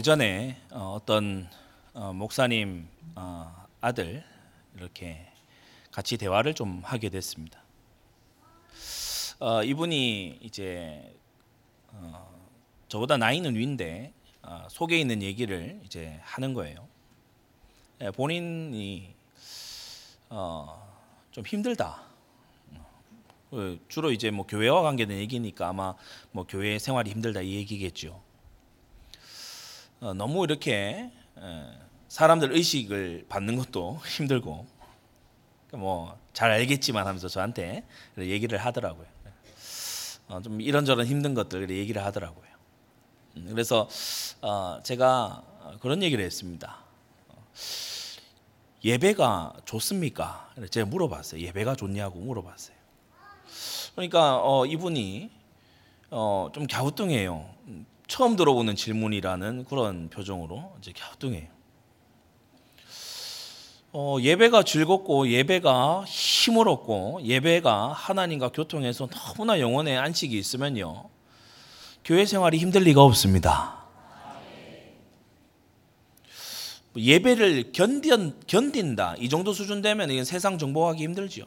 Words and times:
오래전에 0.00 0.56
어, 0.70 0.94
어떤 0.96 1.46
어, 1.92 2.14
목사님 2.14 2.88
어, 3.16 3.66
아들 3.82 4.24
이렇게 4.74 5.26
같이 5.90 6.16
대화를 6.16 6.54
좀 6.54 6.80
하게 6.82 7.10
됐습니다. 7.10 7.60
어, 9.40 9.62
이분이 9.62 10.38
이제 10.40 11.14
어, 11.88 12.34
저보다 12.88 13.18
나이는 13.18 13.54
위인데 13.56 14.14
어, 14.42 14.66
속에 14.70 14.98
있는 14.98 15.20
얘기를 15.20 15.78
이제 15.84 16.18
하는 16.22 16.54
거예요. 16.54 16.88
예, 18.00 18.10
본인이 18.10 19.14
어, 20.30 20.96
좀 21.30 21.44
힘들다. 21.44 22.02
어, 23.50 23.76
주로 23.88 24.12
이제 24.12 24.30
뭐 24.30 24.46
교회와 24.46 24.80
관계된 24.80 25.18
얘기니까 25.18 25.68
아마 25.68 25.94
뭐 26.32 26.46
교회 26.48 26.78
생활이 26.78 27.10
힘들다 27.10 27.42
이 27.42 27.56
얘기겠죠. 27.56 28.29
어, 30.00 30.14
너무 30.14 30.44
이렇게 30.44 31.10
사람들 32.08 32.52
의식을 32.52 33.26
받는 33.28 33.56
것도 33.56 34.00
힘들고 34.16 34.66
그러니까 35.66 35.76
뭐잘 35.76 36.50
알겠지만 36.50 37.06
하면서 37.06 37.28
저한테 37.28 37.84
얘기를 38.18 38.58
하더라고요. 38.58 39.06
어, 40.28 40.40
좀 40.42 40.60
이런저런 40.60 41.06
힘든 41.06 41.34
것들 41.34 41.70
얘기를 41.70 42.02
하더라고요. 42.04 42.46
음, 43.36 43.46
그래서 43.50 43.88
어, 44.40 44.80
제가 44.82 45.42
그런 45.80 46.02
얘기를 46.02 46.24
했습니다. 46.24 46.78
예배가 48.82 49.52
좋습니까? 49.66 50.50
제가 50.70 50.86
물어봤어요. 50.88 51.42
예배가 51.42 51.76
좋냐고 51.76 52.18
물어봤어요. 52.20 52.76
그러니까 53.94 54.40
어, 54.42 54.64
이분이 54.64 55.30
어, 56.10 56.48
좀 56.54 56.66
갸우뚱해요. 56.66 57.49
처음 58.10 58.34
들어보는 58.34 58.74
질문이라는 58.74 59.66
그런 59.66 60.10
표정으로 60.10 60.74
이제 60.80 60.92
갸우뚱해요. 60.92 61.46
어, 63.92 64.16
예배가 64.20 64.64
즐겁고 64.64 65.28
예배가 65.28 66.04
힘을 66.08 66.68
얻고 66.68 67.20
예배가 67.22 67.92
하나님과 67.92 68.48
교통해서 68.48 69.06
너무나 69.06 69.60
영혼의 69.60 69.96
안식이 69.96 70.36
있으면요 70.36 71.08
교회 72.04 72.26
생활이 72.26 72.58
힘들 72.58 72.82
리가 72.82 73.00
없습니다. 73.02 73.78
예배를 76.96 77.70
견딘, 77.70 78.40
견딘다 78.48 79.14
이 79.20 79.28
정도 79.28 79.52
수준 79.52 79.82
되면 79.82 80.10
이건 80.10 80.24
세상 80.24 80.58
정복하기 80.58 81.00
힘들죠. 81.00 81.46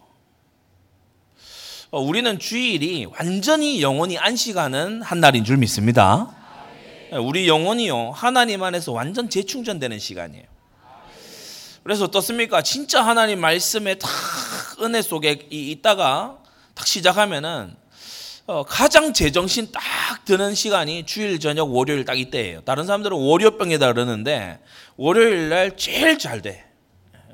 어, 1.91 1.99
우리는 1.99 2.39
주일이 2.39 3.05
완전히 3.05 3.81
영혼이 3.81 4.17
안식하는 4.17 5.01
한 5.01 5.19
날인 5.19 5.43
줄 5.43 5.57
믿습니다. 5.57 6.42
우리 7.19 7.47
영혼이요 7.47 8.11
하나님 8.11 8.63
안에서 8.63 8.91
완전 8.91 9.29
재충전되는 9.29 9.99
시간이에요. 9.99 10.45
그래서 11.83 12.05
어떻습니까? 12.05 12.61
진짜 12.61 13.05
하나님 13.05 13.39
말씀에 13.39 13.95
탁 13.95 14.09
은혜 14.81 15.01
속에 15.01 15.47
있다가 15.49 16.37
탁 16.73 16.87
시작하면은 16.87 17.75
어, 18.45 18.63
가장 18.63 19.13
제정신 19.13 19.71
딱 19.71 19.81
드는 20.25 20.53
시간이 20.55 21.05
주일 21.05 21.39
저녁 21.39 21.73
월요일 21.73 22.03
딱 22.03 22.19
이때예요. 22.19 22.61
다른 22.61 22.85
사람들은 22.85 23.15
월요병이다 23.15 23.93
그러는데 23.93 24.59
월요일 24.97 25.49
날 25.49 25.77
제일 25.77 26.17
잘 26.17 26.41
돼. 26.41 26.65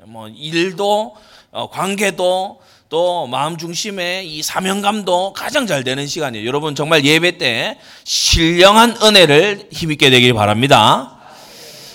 뭐 0.04 0.28
일도 0.28 1.16
어, 1.52 1.70
관계도 1.70 2.60
또 2.90 3.28
마음 3.28 3.56
중심에 3.56 4.24
이 4.24 4.42
사명감도 4.42 5.32
가장 5.32 5.68
잘 5.68 5.84
되는 5.84 6.08
시간이에요. 6.08 6.44
여러분 6.46 6.74
정말 6.74 7.04
예배 7.04 7.38
때 7.38 7.78
신령한 8.02 8.96
은혜를 9.00 9.68
힘있게 9.70 10.10
되길 10.10 10.34
바랍니다. 10.34 11.16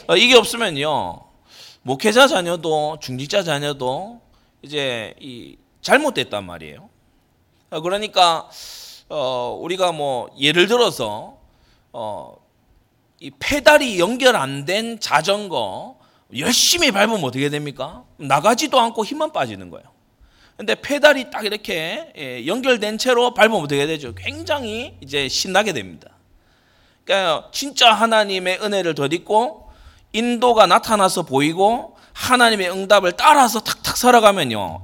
어, 0.08 0.16
이게 0.16 0.36
없으면요. 0.36 1.20
목회자 1.82 2.28
자녀도 2.28 2.98
중직자 3.02 3.44
자녀도 3.44 4.22
이제 4.62 5.14
이 5.20 5.58
잘못됐단 5.82 6.46
말이에요. 6.46 6.90
어, 7.72 7.82
그러니까 7.82 8.50
어 9.10 9.60
우리가 9.62 9.92
뭐 9.92 10.30
예를 10.40 10.68
들어서 10.68 11.36
어이 11.92 13.32
페달이 13.38 14.00
연결 14.00 14.38
안 14.38 14.66
된 14.66 14.98
자전거 15.02 15.98
열심히 16.38 16.90
밟으면 16.92 17.22
어떻게 17.26 17.50
됩니까? 17.50 18.06
나가지도 18.16 18.80
않고 18.80 19.04
힘만 19.04 19.34
빠지는 19.34 19.70
거예요. 19.70 19.86
근데 20.58 20.76
페달이 20.76 21.32
딱 21.32 21.46
이렇게 21.46 22.14
예, 22.18 22.48
연결된 22.48 22.98
채로 22.98 23.34
밟으면 23.34 23.62
어떻게 23.62 23.86
되죠? 23.88 24.16
굉장히 24.16 24.96
이제 25.02 25.28
신나게 25.28 25.74
됩니다. 25.74 26.10
그러니까 27.04 27.50
진짜 27.52 27.94
하나님의 27.94 28.60
은혜를 28.62 28.96
덧입고 28.96 29.70
인도가 30.14 30.66
나타나서 30.66 31.24
보이고 31.24 31.98
하나님의 32.14 32.72
응답을 32.72 33.14
따라서 33.14 33.60
탁탁 33.60 33.98
살아가면요. 33.98 34.82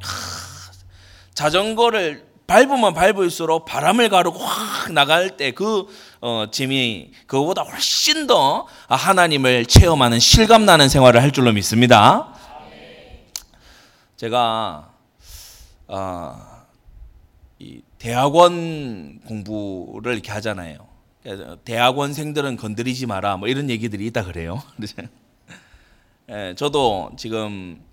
자전거를 1.34 2.30
밟으면 2.48 2.94
밟을수록 2.94 3.64
바람을 3.64 4.10
가르고 4.10 4.40
확 4.40 4.92
나갈 4.92 5.38
때그 5.38 5.88
어, 6.20 6.48
재미 6.52 7.12
그거보다 7.28 7.62
훨씬 7.62 8.28
더 8.28 8.68
하나님을 8.90 9.68
체험하는 9.68 10.20
실감나는 10.20 10.90
생활을 10.90 11.22
할 11.24 11.32
줄로 11.32 11.54
믿습니다. 11.54 12.34
제가 14.18 14.91
어, 15.94 16.38
이 17.60 17.82
대학원 18.00 19.20
공부를 19.26 20.14
이렇게 20.14 20.32
하잖아요. 20.32 20.88
대학원생들은 21.66 22.56
건드리지 22.56 23.06
마라 23.08 23.36
뭐 23.36 23.50
이런 23.50 23.70
얘기들이 23.70 24.08
있다 24.08 24.24
그래요. 24.24 24.64
예, 26.32 26.56
저도 26.56 27.12
지금 27.18 27.84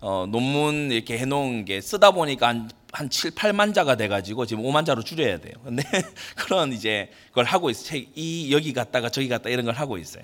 어, 0.00 0.26
논문 0.30 0.92
이렇게 0.92 1.18
해놓은 1.18 1.64
게 1.64 1.80
쓰다 1.80 2.12
보니까 2.12 2.46
한, 2.46 2.70
한 2.92 3.10
7, 3.10 3.32
8만 3.32 3.74
자가 3.74 3.96
돼가지고 3.96 4.46
지금 4.46 4.62
5만 4.62 4.86
자로 4.86 5.02
줄여야 5.02 5.38
돼요. 5.38 5.54
근데 5.64 5.82
그런 6.38 6.72
이제 6.72 7.10
그걸 7.30 7.44
하고 7.44 7.70
있어요. 7.70 8.00
이 8.14 8.52
여기 8.52 8.72
갔다가 8.72 9.08
저기 9.08 9.28
갔다 9.28 9.50
이런 9.50 9.64
걸 9.64 9.74
하고 9.74 9.98
있어요. 9.98 10.22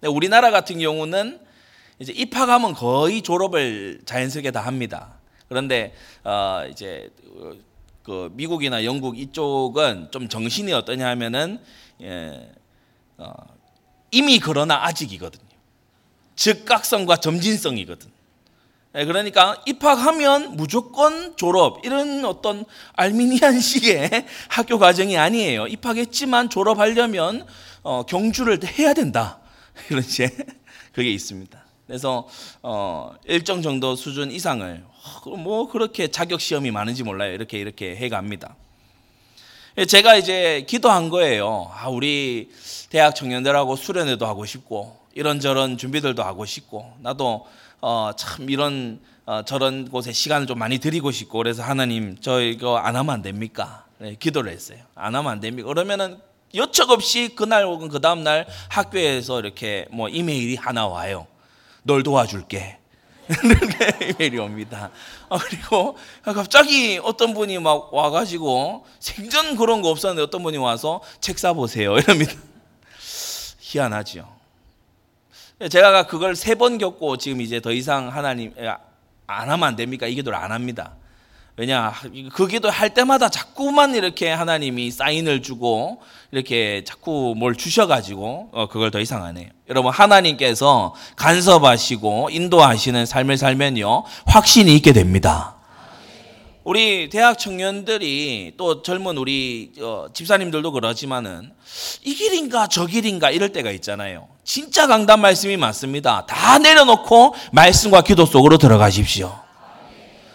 근데 0.00 0.08
우리나라 0.12 0.50
같은 0.50 0.78
경우는 0.78 1.40
이제 1.98 2.14
입학하면 2.14 2.72
거의 2.72 3.20
졸업을 3.20 4.00
자연스럽게 4.06 4.50
다 4.50 4.62
합니다. 4.62 5.19
그런데 5.50 5.92
어, 6.22 6.62
이제 6.70 7.10
그 8.04 8.30
미국이나 8.34 8.84
영국 8.84 9.18
이쪽은 9.18 10.12
좀 10.12 10.28
정신이 10.28 10.72
어떠냐 10.72 11.08
하면은 11.08 11.58
예, 12.00 12.52
어, 13.18 13.32
이미 14.12 14.38
그러나 14.38 14.84
아직이거든요. 14.84 15.50
즉각성과 16.36 17.16
점진성이거든. 17.16 18.08
예, 18.94 19.04
그러니까 19.04 19.60
입학하면 19.66 20.56
무조건 20.56 21.36
졸업 21.36 21.84
이런 21.84 22.24
어떤 22.24 22.64
알미니안식의 22.92 24.26
학교 24.48 24.78
과정이 24.78 25.18
아니에요. 25.18 25.66
입학했지만 25.66 26.48
졸업하려면 26.48 27.44
어, 27.82 28.04
경주를 28.04 28.60
해야 28.78 28.94
된다. 28.94 29.40
이런 29.90 30.00
제 30.04 30.28
그게 30.92 31.10
있습니다. 31.10 31.60
그래서 31.88 32.28
어, 32.62 33.16
일정 33.24 33.62
정도 33.62 33.96
수준 33.96 34.30
이상을 34.30 34.84
어, 34.86 34.89
뭐 35.38 35.68
그렇게 35.68 36.08
자격 36.08 36.40
시험이 36.40 36.70
많은지 36.70 37.02
몰라요. 37.02 37.32
이렇게 37.32 37.58
이렇게 37.58 37.96
해갑니다. 37.96 38.54
예, 39.78 39.84
제가 39.86 40.16
이제 40.16 40.64
기도한 40.68 41.10
거예요. 41.10 41.70
아, 41.72 41.88
우리 41.88 42.50
대학 42.90 43.14
청년들하고 43.14 43.76
수련회도 43.76 44.26
하고 44.26 44.44
싶고 44.44 44.98
이런저런 45.14 45.78
준비들도 45.78 46.22
하고 46.22 46.44
싶고 46.44 46.92
나도 47.00 47.46
어, 47.80 48.10
참 48.16 48.50
이런 48.50 49.00
어, 49.26 49.42
저런 49.44 49.88
곳에 49.88 50.12
시간을 50.12 50.46
좀 50.46 50.58
많이 50.58 50.78
드리고 50.78 51.12
싶고 51.12 51.38
그래서 51.38 51.62
하나님 51.62 52.16
저 52.20 52.40
이거 52.40 52.78
안 52.78 52.96
하면 52.96 53.14
안 53.14 53.22
됩니까? 53.22 53.86
네, 53.98 54.16
기도를 54.18 54.50
했어요. 54.52 54.78
안 54.94 55.14
하면 55.14 55.30
안 55.30 55.40
됩니까? 55.40 55.68
그러면은 55.68 56.18
여척 56.54 56.90
없이 56.90 57.30
그날 57.36 57.64
혹은 57.64 57.88
그 57.88 58.00
다음 58.00 58.24
날 58.24 58.46
학교에서 58.68 59.38
이렇게 59.38 59.86
뭐 59.92 60.08
이메일이 60.08 60.56
하나 60.56 60.88
와요. 60.88 61.28
널 61.84 62.02
도와줄게. 62.02 62.79
이렇게 63.30 64.06
이메일이 64.10 64.38
옵니다. 64.38 64.90
아, 65.28 65.38
그리고 65.38 65.96
갑자기 66.24 66.98
어떤 67.02 67.32
분이 67.34 67.58
막 67.60 67.92
와가지고 67.94 68.84
생전 68.98 69.56
그런 69.56 69.82
거 69.82 69.88
없었는데 69.90 70.22
어떤 70.22 70.42
분이 70.42 70.56
와서 70.58 71.00
책 71.20 71.38
사보세요. 71.38 71.96
이럽니다. 71.98 72.32
희한하죠. 73.60 74.28
제가 75.70 76.06
그걸 76.06 76.34
세 76.36 76.54
번 76.54 76.78
겪고 76.78 77.18
지금 77.18 77.40
이제 77.40 77.60
더 77.60 77.70
이상 77.72 78.08
하나님 78.08 78.54
안 79.26 79.50
하면 79.50 79.62
안 79.68 79.76
됩니까? 79.76 80.06
이 80.06 80.14
기도를 80.14 80.36
안 80.38 80.52
합니다. 80.52 80.94
왜냐 81.56 81.92
그 82.32 82.46
기도 82.46 82.70
할 82.70 82.94
때마다 82.94 83.28
자꾸만 83.28 83.94
이렇게 83.94 84.30
하나님이 84.30 84.90
사인을 84.90 85.42
주고 85.42 86.00
이렇게 86.32 86.84
자꾸 86.84 87.34
뭘 87.36 87.54
주셔가지고 87.54 88.50
어, 88.52 88.68
그걸 88.68 88.90
더 88.90 89.00
이상 89.00 89.24
안 89.24 89.36
해요. 89.36 89.48
여러분 89.68 89.92
하나님께서 89.92 90.94
간섭하시고 91.16 92.30
인도하시는 92.30 93.04
삶을 93.04 93.36
살면요 93.36 94.04
확신이 94.26 94.74
있게 94.76 94.92
됩니다. 94.92 95.56
우리 96.62 97.08
대학 97.08 97.38
청년들이 97.38 98.54
또 98.56 98.82
젊은 98.82 99.16
우리 99.16 99.72
어, 99.80 100.06
집사님들도 100.12 100.72
그러지만은 100.72 101.52
이 102.04 102.14
길인가 102.14 102.68
저 102.68 102.86
길인가 102.86 103.30
이럴 103.30 103.50
때가 103.50 103.70
있잖아요. 103.72 104.28
진짜 104.44 104.86
강단 104.86 105.20
말씀이 105.20 105.56
맞습니다. 105.56 106.26
다 106.26 106.58
내려놓고 106.58 107.34
말씀과 107.52 108.02
기도 108.02 108.26
속으로 108.26 108.58
들어가십시오. 108.58 109.49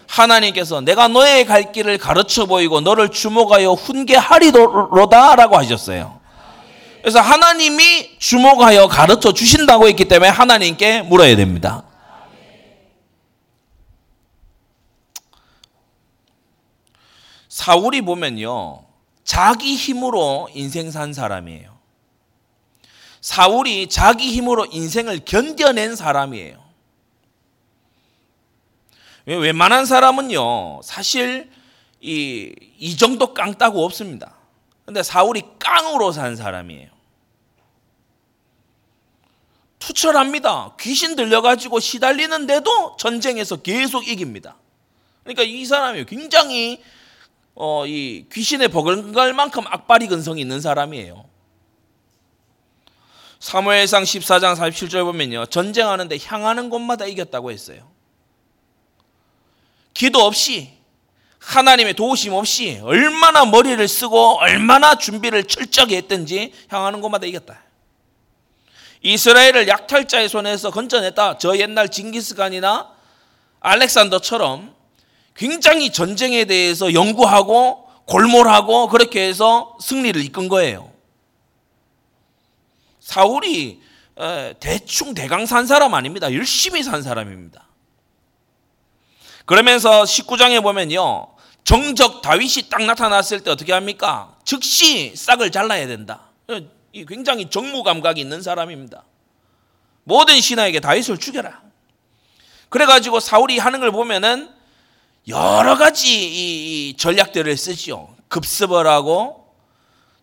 하나님께서 0.08 0.80
내가 0.80 1.08
너의 1.08 1.44
갈 1.44 1.72
길을 1.72 1.98
가르쳐 1.98 2.46
보이고 2.46 2.80
너를 2.80 3.10
주목하여 3.10 3.72
훈계하리로다라고 3.72 5.56
하셨어요. 5.56 6.20
그래서 7.00 7.20
하나님이 7.20 8.18
주목하여 8.18 8.88
가르쳐 8.88 9.32
주신다고 9.32 9.86
했기 9.86 10.06
때문에 10.06 10.28
하나님께 10.28 11.02
물어야 11.02 11.36
됩니다. 11.36 11.84
사울이 17.48 18.02
보면요. 18.02 18.84
자기 19.24 19.76
힘으로 19.76 20.48
인생 20.54 20.90
산 20.90 21.12
사람이에요. 21.12 21.76
사울이 23.20 23.88
자기 23.88 24.30
힘으로 24.32 24.66
인생을 24.70 25.20
견뎌낸 25.24 25.96
사람이에요. 25.96 26.65
웬만한 29.26 29.86
사람은요, 29.86 30.82
사실 30.82 31.50
이, 32.00 32.54
이 32.78 32.96
정도 32.96 33.34
깡따구 33.34 33.84
없습니다. 33.84 34.34
근데 34.84 35.02
사울이 35.02 35.42
깡으로 35.58 36.12
산 36.12 36.36
사람이에요. 36.36 36.88
투철합니다. 39.80 40.76
귀신 40.80 41.16
들려가지고 41.16 41.80
시달리는데도 41.80 42.96
전쟁에서 42.98 43.56
계속 43.56 44.08
이깁니다. 44.08 44.56
그러니까 45.24 45.42
이 45.42 45.64
사람이 45.64 46.04
굉장히 46.06 46.82
어, 47.54 47.86
이 47.86 48.26
귀신의 48.32 48.68
버글갈 48.68 49.32
만큼 49.32 49.64
악바리 49.66 50.06
근성이 50.06 50.42
있는 50.42 50.60
사람이에요. 50.60 51.24
사무엘상 53.40 54.04
14장 54.04 54.54
47절 54.56 55.04
보면요. 55.04 55.46
전쟁하는데 55.46 56.18
향하는 56.24 56.70
곳마다 56.70 57.06
이겼다고 57.06 57.50
했어요. 57.50 57.95
기도 59.96 60.20
없이 60.20 60.72
하나님의 61.38 61.94
도우심 61.94 62.34
없이 62.34 62.80
얼마나 62.82 63.46
머리를 63.46 63.88
쓰고 63.88 64.38
얼마나 64.40 64.96
준비를 64.96 65.44
철저하게 65.44 65.96
했든지 65.96 66.52
향하는 66.68 67.00
곳마다 67.00 67.24
이겼다. 67.24 67.62
이스라엘을 69.00 69.68
약탈자의 69.68 70.28
손에서 70.28 70.70
건져냈다. 70.70 71.38
저 71.38 71.56
옛날 71.56 71.88
징기스칸이나 71.88 72.90
알렉산더처럼 73.60 74.74
굉장히 75.34 75.90
전쟁에 75.90 76.44
대해서 76.44 76.92
연구하고 76.92 77.88
골몰하고 78.04 78.88
그렇게 78.88 79.26
해서 79.26 79.78
승리를 79.80 80.22
이끈 80.24 80.48
거예요. 80.48 80.92
사울이 83.00 83.80
대충 84.60 85.14
대강 85.14 85.46
산 85.46 85.66
사람 85.66 85.94
아닙니다. 85.94 86.34
열심히 86.34 86.82
산 86.82 87.02
사람입니다. 87.02 87.65
그러면서 89.46 90.02
19장에 90.02 90.62
보면요. 90.62 91.28
정적 91.64 92.22
다윗이 92.22 92.68
딱 92.68 92.82
나타났을 92.84 93.40
때 93.40 93.50
어떻게 93.50 93.72
합니까? 93.72 94.36
즉시 94.44 95.14
싹을 95.16 95.50
잘라야 95.50 95.86
된다. 95.86 96.28
굉장히 97.08 97.48
정무 97.50 97.82
감각이 97.82 98.20
있는 98.20 98.42
사람입니다. 98.42 99.04
모든 100.04 100.40
신하에게 100.40 100.80
다윗을 100.80 101.18
죽여라. 101.18 101.62
그래가지고 102.68 103.20
사울이 103.20 103.58
하는 103.58 103.80
걸 103.80 103.90
보면은 103.90 104.50
여러 105.28 105.76
가지 105.76 106.08
이 106.08 106.96
전략들을 106.96 107.56
쓰지요. 107.56 108.14
급습을 108.28 108.86
하고 108.86 109.52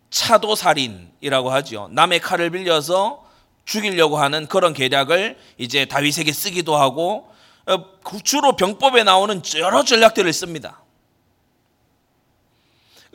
차도살인이라고 0.09 1.51
하죠. 1.51 1.89
남의 1.91 2.19
칼을 2.19 2.51
빌려서 2.51 3.25
죽이려고 3.65 4.17
하는 4.17 4.47
그런 4.47 4.73
계략을 4.73 5.37
이제 5.57 5.85
다윗에게 5.85 6.31
쓰기도 6.31 6.75
하고 6.77 7.27
어, 7.27 7.32
주로 8.23 8.55
병법에 8.55 9.03
나오는 9.03 9.41
여러 9.57 9.83
전략들을 9.83 10.31
씁니다. 10.33 10.81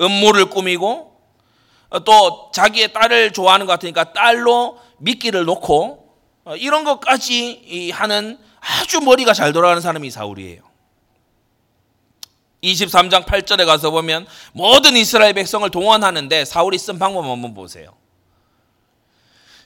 음모를 0.01 0.47
꾸미고 0.47 1.19
어, 1.91 2.05
또 2.05 2.51
자기의 2.53 2.93
딸을 2.93 3.33
좋아하는 3.33 3.67
것 3.67 3.73
같으니까 3.73 4.13
딸로 4.13 4.79
미끼를 4.99 5.45
놓고 5.45 6.15
어, 6.45 6.57
이런 6.57 6.85
것까지 6.85 7.91
하는 7.93 8.39
아주 8.61 9.01
머리가 9.01 9.33
잘 9.33 9.53
돌아가는 9.53 9.81
사람이 9.81 10.11
사울이에요. 10.11 10.63
23장 12.63 13.25
8절에 13.25 13.65
가서 13.67 13.91
보면 13.91 14.27
모든 14.53 14.97
이스라엘 14.97 15.33
백성을 15.33 15.69
동원하는데 15.71 16.45
사울이 16.45 16.77
쓴 16.77 16.99
방법 16.99 17.25
한번 17.25 17.55
보세요. 17.55 17.95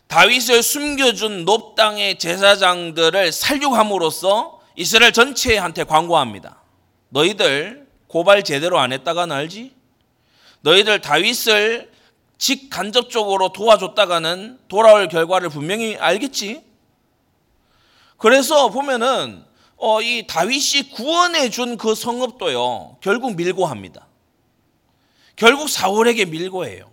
다윗을 0.09 0.63
숨겨준 0.63 1.47
높당의 1.47 2.19
제사장들을 2.19 3.33
살육함으로써 3.33 4.61
이스라엘 4.77 5.13
전체한테 5.13 5.85
광고합니다. 5.85 6.61
너희들 7.11 7.87
고발 8.07 8.43
제대로 8.43 8.79
안 8.79 8.93
했다가는 8.93 9.35
알지? 9.35 9.75
너희들 10.61 11.01
다윗을 11.01 11.91
직간접적으로 12.39 13.53
도와줬다가는 13.53 14.59
돌아올 14.69 15.09
결과를 15.09 15.49
분명히 15.49 15.97
알겠지? 15.97 16.63
그래서 18.19 18.69
보면은 18.71 19.45
어, 19.77 20.01
이 20.01 20.27
다윗이 20.29 20.91
구원해 20.93 21.51
준 21.51 21.77
그 21.77 21.95
성읍도요, 21.95 22.99
결국 23.01 23.35
밀고 23.35 23.67
합니다. 23.67 24.07
결국 25.35 25.69
사울에게 25.69 26.27
밀고 26.27 26.67
해요. 26.67 26.92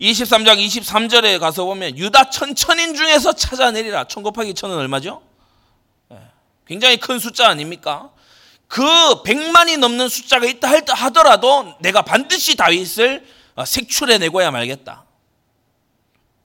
23장 0.00 0.64
23절에 0.64 1.38
가서 1.38 1.64
보면 1.64 1.96
유다 1.96 2.30
천천인 2.30 2.94
중에서 2.94 3.32
찾아내리라. 3.32 4.04
천 4.04 4.22
곱하기 4.22 4.54
천은 4.54 4.76
얼마죠? 4.76 5.22
예, 6.12 6.18
굉장히 6.66 6.96
큰 6.96 7.18
숫자 7.18 7.48
아닙니까? 7.48 8.10
그 8.66 8.82
100만이 8.82 9.78
넘는 9.78 10.08
숫자가 10.08 10.46
있다 10.46 10.68
하더라도 10.94 11.74
내가 11.80 12.02
반드시 12.02 12.56
다윗을 12.56 13.24
어, 13.54 13.64
색출해내고야 13.64 14.50
말겠다. 14.50 15.04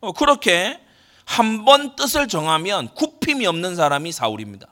어, 0.02 0.12
그렇게 0.14 0.80
한 1.26 1.64
번 1.64 1.96
뜻을 1.96 2.28
정하면 2.28 2.90
굽힘이 2.96 3.46
없는 3.46 3.76
사람이 3.76 4.12
사울입니다. 4.12 4.68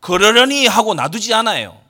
그러려니 0.00 0.66
하고 0.66 0.94
놔두지 0.94 1.32
않아요. 1.34 1.80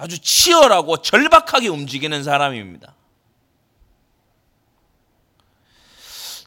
아주 0.00 0.18
치열하고 0.18 1.02
절박하게 1.02 1.68
움직이는 1.68 2.24
사람입니다. 2.24 2.94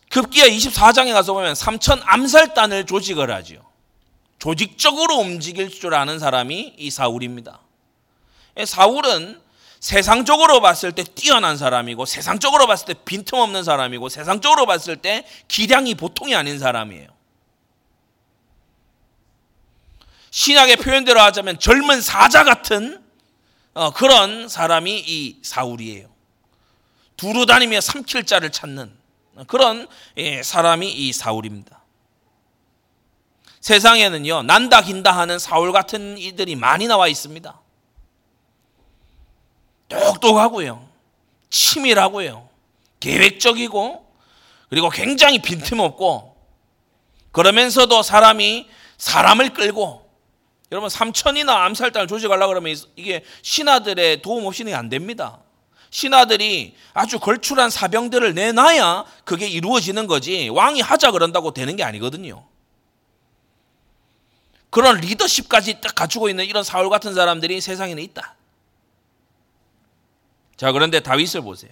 급기야 0.10 0.46
24장에 0.46 1.14
가서 1.14 1.34
보면 1.34 1.54
삼천 1.54 2.02
암살단을 2.04 2.88
조직을 2.88 3.30
하죠. 3.36 3.64
조직적으로 4.40 5.18
움직일 5.18 5.70
줄 5.70 5.94
아는 5.94 6.18
사람이 6.18 6.74
이 6.78 6.90
사울입니다. 6.90 7.60
사울은 8.66 9.40
세상적으로 9.80 10.60
봤을 10.60 10.92
때 10.92 11.04
뛰어난 11.04 11.56
사람이고 11.56 12.06
세상적으로 12.06 12.66
봤을 12.66 12.88
때 12.88 12.96
빈틈없는 13.06 13.64
사람이고 13.64 14.10
세상적으로 14.10 14.66
봤을 14.66 14.98
때 14.98 15.28
기량이 15.48 15.94
보통이 15.94 16.36
아닌 16.36 16.58
사람이에요. 16.58 17.08
신학의 20.32 20.78
표현대로 20.78 21.22
하자면 21.22 21.60
젊은 21.60 22.02
사자 22.02 22.44
같은 22.44 23.03
어, 23.74 23.92
그런 23.92 24.48
사람이 24.48 25.04
이 25.06 25.40
사울이에요. 25.42 26.10
두루 27.18 27.46
다니며 27.46 27.82
삼킬 27.82 28.26
자를 28.26 28.52
찾는 28.52 28.94
그런 29.48 29.88
예, 30.18 30.44
사람이 30.44 30.92
이 30.92 31.14
사울입니다. 31.14 31.82
세상에는요 33.62 34.44
난다 34.44 34.82
긴다 34.82 35.12
하는 35.12 35.40
사울 35.40 35.72
같은 35.72 36.18
이들이 36.18 36.56
많이 36.56 36.88
나와 36.88 37.08
있습니다. 37.08 37.60
똑똑하고요. 39.88 40.88
치밀하고요. 41.50 42.50
계획적이고 43.00 44.06
그리고 44.70 44.90
굉장히 44.90 45.40
빈틈없고 45.42 46.36
그러면서도 47.32 48.04
사람이 48.04 48.68
사람을 48.98 49.54
끌고 49.54 50.03
여러분 50.74 50.90
삼천이나 50.90 51.66
암살단을 51.66 52.08
조직하려 52.08 52.48
그러면 52.48 52.76
이게 52.96 53.24
신하들의 53.44 54.24
도움 54.24 54.48
없이는 54.48 54.74
안 54.74 54.90
됩니다. 54.90 55.38
신하들이 55.92 56.76
아주 56.96 57.20
걸출한 57.20 57.70
사병들을 57.70 58.34
내놔야 58.34 59.06
그게 59.24 59.48
이루어지는 59.48 60.08
거지 60.08 60.50
왕이 60.50 60.82
하자 60.82 61.12
그런다고 61.12 61.54
되는 61.54 61.76
게 61.76 61.84
아니거든요. 61.84 62.44
그런 64.72 64.98
리더십까지 64.98 65.80
딱 65.80 65.94
갖추고 65.94 66.28
있는 66.28 66.46
이런 66.46 66.64
사울 66.64 66.90
같은 66.90 67.14
사람들이 67.14 67.62
세상에는 67.62 68.02
있다. 68.02 68.36
자, 70.58 70.72
그런데 70.72 71.02
다윗을 71.02 71.42
보세요. 71.42 71.72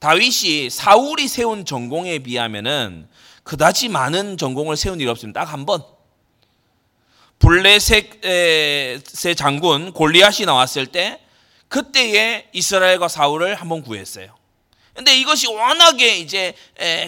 다윗이 0.00 0.70
사울이 0.70 1.28
세운 1.28 1.64
전공에 1.64 2.18
비하면은 2.18 3.08
그다지 3.44 3.88
많은 3.90 4.38
전공을 4.38 4.76
세운 4.76 5.00
일 5.00 5.08
없습니다. 5.08 5.44
딱 5.44 5.52
한 5.52 5.64
번. 5.66 5.97
블레셋의 7.38 9.34
장군 9.36 9.92
골리앗이 9.92 10.44
나왔을 10.46 10.86
때 10.86 11.20
그때에 11.68 12.48
이스라엘과 12.52 13.08
사울을 13.08 13.54
한번 13.54 13.82
구했어요. 13.82 14.36
근데 14.94 15.16
이것이 15.16 15.46
워낙에 15.46 16.16
이제 16.18 16.54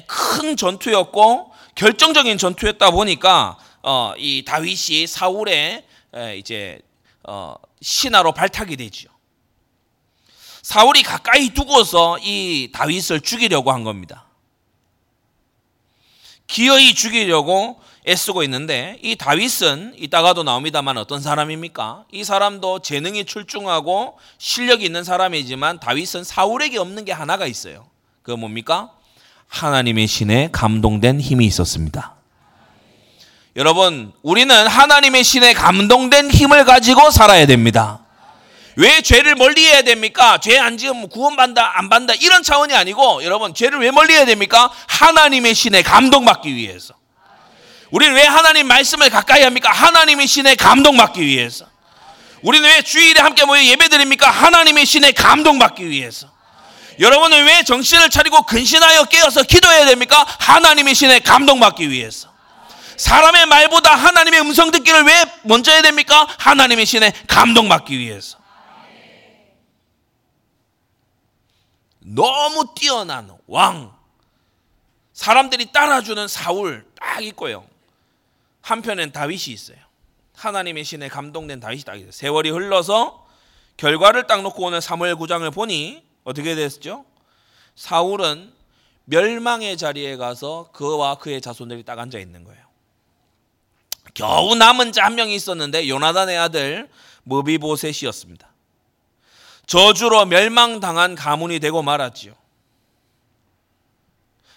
큰 0.07 0.57
전투였고 0.57 1.53
결정적인 1.75 2.39
전투였다 2.39 2.91
보니까 2.91 3.59
어, 3.83 4.13
이 4.19 4.45
다윗이 4.45 5.07
사울의 5.07 5.85
이제 6.37 6.79
어, 7.25 7.55
신하로 7.81 8.33
발탁이 8.33 8.77
되죠. 8.77 9.09
사울이 10.63 11.03
가까이 11.03 11.51
두고서 11.51 12.19
이 12.21 12.71
다윗을 12.73 13.23
죽이려고 13.23 13.73
한 13.73 13.83
겁니다. 13.83 14.27
기어이 16.47 16.95
죽이려고 16.95 17.81
애쓰고 18.09 18.43
있는데 18.45 18.99
이 19.03 19.17
다윗은 19.17 19.95
이따가도 19.99 20.43
나옵니다만 20.43 20.97
어떤 20.97 21.21
사람입니까? 21.21 22.05
이 22.13 22.25
사람도 22.25 22.79
재능이 22.81 23.25
출중하고 23.27 24.19
실력이 24.39 24.85
있는 24.85 25.05
사람이지만 25.05 25.81
다윗은 25.81 26.25
사울에게 26.25 26.79
없는 26.79 27.05
게 27.05 27.13
하나가 27.13 27.47
있어요. 27.47 27.87
그 28.23 28.31
뭡니까? 28.31 28.91
하나님의 29.49 30.07
신에 30.07 30.49
감동된 30.53 31.21
힘이 31.21 31.47
있었습니다. 31.47 32.15
여러분, 33.57 34.13
우리는 34.23 34.67
하나님의 34.67 35.25
신에 35.25 35.53
감동된 35.53 36.31
힘을 36.31 36.65
가지고 36.65 37.11
살아야 37.11 37.47
됩니다. 37.47 38.05
왜 38.77 39.03
죄를 39.03 39.35
멀리 39.35 39.67
해야 39.67 39.83
됩니까? 39.83 40.39
죄 40.39 40.57
안 40.57 40.79
지으면 40.79 41.09
구원받다, 41.09 41.79
안 41.79 41.89
받다 41.89 42.15
이런 42.15 42.43
차원이 42.45 42.73
아니고 42.75 43.25
여러분, 43.25 43.53
죄를 43.53 43.81
왜 43.81 43.91
멀리 43.91 44.15
해야 44.15 44.25
됩니까? 44.25 44.71
하나님의 44.87 45.55
신에 45.55 45.83
감동받기 45.83 46.55
위해서. 46.55 46.95
우리는 47.91 48.15
왜 48.15 48.23
하나님 48.23 48.69
말씀을 48.69 49.11
가까이 49.11 49.43
합니까? 49.43 49.71
하나님의 49.73 50.27
신에 50.27 50.55
감동받기 50.55 51.25
위해서. 51.25 51.67
우리는 52.43 52.69
왜 52.69 52.83
주일에 52.83 53.21
함께 53.21 53.45
모여 53.45 53.63
예배드립니까? 53.63 54.31
하나님의 54.31 54.87
신에 54.87 55.13
감동받기 55.13 55.89
위해서. 55.89 56.31
여러분은 56.99 57.47
왜 57.47 57.63
정신을 57.65 58.11
차리고 58.11 58.43
근신하여 58.43 59.05
깨어서 59.05 59.43
기도해야 59.43 59.87
됩니까? 59.87 60.25
하나님의 60.39 60.95
신에 60.95 61.19
감동받기 61.21 61.91
위해서. 61.91 62.31
사람의 62.97 63.47
말보다 63.47 63.95
하나님의 63.95 64.41
음성 64.41 64.71
듣기를 64.71 65.05
왜 65.05 65.25
먼저 65.43 65.73
해야 65.73 65.83
됩니까? 65.83 66.27
하나님의 66.39 66.85
신에 66.87 67.13
감동받기 67.27 67.99
위해서. 67.99 68.39
너무 72.01 72.75
뛰어난 72.75 73.31
왕. 73.47 73.93
사람들이 75.15 75.73
따라주는 75.73 76.29
사울 76.29 76.87
딱 76.99 77.23
있고요. 77.25 77.70
한편엔 78.63 79.13
다윗이 79.13 79.49
있어요. 79.49 79.79
하나님의 80.35 80.85
신에 80.85 81.09
감동된 81.09 81.61
다윗이 81.61 81.83
딱 81.83 81.97
있어요. 81.97 82.11
세월이 82.11 82.51
흘러서 82.51 83.27
결과를 83.77 84.27
딱 84.27 84.43
놓고 84.43 84.65
오늘 84.65 84.81
사무엘 84.81 85.17
9장을 85.17 85.53
보니 85.53 86.05
어떻게 86.25 86.55
됐죠? 86.55 87.05
사울은 87.75 88.53
멸망의 89.07 89.77
자리에 89.77 90.17
가서 90.17 90.71
그와 90.73 91.17
그의 91.17 91.41
자손들이 91.41 91.83
딱 91.85 91.99
앉아 91.99 92.19
있는 92.19 92.45
거예요. 92.45 92.61
겨우 94.15 94.55
남은 94.55 94.93
자 94.93 95.05
한 95.05 95.15
명이 95.15 95.35
있었는데 95.35 95.89
요나단의 95.89 96.39
아들 96.39 96.91
머비보셋이었습니다. 97.25 98.49
저주로 99.67 100.27
멸망당한 100.27 101.15
가문이 101.15 101.61
되고 101.61 101.83
말았지요. 101.83 102.35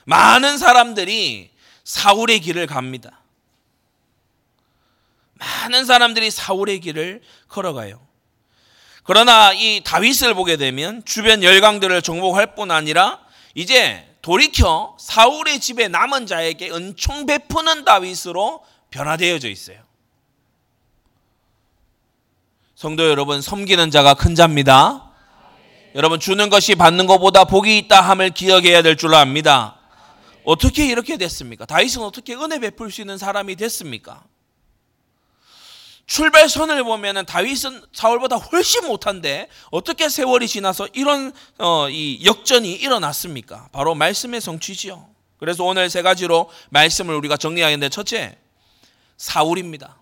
많은 0.06 0.58
사람들이 0.58 1.52
사울의 1.84 2.40
길을 2.42 2.68
갑니다. 2.68 3.23
많은 5.44 5.86
사람들이 5.86 6.32
사울의 6.32 6.80
길을 6.80 7.22
걸어가요. 7.48 8.00
그러나 9.04 9.52
이 9.54 9.82
다윗을 9.84 10.34
보게 10.34 10.56
되면 10.56 11.04
주변 11.06 11.44
열강들을 11.44 12.02
정복할 12.02 12.56
뿐 12.56 12.72
아니라 12.72 13.20
이제 13.54 14.08
돌이켜 14.22 14.96
사울의 15.00 15.60
집에 15.60 15.90
남은 15.90 16.26
자에게 16.26 16.72
은총 16.72 17.26
베푸는 17.26 17.84
다윗으로 17.84 18.64
변화되어져 18.90 19.50
있어요. 19.50 19.78
성도 22.76 23.08
여러분, 23.10 23.42
섬기는 23.42 23.92
자가 23.92 24.14
큰 24.14 24.36
자입니다. 24.36 25.12
여러분, 25.96 26.20
주는 26.20 26.50
것이 26.50 26.76
받는 26.76 27.06
것보다 27.06 27.44
복이 27.44 27.78
있다 27.80 28.02
함을 28.02 28.32
기억해야 28.32 28.82
될줄 28.82 29.14
압니다. 29.14 29.78
어떻게 30.44 30.88
이렇게 30.88 31.18
됐습니까? 31.18 31.66
다윗은 31.66 32.02
어떻게 32.02 32.34
은혜 32.36 32.60
베풀 32.60 32.92
수 32.92 33.02
있는 33.02 33.18
사람이 33.18 33.56
됐습니까? 33.56 34.24
출발선을 36.06 36.84
보면은 36.84 37.26
다윗은 37.26 37.86
사울보다 37.94 38.36
훨씬 38.36 38.86
못한데 38.88 39.48
어떻게 39.72 40.10
세월이 40.10 40.48
지나서 40.48 40.88
이런 40.94 41.32
어, 41.58 41.90
이 41.90 42.24
역전이 42.26 42.72
일어났습니까? 42.74 43.70
바로 43.72 43.96
말씀의 43.96 44.42
성취지요. 44.42 45.10
그래서 45.38 45.64
오늘 45.64 45.90
세 45.90 46.02
가지로 46.02 46.50
말씀을 46.70 47.16
우리가 47.16 47.38
정리하겠는데 47.38 47.90
첫째 47.90 48.38
사울입니다. 49.18 49.98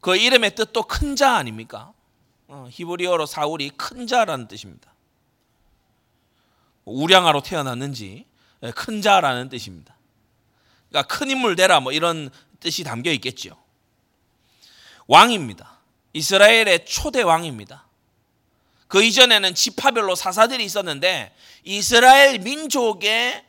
그 0.00 0.16
이름의 0.16 0.54
뜻도 0.54 0.84
큰 0.84 1.16
자 1.16 1.36
아닙니까? 1.36 1.92
어, 2.48 2.68
히브리어로 2.70 3.26
사울이 3.26 3.70
큰 3.76 4.06
자라는 4.06 4.48
뜻입니다. 4.48 4.92
우량아로 6.84 7.42
태어났는지 7.42 8.26
예, 8.62 8.70
큰 8.72 9.02
자라는 9.02 9.48
뜻입니다. 9.48 9.96
그러니까 10.88 11.14
큰 11.14 11.30
인물 11.30 11.56
되라 11.56 11.80
뭐 11.80 11.92
이런 11.92 12.30
뜻이 12.58 12.84
담겨 12.84 13.10
있겠죠. 13.12 13.56
왕입니다. 15.10 15.80
이스라엘의 16.12 16.86
초대 16.86 17.22
왕입니다. 17.22 17.84
그 18.86 19.02
이전에는 19.02 19.56
지파별로 19.56 20.14
사사들이 20.14 20.64
있었는데 20.64 21.34
이스라엘 21.64 22.38
민족의 22.38 23.44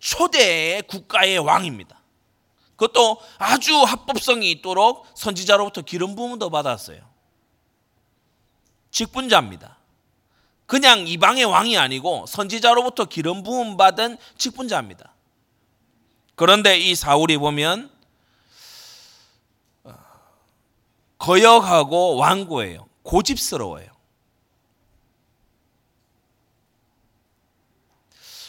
초대 0.00 0.82
국가의 0.82 1.38
왕입니다. 1.38 2.00
그것도 2.74 3.20
아주 3.38 3.80
합법성이 3.80 4.50
있도록 4.50 5.06
선지자로부터 5.14 5.82
기름 5.82 6.16
부음도 6.16 6.50
받았어요. 6.50 7.00
직분자입니다. 8.90 9.78
그냥 10.66 11.06
이방의 11.06 11.44
왕이 11.44 11.78
아니고 11.78 12.26
선지자로부터 12.26 13.04
기름 13.04 13.44
부음 13.44 13.76
받은 13.76 14.18
직분자입니다. 14.36 15.14
그런데 16.34 16.76
이 16.76 16.96
사울이 16.96 17.38
보면 17.38 17.96
거역하고 21.18 22.16
완고해요. 22.16 22.88
고집스러워요. 23.02 23.86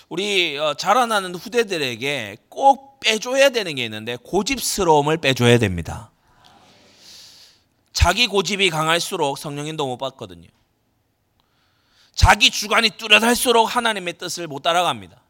우리 0.10 0.58
어, 0.58 0.74
자라나는 0.74 1.36
후대들에게 1.36 2.38
꼭 2.50 3.00
빼줘야 3.00 3.50
되는 3.50 3.76
게 3.76 3.86
있는데 3.86 4.18
고집스러움을 4.18 5.18
빼줘야 5.18 5.60
됩니다. 5.60 6.12
자기 7.94 8.28
고집이 8.28 8.70
강할수록 8.70 9.38
성령인도 9.38 9.86
못 9.86 9.98
받거든요. 9.98 10.48
자기 12.16 12.50
주관이 12.50 12.92
뚜렷할수록 12.92 13.76
하나님의 13.76 14.18
뜻을 14.18 14.48
못 14.48 14.62
따라갑니다. 14.62 15.22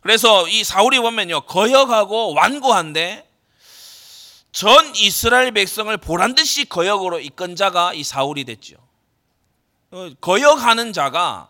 그래서 0.00 0.46
이 0.48 0.64
사울이 0.64 0.98
보면요 0.98 1.42
거역하고 1.42 2.34
완고한데 2.34 3.23
전 4.54 4.94
이스라엘 4.94 5.50
백성을 5.50 5.94
보란 5.96 6.36
듯이 6.36 6.64
거역으로 6.64 7.18
이끈 7.18 7.56
자가 7.56 7.92
이 7.92 8.04
사울이 8.04 8.44
됐죠. 8.44 8.76
어, 9.90 10.10
거역하는 10.20 10.92
자가 10.92 11.48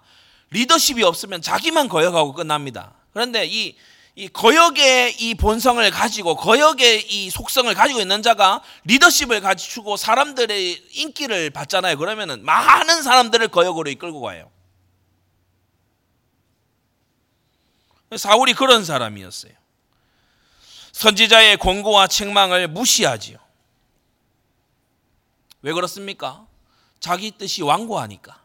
리더십이 0.48 1.02
없으면 1.02 1.42
자기만 1.42 1.88
거역하고 1.88 2.32
끝납니다. 2.32 2.94
그런데 3.12 3.44
이, 3.44 3.76
이 4.14 4.28
거역의 4.28 5.16
이 5.20 5.34
본성을 5.34 5.88
가지고 5.90 6.34
거역의 6.36 7.12
이 7.12 7.28
속성을 7.28 7.72
가지고 7.74 8.00
있는 8.00 8.22
자가 8.22 8.62
리더십을 8.84 9.42
가지고 9.42 9.98
사람들의 9.98 10.84
인기를 10.92 11.50
받잖아요. 11.50 11.98
그러면은 11.98 12.42
많은 12.42 13.02
사람들을 13.02 13.48
거역으로 13.48 13.90
이끌고 13.90 14.22
가요. 14.22 14.50
사울이 18.16 18.54
그런 18.54 18.82
사람이었어요. 18.82 19.52
선지자의 21.04 21.58
권고와 21.58 22.06
책망을 22.06 22.66
무시하지요. 22.68 23.36
왜 25.60 25.72
그렇습니까? 25.74 26.46
자기 26.98 27.30
뜻이 27.30 27.62
완고하니까. 27.62 28.42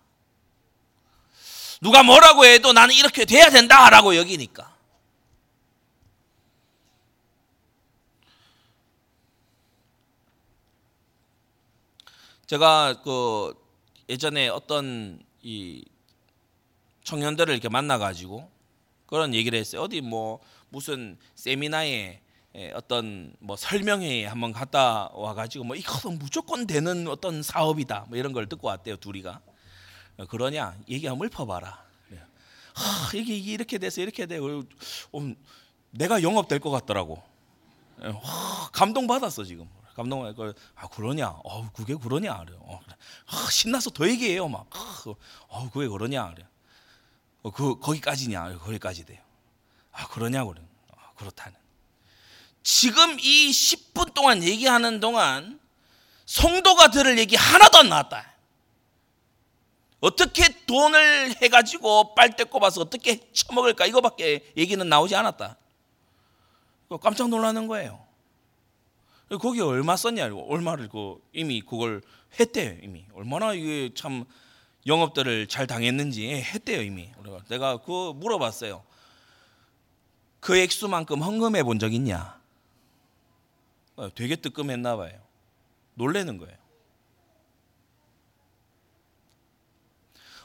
누가 1.79 2.03
뭐라고 2.03 2.45
해도 2.45 2.73
나는 2.73 2.93
이렇게 2.95 3.23
돼야 3.23 3.49
된다라고 3.49 4.17
여기니까. 4.17 4.75
제가 12.47 13.01
그 13.03 13.53
예전에 14.09 14.49
어떤 14.49 15.23
이 15.43 15.85
청년들을 17.05 17.53
이렇게 17.53 17.69
만나 17.69 17.97
가지고 17.97 18.51
그런 19.05 19.33
얘기를 19.33 19.57
했어요. 19.57 19.83
어디 19.83 20.01
뭐 20.01 20.41
무슨 20.69 21.17
세미나에 21.35 21.87
예, 21.89 22.21
어떤 22.73 23.33
뭐 23.39 23.55
설명회에 23.55 24.25
한번 24.25 24.51
갔다 24.51 25.09
와가지고 25.13 25.65
뭐 25.65 25.75
이거 25.75 26.09
무조건 26.11 26.65
되는 26.67 27.07
어떤 27.07 27.43
사업이다 27.43 28.05
뭐 28.09 28.17
이런 28.17 28.33
걸 28.33 28.47
듣고 28.47 28.67
왔대요 28.67 28.97
둘이가. 28.97 29.39
어, 30.17 30.25
그러냐? 30.25 30.75
얘기 30.89 31.07
한번 31.07 31.27
읊어봐라. 31.27 31.87
하, 32.73 33.17
이게 33.17 33.35
이렇게 33.35 33.77
돼서 33.77 33.99
이렇게 34.01 34.25
돼 34.25 34.37
어, 34.39 34.63
내가 35.91 36.21
영업 36.23 36.47
될 36.47 36.59
것 36.59 36.69
같더라고. 36.71 37.21
예, 38.03 38.07
와, 38.07 38.69
감동 38.71 39.05
받았어 39.07 39.43
지금. 39.43 39.67
감동 39.95 40.21
받아 40.23 40.53
아 40.75 40.87
그러냐? 40.87 41.27
어 41.43 41.69
그게 41.73 41.93
그러냐? 41.95 42.37
그래 42.45 42.57
어, 42.61 42.79
아, 43.27 43.47
신나서 43.51 43.89
더 43.89 44.07
얘기해요 44.07 44.47
막. 44.47 44.67
어, 45.49 45.69
그게 45.71 45.87
그러냐? 45.89 46.33
그래 46.33 46.47
어, 47.41 47.51
그 47.51 47.77
거기까지냐? 47.79 48.57
거기까지 48.59 49.05
돼요. 49.05 49.21
아 49.91 50.07
그러냐? 50.07 50.45
그래 50.45 50.61
아, 50.95 51.11
그렇다는 51.15 51.57
지금 52.71 53.17
이 53.19 53.49
10분 53.49 54.13
동안 54.13 54.43
얘기하는 54.43 54.99
동안 54.99 55.59
성도가 56.27 56.91
들을 56.91 57.17
얘기 57.17 57.35
하나도 57.35 57.79
안 57.79 57.89
나왔다. 57.89 58.31
어떻게 59.99 60.43
돈을 60.67 61.41
해가지고 61.41 62.13
빨대 62.13 62.43
꼽아서 62.43 62.81
어떻게 62.81 63.27
처먹을까 63.33 63.87
이거밖에 63.87 64.53
얘기는 64.55 64.87
나오지 64.87 65.15
않았다. 65.15 65.57
깜짝 67.01 67.29
놀라는 67.29 67.65
거예요. 67.67 68.05
거기 69.41 69.61
얼마 69.61 69.95
썼냐? 69.95 70.29
얼마를 70.31 70.89
그 70.89 71.17
이미 71.33 71.61
그걸 71.61 72.03
했대요 72.39 72.77
이미 72.83 73.05
얼마나 73.15 73.53
이게 73.53 73.91
참 73.95 74.25
영업들을 74.85 75.47
잘 75.47 75.65
당했는지 75.65 76.29
했대요 76.29 76.83
이미. 76.83 77.09
내가 77.49 77.77
그 77.77 78.13
물어봤어요. 78.13 78.83
그 80.39 80.55
액수만큼 80.55 81.23
헌금해 81.23 81.63
본 81.63 81.79
적 81.79 81.95
있냐? 81.95 82.38
어, 83.99 84.09
되게 84.15 84.37
뜨끔했나 84.37 84.95
봐요. 84.95 85.11
놀래는 85.95 86.37
거예요. 86.37 86.55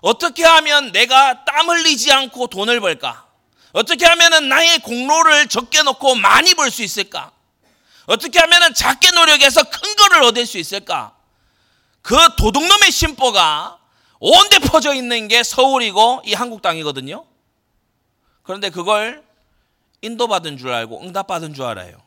어떻게 0.01 0.45
하면 0.45 0.91
내가 0.91 1.45
땀 1.45 1.69
흘리지 1.71 2.13
않고 2.13 2.49
돈을 2.49 2.81
벌까? 2.81 3.29
어떻게 3.73 4.07
하면 4.07 4.49
나의 4.49 4.81
공로를 4.81 5.47
적게 5.47 5.83
놓고 5.85 6.17
많이 6.17 6.55
벌 6.55 6.71
수 6.71 6.83
있을까? 6.83 7.31
어떻게 8.07 8.41
하면 8.41 8.75
작게 8.75 9.13
노력해서 9.13 9.63
큰 9.63 9.97
거를 9.97 10.25
얻을 10.25 10.47
수 10.47 10.59
있을까? 10.59 11.17
그 12.03 12.17
도둑놈의 12.37 12.91
심보가 12.91 13.79
온데 14.19 14.59
퍼져 14.59 14.95
있는 14.95 15.29
게 15.29 15.45
서울이고 15.45 16.23
이 16.27 16.35
한국 16.35 16.61
땅이거든요. 16.61 17.25
그런데 18.43 18.69
그걸 18.71 19.25
인도받은 20.03 20.59
줄 20.59 20.73
알고 20.73 21.03
응답받은 21.03 21.55
줄 21.55 21.65
알아요. 21.65 22.04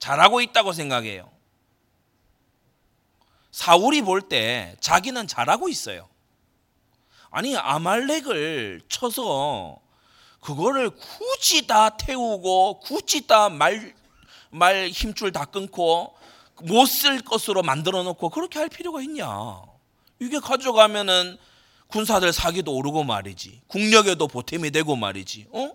잘하고 0.00 0.40
있다고 0.40 0.72
생각해요. 0.72 1.30
사울이 3.52 4.02
볼 4.02 4.22
때 4.28 4.76
자기는 4.80 5.26
잘하고 5.26 5.68
있어요. 5.68 6.08
아니 7.30 7.56
아말렉을 7.56 8.82
쳐서 8.88 9.78
그거를 10.40 10.90
굳이 10.90 11.66
다 11.66 11.90
태우고 11.90 12.80
굳이 12.80 13.26
다 13.26 13.48
말 13.48 13.94
말 14.52 14.88
힘줄 14.88 15.30
다 15.30 15.44
끊고 15.44 16.12
못 16.62 16.86
쓸 16.86 17.22
것으로 17.22 17.62
만들어 17.62 18.02
놓고 18.02 18.30
그렇게 18.30 18.58
할 18.58 18.68
필요가 18.68 19.00
있냐? 19.02 19.62
이게 20.18 20.40
가져가면은 20.40 21.38
군사들 21.86 22.32
사기도 22.32 22.74
오르고 22.74 23.04
말이지. 23.04 23.62
국력에도 23.68 24.26
보탬이 24.26 24.70
되고 24.72 24.96
말이지. 24.96 25.46
어? 25.52 25.70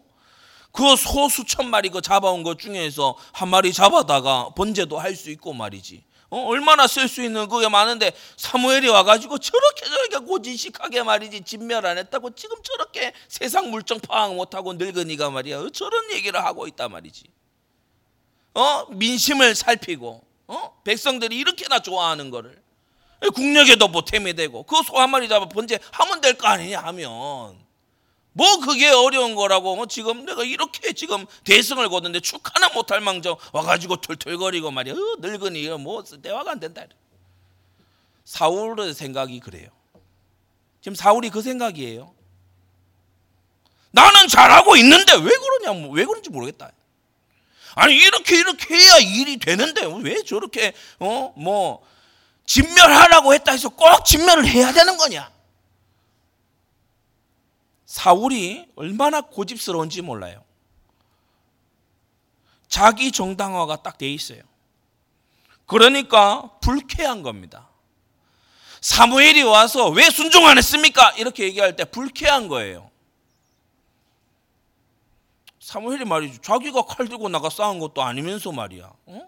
그 0.76 0.96
소 0.98 1.30
수천 1.30 1.70
마리 1.70 1.90
그 1.90 2.02
잡아온 2.02 2.44
것 2.44 2.60
중에서 2.60 3.16
한 3.34 3.48
마리 3.50 3.72
잡아다가 3.74 4.50
번제도 4.56 5.00
할 5.00 5.16
수 5.16 5.30
있고 5.32 5.54
말이지. 5.54 6.04
어? 6.32 6.40
얼마나 6.48 6.88
쓸 6.88 7.08
수 7.08 7.24
있는 7.24 7.48
그게 7.48 7.70
많은데 7.70 8.12
사무엘이 8.36 8.90
와가지고 8.90 9.38
저렇게 9.38 9.86
저렇게 9.86 10.18
고지식하게 10.26 11.04
말이지 11.04 11.42
진멸 11.46 11.86
안 11.86 11.98
했다고 12.00 12.36
지금 12.36 12.58
저렇게 12.64 13.14
세상 13.30 13.70
물정 13.72 14.00
파악 14.00 14.34
못하고 14.36 14.74
늙은이가 14.74 15.30
말이야 15.30 15.60
어? 15.60 15.70
저런 15.70 16.12
얘기를 16.12 16.44
하고 16.44 16.68
있단 16.68 16.92
말이지. 16.92 17.24
어 18.56 18.86
민심을 18.90 19.56
살피고 19.56 20.22
어 20.48 20.82
백성들이 20.84 21.36
이렇게나 21.38 21.80
좋아하는 21.80 22.30
거를 22.32 22.62
국력에도 23.34 23.88
보탬이 23.92 24.34
되고 24.34 24.64
그 24.64 24.76
소 24.84 24.98
한 25.00 25.10
마리 25.10 25.28
잡아 25.30 25.48
번제 25.48 25.80
하면 25.92 26.22
될 26.22 26.34
거 26.38 26.48
아니냐 26.48 26.80
하면 26.82 27.58
뭐 28.38 28.58
그게 28.60 28.90
어려운 28.90 29.34
거라고? 29.34 29.78
뭐 29.78 29.86
지금 29.86 30.26
내가 30.26 30.44
이렇게 30.44 30.92
지금 30.92 31.26
대승을 31.46 31.88
거둔데 31.88 32.20
축하나 32.20 32.68
못할 32.70 33.00
망정 33.00 33.38
와가지고 33.54 34.02
털털거리고 34.02 34.72
말이야. 34.72 34.94
어, 34.94 35.16
늙은이 35.20 35.70
뭐 35.80 36.04
대화가 36.04 36.52
안 36.52 36.60
된다. 36.60 36.84
사울의 38.26 38.94
생각이 38.94 39.40
그래요. 39.40 39.70
지금 40.82 40.96
사울이 40.96 41.30
그 41.30 41.42
생각이에요. 41.42 42.14
나는 43.92 44.28
잘하고 44.28 44.76
있는데 44.78 45.14
왜 45.14 45.30
그러냐 45.30 45.80
뭐 45.80 45.94
왜 45.94 46.04
그런지 46.04 46.30
모르겠다. 46.30 46.72
아니 47.76 47.96
이렇게 47.96 48.38
이렇게 48.38 48.76
해야 48.76 48.98
일이 48.98 49.38
되는데 49.38 49.86
왜 50.02 50.22
저렇게 50.24 50.74
어 51.00 51.34
뭐 51.38 51.86
진멸하라고 52.46 53.34
했다 53.34 53.54
해서 53.54 53.70
꼭 53.70 54.04
진멸을 54.06 54.46
해야 54.46 54.74
되는 54.74 54.98
거냐 54.98 55.32
사울이 57.96 58.68
얼마나 58.76 59.22
고집스러운지 59.22 60.02
몰라요. 60.02 60.44
자기 62.68 63.10
정당화가 63.10 63.84
딱 63.84 63.98
돼 63.98 64.12
있어요. 64.12 64.42
그러니까 65.66 66.52
불쾌한 66.60 67.24
겁니다. 67.24 67.70
사무엘이 68.82 69.44
와서 69.44 69.88
왜 69.92 70.10
순종 70.10 70.46
안 70.46 70.58
했습니까? 70.58 71.12
이렇게 71.12 71.46
얘기할 71.46 71.78
때 71.78 71.86
불쾌한 71.86 72.50
거예요. 72.50 72.92
사무엘이 75.62 76.04
말이죠. 76.04 76.42
자기가 76.42 76.82
칼 76.82 77.08
들고 77.08 77.30
나가 77.30 77.50
싸운 77.50 77.80
것도 77.80 78.04
아니면서 78.04 78.52
말이야. 78.52 78.92
어? 79.06 79.28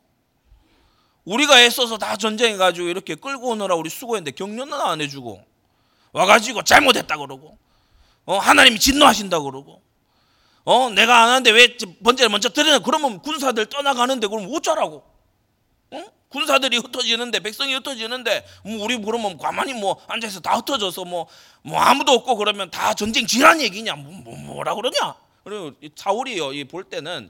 우리가 1.24 1.62
애써서 1.62 1.98
다 1.98 2.18
전쟁해가지고 2.18 2.90
이렇게 2.90 3.16
끌고 3.16 3.52
오느라 3.52 3.76
우리 3.76 3.90
수고했는데 3.90 4.32
격려는 4.32 4.74
안 4.74 5.00
해주고 5.00 5.42
와가지고 6.12 6.64
잘못했다 6.64 7.16
그러고 7.16 7.58
어, 8.28 8.38
하나님이 8.38 8.78
진노하신다 8.78 9.40
그러고 9.40 9.82
어, 10.66 10.90
내가 10.90 11.24
안 11.24 11.30
하는데 11.30 11.50
왜 11.52 11.78
번제를 12.04 12.30
먼저 12.30 12.50
드리냐? 12.50 12.80
그러면 12.80 13.22
군사들 13.22 13.68
떠나가는데 13.68 14.28
그럼 14.28 14.50
어쩌라고? 14.54 15.02
어? 15.92 16.04
군사들이 16.28 16.78
흩어지는데 16.78 17.40
백성이 17.40 17.74
흩어지는데 17.76 18.46
뭐 18.66 18.84
우리 18.84 18.98
그러면 18.98 19.38
가만히 19.38 19.74
뭐 19.74 19.96
앉아서 20.08 20.42
다 20.42 20.58
흩어져서 20.58 21.06
뭐, 21.06 21.28
뭐 21.62 21.80
아무도 21.80 22.12
없고 22.12 22.36
그러면 22.36 22.70
다 22.70 22.94
전쟁 22.94 23.26
지란 23.26 23.62
얘기냐? 23.62 23.96
뭐, 23.96 24.36
뭐 24.38 24.64
라 24.64 24.76
그러냐? 24.76 25.16
그리고 25.46 25.72
사울이요 25.96 26.68
볼 26.68 26.84
때는 26.84 27.30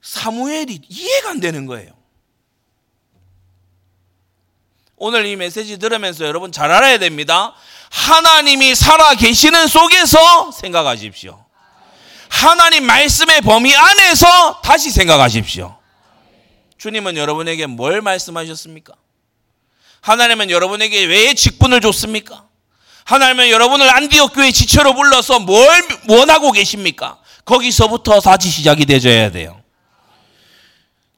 사무엘이 0.00 0.80
이해가 0.88 1.30
안 1.30 1.40
되는 1.40 1.66
거예요. 1.66 1.92
오늘 4.96 5.26
이 5.26 5.36
메시지 5.36 5.78
들으면서 5.78 6.24
여러분 6.24 6.52
잘 6.52 6.70
알아야 6.70 6.98
됩니다. 6.98 7.54
하나님이 7.90 8.74
살아 8.74 9.14
계시는 9.14 9.66
속에서 9.66 10.50
생각하십시오. 10.52 11.44
하나님 12.28 12.84
말씀의 12.84 13.40
범위 13.42 13.74
안에서 13.74 14.60
다시 14.60 14.90
생각하십시오. 14.90 15.76
주님은 16.78 17.16
여러분에게 17.16 17.66
뭘 17.66 18.02
말씀하셨습니까? 18.02 18.94
하나님은 20.00 20.50
여러분에게 20.50 21.04
왜 21.04 21.34
직분을 21.34 21.80
줬습니까? 21.80 22.46
하나님은 23.04 23.50
여러분을 23.50 23.88
안디옥 23.88 24.34
교회 24.34 24.50
지체로 24.50 24.94
불러서 24.94 25.38
뭘 25.40 25.82
원하고 26.08 26.52
계십니까? 26.52 27.18
거기서부터 27.44 28.20
다시 28.20 28.50
시작이 28.50 28.84
되어야 28.84 29.30
돼요. 29.30 29.62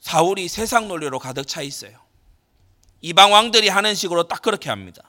사울이 0.01 0.49
세상 0.49 0.89
논리로 0.89 1.19
가득 1.19 1.47
차 1.49 1.63
있어요. 1.63 1.93
이방 3.01 3.33
왕들이 3.33 3.69
하는 3.69 3.95
식으로 3.95 4.29
딱 4.29 4.43
그렇게 4.43 4.71
합니다. 4.71 5.03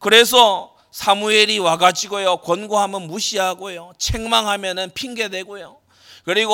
그래서 0.00 0.74
사무엘이 0.90 1.58
와가지고요 1.60 2.38
권고하면 2.38 3.02
무시하고요 3.02 3.92
책망하면은 3.98 4.90
핑계 4.94 5.28
대고요. 5.28 5.76
그리고 6.24 6.52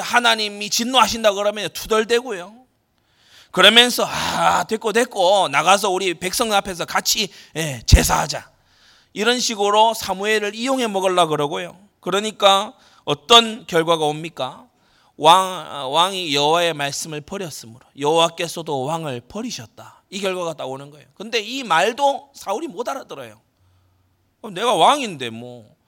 하나님이 0.00 0.70
진노하신다 0.70 1.32
그러면 1.32 1.68
투덜대고요. 1.72 2.54
그러면서 3.50 4.04
아 4.06 4.64
됐고 4.64 4.92
됐고 4.92 5.48
나가서 5.48 5.90
우리 5.90 6.14
백성 6.14 6.52
앞에서 6.52 6.84
같이 6.84 7.28
예, 7.56 7.82
제사하자. 7.86 8.48
이런 9.12 9.40
식으로 9.40 9.94
사무엘을 9.94 10.54
이용해 10.54 10.86
먹으려 10.86 11.26
그러고요. 11.26 11.76
그러니까 12.00 12.74
어떤 13.04 13.66
결과가 13.66 14.04
옵니까? 14.04 14.66
왕 15.16 15.92
왕이 15.92 16.34
여호와의 16.34 16.74
말씀을 16.74 17.20
버렸으므로 17.22 17.80
여호와께서도 17.98 18.84
왕을 18.84 19.22
버리셨다 19.22 19.99
이 20.10 20.20
결과가 20.20 20.54
딱 20.54 20.66
오는 20.66 20.90
거예요. 20.90 21.06
근데 21.14 21.40
이 21.40 21.62
말도 21.62 22.32
사울이 22.34 22.66
못 22.66 22.88
알아들어요. 22.88 23.40
내가 24.52 24.74
왕인데 24.74 25.30
뭐 25.30 25.80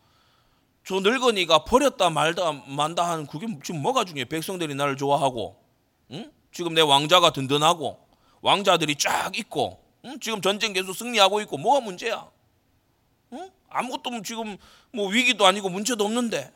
저 0.85 0.99
늙은이가 1.01 1.65
버렸다 1.65 2.11
말다 2.11 2.53
만다 2.67 3.09
하는 3.09 3.27
그게 3.27 3.47
지금 3.63 3.83
뭐가 3.83 4.05
중요해? 4.05 4.25
백성들이 4.25 4.75
나를 4.75 4.97
좋아하고, 4.97 5.63
응? 6.11 6.33
지금 6.53 6.75
내 6.75 6.81
왕자가 6.81 7.31
든든하고, 7.31 8.05
왕자들이 8.41 8.97
쫙 8.97 9.37
있고, 9.39 9.81
응? 10.05 10.19
지금 10.19 10.41
전쟁 10.41 10.73
계속 10.73 10.93
승리하고 10.93 11.41
있고, 11.43 11.57
뭐가 11.57 11.81
문제야? 11.81 12.29
응? 13.33 13.51
아무것도 13.71 14.23
지금 14.23 14.57
뭐 14.93 15.09
위기도 15.09 15.47
아니고 15.47 15.69
문제도 15.69 16.05
없는데. 16.05 16.53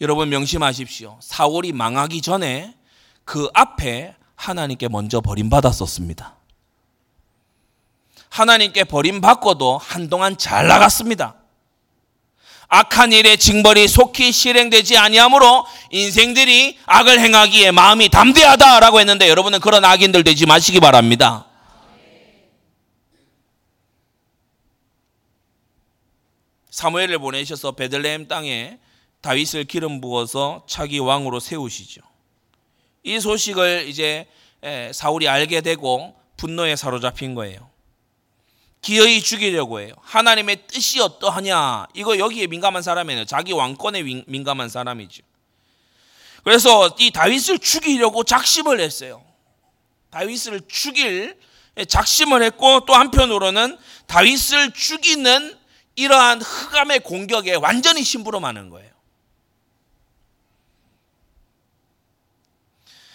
여러분 0.00 0.28
명심하십시오. 0.28 1.18
사월이 1.22 1.72
망하기 1.72 2.20
전에 2.20 2.76
그 3.24 3.48
앞에 3.54 4.14
하나님께 4.36 4.88
먼저 4.88 5.20
버림받았었습니다. 5.20 6.36
하나님께 8.28 8.84
버림받고도 8.84 9.78
한동안 9.78 10.36
잘 10.36 10.66
나갔습니다. 10.66 11.36
악한 12.68 13.12
일의 13.12 13.38
징벌이 13.38 13.86
속히 13.86 14.32
실행되지 14.32 14.96
아니하므로 14.96 15.64
인생들이 15.90 16.78
악을 16.86 17.20
행하기에 17.20 17.70
마음이 17.70 18.08
담대하다라고 18.08 18.98
했는데 19.00 19.28
여러분은 19.28 19.60
그런 19.60 19.84
악인들 19.84 20.24
되지 20.24 20.46
마시기 20.46 20.80
바랍니다. 20.80 21.46
사무엘을 26.70 27.20
보내셔서 27.20 27.72
베들레헴 27.72 28.26
땅에 28.26 28.78
다윗을 29.20 29.64
기름 29.64 30.00
부어서 30.00 30.64
차기 30.66 30.98
왕으로 30.98 31.38
세우시죠. 31.38 32.02
이 33.04 33.20
소식을 33.20 33.84
이제 33.86 34.26
사울이 34.92 35.28
알게 35.28 35.60
되고 35.60 36.16
분노에 36.36 36.74
사로잡힌 36.74 37.34
거예요. 37.34 37.70
기어이 38.80 39.22
죽이려고 39.22 39.80
해요. 39.80 39.94
하나님의 40.02 40.66
뜻이 40.66 41.00
어떠하냐? 41.00 41.86
이거 41.94 42.18
여기에 42.18 42.48
민감한 42.48 42.82
사람이에요. 42.82 43.24
자기 43.24 43.52
왕권에 43.52 44.02
민감한 44.26 44.68
사람이죠. 44.68 45.22
그래서 46.42 46.94
이 46.98 47.10
다윗을 47.10 47.58
죽이려고 47.60 48.24
작심을 48.24 48.80
했어요. 48.80 49.24
다윗을 50.10 50.62
죽일 50.68 51.38
작심을 51.88 52.42
했고 52.42 52.84
또 52.84 52.94
한편으로는 52.94 53.78
다윗을 54.06 54.72
죽이는 54.72 55.58
이러한 55.96 56.42
흑암의 56.42 57.00
공격에 57.00 57.54
완전히 57.54 58.02
심부름하는 58.02 58.70
거예요. 58.70 58.93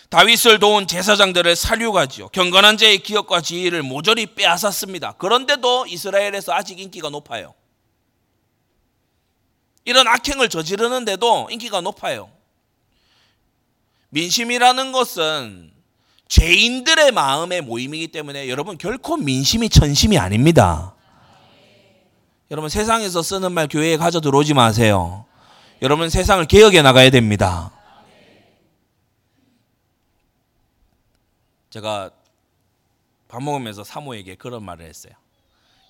다윗을 0.10 0.58
도운 0.58 0.88
제사장들을 0.88 1.56
살육하지요. 1.56 2.30
경건한 2.30 2.78
자의 2.78 2.98
기억과 3.00 3.42
지위를 3.42 3.84
모조리 3.84 4.34
빼앗았습니다. 4.34 5.14
그런데도 5.14 5.86
이스라엘에서 5.86 6.54
아직 6.54 6.80
인기가 6.80 7.10
높아요. 7.10 7.54
이런 9.86 10.08
악행을 10.08 10.50
저지르는데도 10.50 11.50
인기가 11.52 11.82
높아요. 11.82 12.30
민심이라는 14.10 14.92
것은 14.92 15.72
죄인들의 16.28 17.12
마음의 17.12 17.62
모임이기 17.62 18.10
때문에 18.10 18.50
여러분 18.50 18.78
결코 18.78 19.16
민심이 19.18 19.70
천심이 19.70 20.18
아닙니다. 20.18 20.96
여러분 22.52 22.70
세상에서 22.70 23.22
쓰는 23.22 23.52
말 23.52 23.68
교회에 23.68 23.98
가져 23.98 24.22
들어오지 24.22 24.56
마세요. 24.56 25.26
여러분 25.84 26.10
세상을 26.10 26.44
개혁해 26.46 26.82
나가야 26.82 27.12
됩니다. 27.12 27.72
제가 31.70 32.12
밥 33.28 33.44
먹으면서 33.44 33.84
사모에게 33.84 34.36
그런 34.36 34.64
말을 34.64 34.86
했어요. 34.86 35.14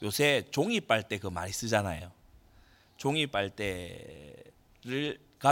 요새 0.03 0.45
종이 0.51 0.81
빨대 0.81 1.17
그 1.19 1.27
많이 1.27 1.51
쓰잖아요. 1.51 2.11
종이 2.97 3.27
빨대가 3.27 4.43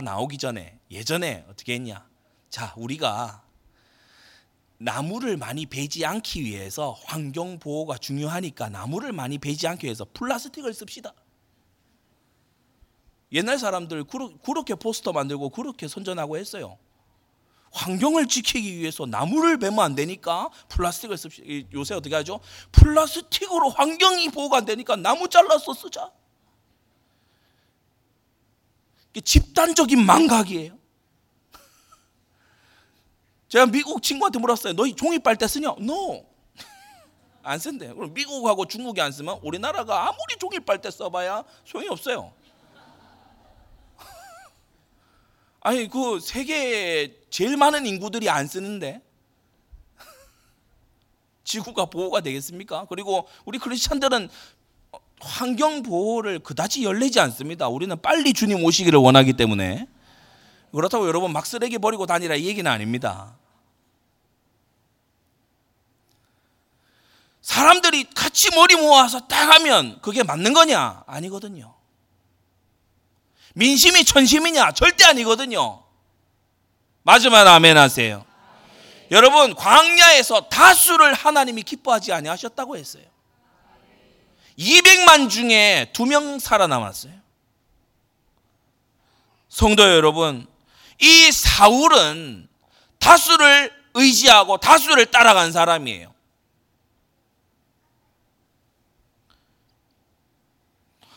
나오기 0.04 0.38
전에 0.38 0.80
예전에 0.92 1.46
어떻게 1.50 1.76
했냐? 1.76 2.06
자, 2.50 2.74
우리가 2.76 3.44
나무를 4.80 5.38
많이 5.38 5.66
베지 5.66 6.06
않기 6.06 6.44
위해서 6.44 6.92
환경 7.06 7.58
보호가 7.58 7.98
중요하니까 7.98 8.70
나무를 8.70 9.12
많이 9.12 9.38
베지 9.38 9.68
않기 9.68 9.86
위해서 9.86 10.06
플라스틱을 10.14 10.74
씁시다. 10.74 11.14
옛날 13.32 13.60
사람들 13.60 14.06
그렇게 14.06 14.76
포스터 14.76 15.14
만들고 15.14 15.50
그렇게 15.50 15.88
선전하고 15.88 16.38
했어요. 16.38 16.78
환경을 17.72 18.28
지키기 18.28 18.78
위해서 18.78 19.06
나무를 19.06 19.58
베면 19.58 19.80
안 19.80 19.96
되니까 19.96 20.50
플라스틱을 20.70 21.18
씁시다. 21.18 21.48
요새 21.74 21.96
어떻게 21.96 22.16
하죠? 22.16 22.40
플라스틱으로 22.72 23.70
환경이 23.70 24.30
보호가 24.30 24.58
안 24.58 24.66
되니까 24.66 24.96
나무 24.96 25.28
잘라서 25.30 25.74
쓰자. 25.74 26.12
집단적인 29.24 30.06
망각이에요. 30.06 30.78
제가 33.50 33.66
미국 33.66 34.02
친구한테 34.02 34.40
물었어요. 34.40 34.74
너희 34.74 34.94
종이 34.96 35.20
빨대 35.20 35.48
쓰냐? 35.48 35.76
No. 35.80 36.26
안 37.42 37.60
쓴대. 37.60 37.94
그럼 37.94 38.14
미국하고 38.14 38.66
중국이 38.66 39.02
안 39.02 39.12
쓰면 39.12 39.40
우리나라가 39.44 40.08
아무리 40.08 40.38
종이 40.40 40.60
빨대 40.60 40.92
써봐야 40.92 41.44
소용이 41.66 41.90
없어요. 41.90 42.34
아니 45.68 45.90
그 45.90 46.22
세계 46.22 47.14
제일 47.30 47.58
많은 47.58 47.86
인구들이 47.86 48.30
안 48.30 48.48
쓰는데 48.48 49.02
지구가 51.44 51.88
보호가 51.88 52.22
되겠습니까? 52.22 52.86
그리고 52.88 53.28
우리 53.44 53.60
크리스천들은 53.60 54.30
환경 55.20 55.84
보호를 55.84 56.40
그다지 56.40 56.86
열내지 56.86 57.20
않습니다. 57.20 57.68
우리는 57.68 58.02
빨리 58.02 58.32
주님 58.32 58.64
오시기를 58.64 58.98
원하기 58.98 59.34
때문에 59.34 59.90
그렇다고 60.72 61.06
여러분 61.06 61.34
막 61.34 61.46
쓰레기 61.46 61.78
버리고 61.80 62.06
다니라 62.06 62.36
이 62.36 62.46
얘기는 62.46 62.72
아닙니다. 62.72 63.36
사람들이 67.42 68.06
같이 68.16 68.56
머리 68.56 68.78
모아서 68.78 69.28
딱 69.28 69.54
하면 69.56 70.00
그게 70.02 70.24
맞는 70.24 70.54
거냐? 70.54 71.04
아니거든요. 71.08 71.77
민심이 73.58 74.06
천심이냐? 74.06 74.74
절대 74.74 75.04
아니거든요. 75.06 75.84
맞으면 77.02 77.48
아멘 77.48 77.76
하세요. 77.76 78.24
여러분, 79.10 79.56
광야에서 79.56 80.48
다수를 80.50 81.14
하나님이 81.16 81.64
기뻐하지 81.64 82.14
아니하셨다고 82.14 82.78
했어요. 82.78 83.04
200만 84.60 85.30
중에 85.30 85.90
두 85.94 86.06
명 86.06 86.38
살아남았어요. 86.38 87.14
성도 89.50 89.82
여러분, 89.82 90.46
이 91.00 91.32
사울은 91.32 92.48
다수를 93.00 93.74
의지하고 93.96 94.58
다수를 94.58 95.08
따라간 95.08 95.52
사람이에요. 95.52 96.14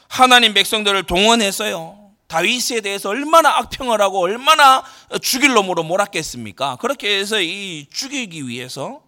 하나님 0.08 0.54
백성들을 0.54 1.02
동원했어요. 1.02 1.99
다윗에 2.30 2.80
대해서 2.80 3.08
얼마나 3.08 3.58
악평을 3.58 4.00
하고 4.00 4.20
얼마나 4.20 4.84
죽일 5.20 5.52
놈으로 5.52 5.82
몰았겠습니까? 5.82 6.76
그렇게 6.76 7.18
해서 7.18 7.40
이 7.40 7.88
죽이기 7.92 8.46
위해서 8.46 9.02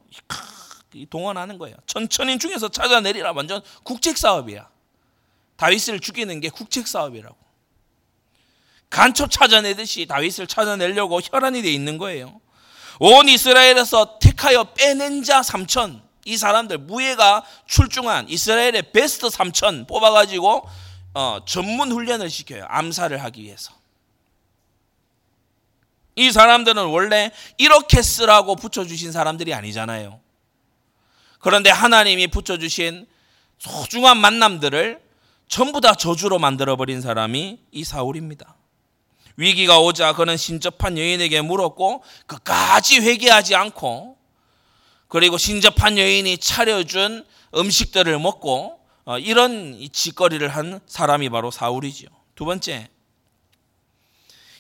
동원하는 1.09 1.57
거예요. 1.57 1.77
천천히 1.87 2.37
중에서 2.41 2.69
찾아내리라 2.69 3.31
완전 3.31 3.63
국책 3.85 4.19
사업이야. 4.19 4.69
다윗을 5.55 6.01
죽이는 6.01 6.41
게 6.41 6.49
국책 6.49 6.89
사업이라고. 6.89 7.37
간첩 8.91 9.31
찾아내듯이 9.31 10.07
다윗을 10.07 10.49
찾아내려고 10.49 11.21
혈안이 11.21 11.63
돼 11.63 11.73
있는 11.73 11.99
거예요. 11.99 12.41
온 12.99 13.29
이스라엘에서 13.29 14.19
택하여 14.19 14.65
빼낸 14.65 15.23
자 15.23 15.43
3천 15.43 16.03
이 16.25 16.37
사람들 16.37 16.79
무예가 16.79 17.45
출중한 17.67 18.29
이스라엘의 18.29 18.91
베스트 18.93 19.29
3천 19.29 19.87
뽑아가지고 19.87 20.69
어, 21.15 21.41
전문 21.47 21.93
훈련을 21.93 22.31
시켜요. 22.31 22.65
암살을 22.69 23.23
하기 23.25 23.43
위해서. 23.43 23.73
이 26.15 26.31
사람들은 26.31 26.87
원래 26.87 27.31
이렇게 27.57 28.03
쓰라고 28.03 28.57
붙여주신 28.57 29.13
사람들이 29.13 29.55
아니잖아요. 29.55 30.21
그런데 31.39 31.71
하나님이 31.71 32.29
붙여주신 32.29 33.07
소중한 33.59 34.19
만남들을 34.19 35.01
전부 35.49 35.81
다 35.81 35.95
저주로 35.95 36.39
만들어버린 36.39 37.01
사람이 37.01 37.59
이 37.71 37.85
사울입니다. 37.85 38.57
위기가 39.37 39.81
오자 39.81 40.15
그는 40.15 40.37
신접한 40.37 40.99
여인에게 40.99 41.41
물었고 41.41 42.03
끝까지 42.27 43.01
회개하지 43.01 43.55
않고 43.55 44.17
그리고 45.09 45.39
신접한 45.39 45.99
여인이 45.99 46.39
차려준 46.39 47.27
음식들을 47.55 48.19
먹고 48.19 48.79
어, 48.79 48.82
이런 49.21 49.79
짓거리를 49.93 50.47
한 50.49 50.81
사람이 50.87 51.29
바로 51.31 51.51
사울이지요. 51.51 52.09
두 52.35 52.45
번째, 52.45 52.89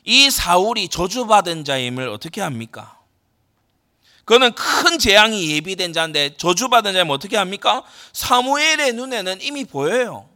이 0.04 0.30
사울이 0.30 0.88
저주받은 0.88 1.64
자임을 1.64 2.08
어떻게 2.08 2.40
합니까? 2.40 2.98
그는 4.24 4.52
큰 4.54 4.98
재앙이 4.98 5.50
예비된 5.52 5.92
자인데 5.92 6.36
저주받은 6.36 6.92
자면 6.92 7.14
어떻게 7.14 7.36
합니까? 7.36 7.82
사무엘의 8.12 8.92
눈에는 8.94 9.40
이미 9.40 9.64
보여요. 9.64 10.28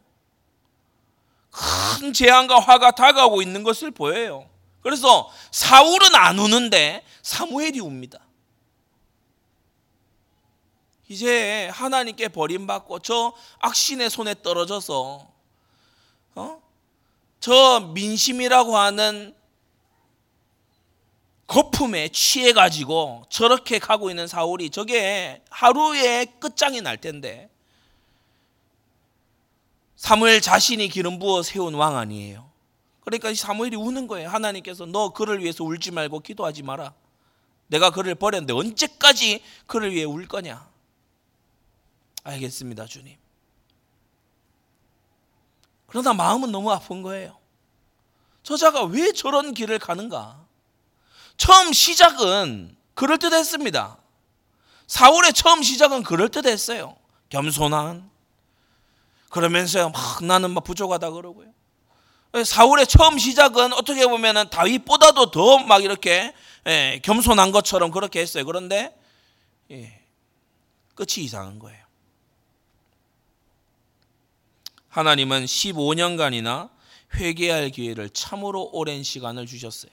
큰 1.50 2.12
재앙과 2.12 2.60
화가 2.60 2.92
다가오고 2.92 3.42
있는 3.42 3.62
것을 3.62 3.90
보여요. 3.90 4.48
그래서 4.82 5.30
사울은 5.50 6.14
안 6.14 6.38
우는데 6.38 7.02
사무엘이 7.22 7.80
웁니다. 7.80 8.25
이제 11.08 11.68
하나님께 11.68 12.28
버림받고 12.28 13.00
저 13.00 13.32
악신의 13.60 14.10
손에 14.10 14.34
떨어져서 14.42 15.28
어? 16.34 16.62
저 17.38 17.80
민심이라고 17.94 18.76
하는 18.76 19.34
거품에 21.46 22.08
취해 22.08 22.52
가지고 22.52 23.24
저렇게 23.30 23.78
가고 23.78 24.10
있는 24.10 24.26
사울이 24.26 24.70
저게 24.70 25.44
하루에 25.48 26.24
끝장이 26.40 26.80
날 26.80 27.00
텐데 27.00 27.48
사무엘 29.94 30.40
자신이 30.40 30.88
기름 30.88 31.18
부어 31.18 31.42
세운 31.42 31.74
왕 31.74 31.96
아니에요. 31.96 32.50
그러니까 33.00 33.32
사무엘이 33.32 33.76
우는 33.76 34.08
거예요. 34.08 34.28
하나님께서 34.28 34.84
너 34.86 35.12
그를 35.12 35.40
위해서 35.40 35.62
울지 35.62 35.92
말고 35.92 36.20
기도하지 36.20 36.64
마라. 36.64 36.92
내가 37.68 37.90
그를 37.90 38.16
버렸는데 38.16 38.52
언제까지 38.52 39.42
그를 39.66 39.92
위해 39.92 40.04
울 40.04 40.26
거냐? 40.26 40.68
알겠습니다, 42.26 42.86
주님. 42.86 43.16
그러나 45.86 46.12
마음은 46.12 46.50
너무 46.50 46.72
아픈 46.72 47.02
거예요. 47.02 47.38
저자가 48.42 48.84
왜 48.84 49.12
저런 49.12 49.54
길을 49.54 49.78
가는가? 49.78 50.44
처음 51.36 51.72
시작은 51.72 52.76
그럴듯했습니다. 52.94 53.98
사울의 54.86 55.32
처음 55.32 55.62
시작은 55.62 56.02
그럴듯했어요. 56.02 56.96
겸손한. 57.28 58.10
그러면서요, 59.30 59.90
막 59.90 60.24
나는 60.24 60.50
막 60.50 60.64
부족하다 60.64 61.10
그러고요. 61.10 61.52
사울의 62.44 62.86
처음 62.86 63.18
시작은 63.18 63.72
어떻게 63.72 64.06
보면은 64.06 64.50
다윗보다도 64.50 65.30
더 65.30 65.58
막 65.58 65.82
이렇게 65.84 66.34
예, 66.66 67.00
겸손한 67.04 67.52
것처럼 67.52 67.90
그렇게 67.92 68.20
했어요. 68.20 68.44
그런데 68.44 68.96
예, 69.70 70.02
끝이 70.94 71.24
이상한 71.24 71.58
거예요. 71.58 71.85
하나님은 74.96 75.44
15년간이나 75.44 76.70
회개할 77.16 77.68
기회를 77.68 78.08
참으로 78.08 78.70
오랜 78.72 79.02
시간을 79.02 79.44
주셨어요. 79.46 79.92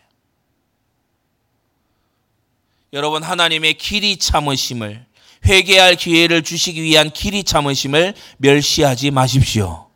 여러분 2.94 3.22
하나님의 3.22 3.74
길이 3.74 4.16
참으심을 4.16 5.06
회개할 5.46 5.98
기회를 5.98 6.42
주시기 6.42 6.82
위한 6.82 7.12
길이 7.12 7.44
참으심을 7.44 8.14
멸시하지 8.38 9.12
마십시오. 9.12 9.90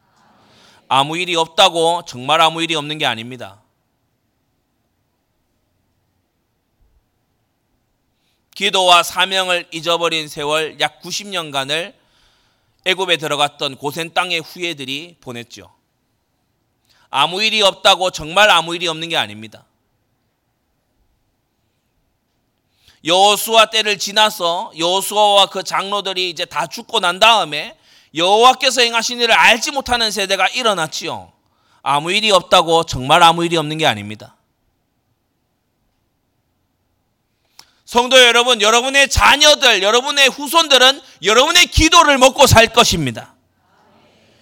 아무 0.90 1.18
일이 1.18 1.38
없다고 1.38 2.04
정말 2.06 2.42
아무 2.42 2.62
일이 2.62 2.76
없는 2.76 2.98
게 2.98 3.06
아닙니다. 3.06 3.62
기도와 8.56 9.04
사명을 9.04 9.68
잊어버린 9.72 10.28
세월 10.28 10.82
약 10.82 11.02
90년간을 11.02 11.94
애굽에 12.88 13.18
들어갔던 13.18 13.76
고센 13.76 14.14
땅의 14.14 14.40
후예들이 14.40 15.18
보냈죠. 15.20 15.70
아무 17.10 17.44
일이 17.44 17.62
없다고 17.62 18.12
정말 18.12 18.50
아무 18.50 18.76
일이 18.76 18.88
없는 18.88 19.10
게 19.10 19.18
아닙니다. 19.18 19.66
여호수아 23.04 23.66
때를 23.66 24.00
지나서 24.00 24.72
여호수아와 24.78 25.48
그 25.48 25.64
장로들이 25.64 26.30
이제 26.30 26.46
다 26.46 26.66
죽고 26.66 27.02
난 27.02 27.20
다음에 27.20 27.78
여호와께서 28.16 28.82
행하신 28.82 29.20
일을 29.20 29.36
알지 29.36 29.72
못하는 29.72 30.10
세대가 30.10 30.48
일어났지요. 30.48 31.34
아무 31.82 32.14
일이 32.14 32.32
없다고 32.32 32.86
정말 32.86 33.22
아무 33.22 33.44
일이 33.44 33.58
없는 33.58 33.78
게 33.80 33.86
아닙니다. 33.86 34.37
성도 37.88 38.22
여러분, 38.22 38.62
여러분의 38.62 39.08
자녀들, 39.08 39.82
여러분의 39.82 40.28
후손들은 40.28 41.00
여러분의 41.24 41.68
기도를 41.68 42.18
먹고 42.18 42.46
살 42.46 42.68
것입니다. 42.68 43.34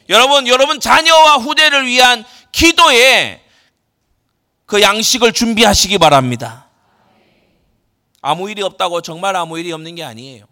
여러분, 0.09 0.47
여러분 0.47 0.79
자녀와 0.79 1.37
후대를 1.37 1.85
위한 1.85 2.25
기도에 2.51 3.45
그 4.65 4.81
양식을 4.81 5.31
준비하시기 5.31 5.95
바랍니다. 5.99 6.71
아무 8.19 8.49
일이 8.49 8.63
없다고 8.63 9.01
정말 9.01 9.35
아무 9.35 9.59
일이 9.59 9.71
없는 9.71 9.93
게 9.93 10.03
아니에요. 10.03 10.47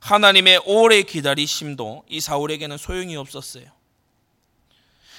하나님의 0.00 0.62
오래 0.64 1.02
기다리심도 1.02 2.06
이 2.08 2.20
사울에게는 2.20 2.76
소용이 2.76 3.14
없었어요. 3.14 3.66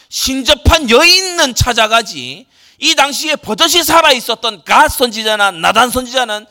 신접한 0.10 0.90
여인은 0.90 1.56
찾아가지 1.56 2.48
이 2.80 2.96
당시에 2.96 3.36
버젓이 3.36 3.84
살아 3.84 4.12
있었던 4.12 4.64
갓 4.64 4.88
선지자나 4.90 5.52
나단 5.52 5.90
선지자는 5.90 6.46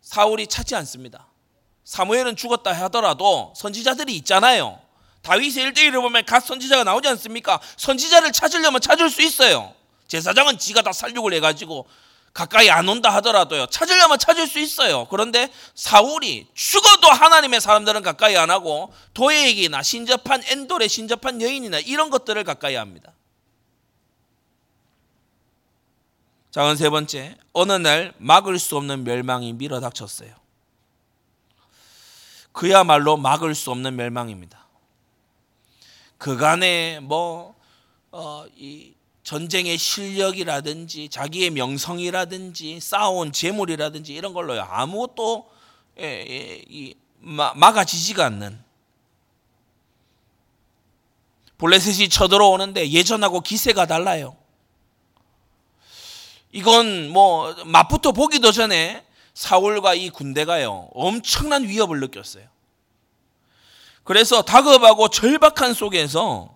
사울이 0.00 0.46
찾지 0.46 0.74
않습니다. 0.76 1.26
사무엘은 1.84 2.36
죽었다 2.36 2.72
하더라도 2.72 3.52
선지자들이 3.56 4.14
있잖아요. 4.16 4.80
다윗의 5.22 5.72
1대1을 5.72 6.00
보면 6.00 6.24
갓 6.24 6.44
선지자가 6.44 6.84
나오지 6.84 7.08
않습니까? 7.08 7.60
선지자를 7.76 8.32
찾으려면 8.32 8.80
찾을 8.80 9.10
수 9.10 9.22
있어요. 9.22 9.74
제사장은 10.08 10.58
지가 10.58 10.82
다 10.82 10.92
살육을 10.92 11.32
해가지고 11.34 11.86
가까이 12.34 12.70
안 12.70 12.88
온다 12.88 13.10
하더라도요. 13.10 13.66
찾으려면 13.66 14.18
찾을 14.18 14.46
수 14.46 14.58
있어요. 14.58 15.06
그런데 15.10 15.52
사울이 15.74 16.46
죽어도 16.54 17.08
하나님의 17.08 17.60
사람들은 17.60 18.02
가까이 18.02 18.36
안 18.36 18.50
하고 18.50 18.92
도액이나 19.12 19.82
신접한 19.82 20.42
엔돌의 20.46 20.88
신접한 20.88 21.42
여인이나 21.42 21.78
이런 21.80 22.10
것들을 22.10 22.42
가까이 22.44 22.74
합니다. 22.74 23.12
작은 26.52 26.76
세 26.76 26.90
번째, 26.90 27.34
어느 27.54 27.72
날 27.72 28.12
막을 28.18 28.58
수 28.58 28.76
없는 28.76 29.04
멸망이 29.04 29.54
밀어닥쳤어요. 29.54 30.34
그야말로 32.52 33.16
막을 33.16 33.54
수 33.54 33.70
없는 33.70 33.96
멸망입니다. 33.96 34.68
그간에 36.18 37.00
뭐, 37.00 37.54
어, 38.10 38.44
이 38.54 38.92
전쟁의 39.22 39.78
실력이라든지 39.78 41.08
자기의 41.08 41.50
명성이라든지 41.50 42.80
쌓아온 42.80 43.32
재물이라든지 43.32 44.12
이런 44.12 44.34
걸로요. 44.34 44.60
아무것도 44.60 45.50
예, 46.00 46.04
예, 46.04 46.64
이, 46.68 46.94
막아지지가 47.20 48.26
않는 48.26 48.62
블레셋이 51.56 52.10
쳐들어오는데 52.10 52.90
예전하고 52.90 53.40
기세가 53.40 53.86
달라요. 53.86 54.36
이건 56.52 57.08
뭐 57.08 57.54
맛부터 57.64 58.12
보기도 58.12 58.52
전에 58.52 59.04
사울과 59.34 59.94
이 59.94 60.10
군대가요 60.10 60.90
엄청난 60.92 61.64
위협을 61.64 62.00
느꼈어요. 62.00 62.44
그래서 64.04 64.42
다급하고 64.42 65.08
절박한 65.08 65.74
속에서 65.74 66.54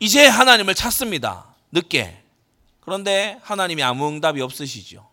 이제 0.00 0.26
하나님을 0.26 0.74
찾습니다. 0.74 1.46
늦게. 1.72 2.22
그런데 2.80 3.38
하나님이 3.42 3.82
아무 3.82 4.08
응답이 4.08 4.40
없으시죠. 4.40 5.06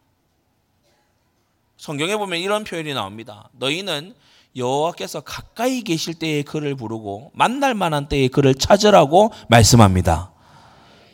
성경에 1.78 2.16
보면 2.16 2.40
이런 2.40 2.64
표현이 2.64 2.94
나옵니다. 2.94 3.50
너희는 3.54 4.16
여호와께서 4.56 5.22
가까이 5.22 5.82
계실 5.82 6.14
때에 6.14 6.42
그를 6.42 6.76
부르고 6.76 7.32
만날 7.34 7.74
만한 7.74 8.08
때에 8.08 8.28
그를 8.30 8.56
찾으라고 8.56 9.32
말씀합니다. 9.50 10.32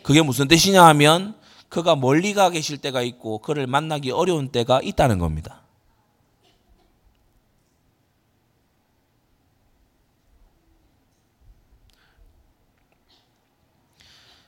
그게 0.04 0.22
무슨 0.22 0.48
뜻이냐 0.48 0.84
하면 0.86 1.36
그가 1.72 1.96
멀리 1.96 2.34
가 2.34 2.50
계실 2.50 2.78
때가 2.78 3.02
있고 3.02 3.40
그를 3.40 3.66
만나기 3.66 4.12
어려운 4.12 4.50
때가 4.50 4.82
있다는 4.84 5.20
겁니다. 5.20 5.62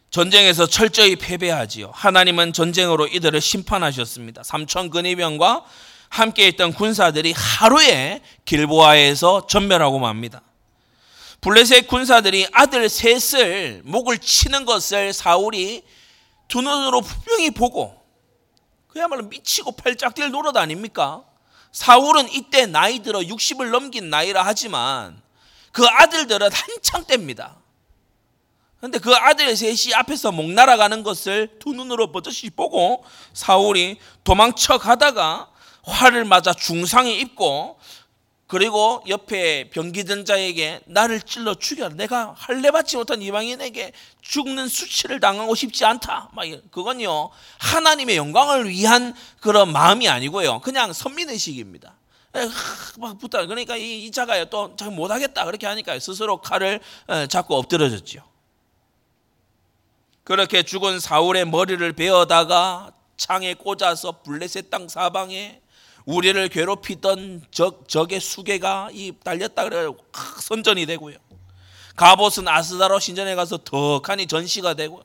전쟁에서 0.09 0.67
철저히 0.67 1.15
패배하지요. 1.15 1.91
하나님은 1.93 2.51
전쟁으로 2.51 3.07
이들을 3.07 3.39
심판하셨습니다. 3.39 4.43
삼천 4.43 4.89
근위병과 4.89 5.63
함께 6.09 6.49
있던 6.49 6.73
군사들이 6.73 7.33
하루에 7.35 8.21
길보아에서 8.43 9.47
전멸하고 9.47 9.97
맙니다. 9.97 10.41
블레셋 11.39 11.87
군사들이 11.87 12.47
아들 12.51 12.89
셋을 12.89 13.81
목을 13.85 14.17
치는 14.17 14.65
것을 14.65 15.13
사울이 15.13 15.83
두 16.53 16.61
눈으로 16.61 17.01
분명히 17.01 17.49
보고 17.49 17.99
그야말로 18.87 19.23
미치고 19.23 19.71
팔짝 19.71 20.13
뛸 20.13 20.29
노릇 20.29 20.55
아닙니까? 20.55 21.23
사울은 21.71 22.31
이때 22.31 22.67
나이 22.67 22.99
들어 22.99 23.21
60을 23.21 23.71
넘긴 23.71 24.11
나이라 24.11 24.45
하지만 24.45 25.19
그 25.71 25.83
아들들은 25.83 26.51
한창 26.53 27.05
때입니다. 27.05 27.55
그런데 28.77 28.99
그 28.99 29.15
아들 29.15 29.57
셋이 29.57 29.95
앞에서 29.95 30.31
목 30.31 30.51
날아가는 30.51 31.01
것을 31.01 31.57
두 31.57 31.73
눈으로 31.73 32.11
버젓이 32.11 32.51
보고 32.51 33.03
사울이 33.33 33.97
도망쳐 34.23 34.77
가다가 34.77 35.49
활을 35.81 36.23
맞아 36.23 36.53
중상에 36.53 37.13
입고 37.13 37.79
그리고 38.47 39.03
옆에 39.07 39.69
병기든 39.69 40.25
자에게 40.25 40.81
나를 40.85 41.21
찔러 41.21 41.55
죽여라. 41.55 41.95
내가 41.95 42.35
할례 42.37 42.71
받지 42.71 42.97
못한 42.97 43.21
이방인에게 43.21 43.93
죽는 44.21 44.67
수치를 44.67 45.19
당하고 45.19 45.55
싶지 45.55 45.85
않다. 45.85 46.29
막 46.33 46.45
그건요 46.69 47.29
하나님의 47.59 48.15
영광을 48.15 48.69
위한 48.69 49.15
그런 49.39 49.71
마음이 49.71 50.07
아니고요. 50.07 50.59
그냥 50.59 50.93
선민의식입니다. 50.93 51.95
막 52.99 53.17
붙다. 53.17 53.45
그러니까 53.45 53.77
이, 53.77 54.05
이 54.05 54.11
자가요 54.11 54.45
또 54.45 54.75
못하겠다 54.91 55.45
그렇게 55.45 55.65
하니까 55.65 55.97
스스로 55.99 56.37
칼을 56.37 56.79
잡고 57.29 57.55
엎드려졌죠. 57.55 58.23
그렇게 60.23 60.63
죽은 60.63 60.99
사울의 60.99 61.45
머리를 61.45 61.93
베어다가 61.93 62.91
창에 63.17 63.53
꽂아서 63.53 64.21
블레셋 64.23 64.69
땅 64.69 64.87
사방에 64.87 65.62
우리를 66.05 66.49
괴롭히던 66.49 67.45
적, 67.51 67.87
적의 67.87 68.19
수계가 68.19 68.89
이 68.91 69.13
달렸다 69.23 69.63
그래 69.63 69.89
선전이 70.41 70.85
되고요. 70.85 71.17
갑옷은 71.95 72.47
아스다로 72.47 72.99
신전에 72.99 73.35
가서 73.35 73.57
덕하니 73.57 74.27
전시가 74.27 74.73
되고 74.73 75.01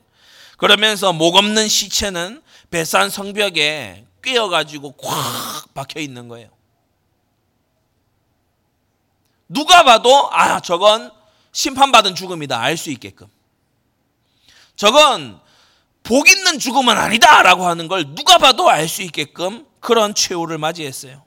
그러면서 0.57 1.13
목 1.13 1.35
없는 1.35 1.67
시체는 1.67 2.41
베산 2.71 3.09
성벽에 3.09 4.05
꿰어가지고 4.21 4.93
콱 4.93 5.73
박혀 5.73 5.99
있는 6.01 6.27
거예요. 6.27 6.49
누가 9.47 9.83
봐도 9.83 10.29
아 10.31 10.59
저건 10.59 11.11
심판받은 11.51 12.15
죽음이다 12.15 12.59
알 12.59 12.77
수 12.77 12.91
있게끔 12.91 13.27
저건 14.75 15.39
복 16.03 16.29
있는 16.29 16.59
죽음은 16.59 16.97
아니다라고 16.97 17.65
하는 17.65 17.87
걸 17.87 18.15
누가 18.15 18.37
봐도 18.37 18.69
알 18.69 18.87
수 18.87 19.01
있게끔 19.01 19.65
그런 19.79 20.13
최후를 20.13 20.57
맞이했어요. 20.57 21.23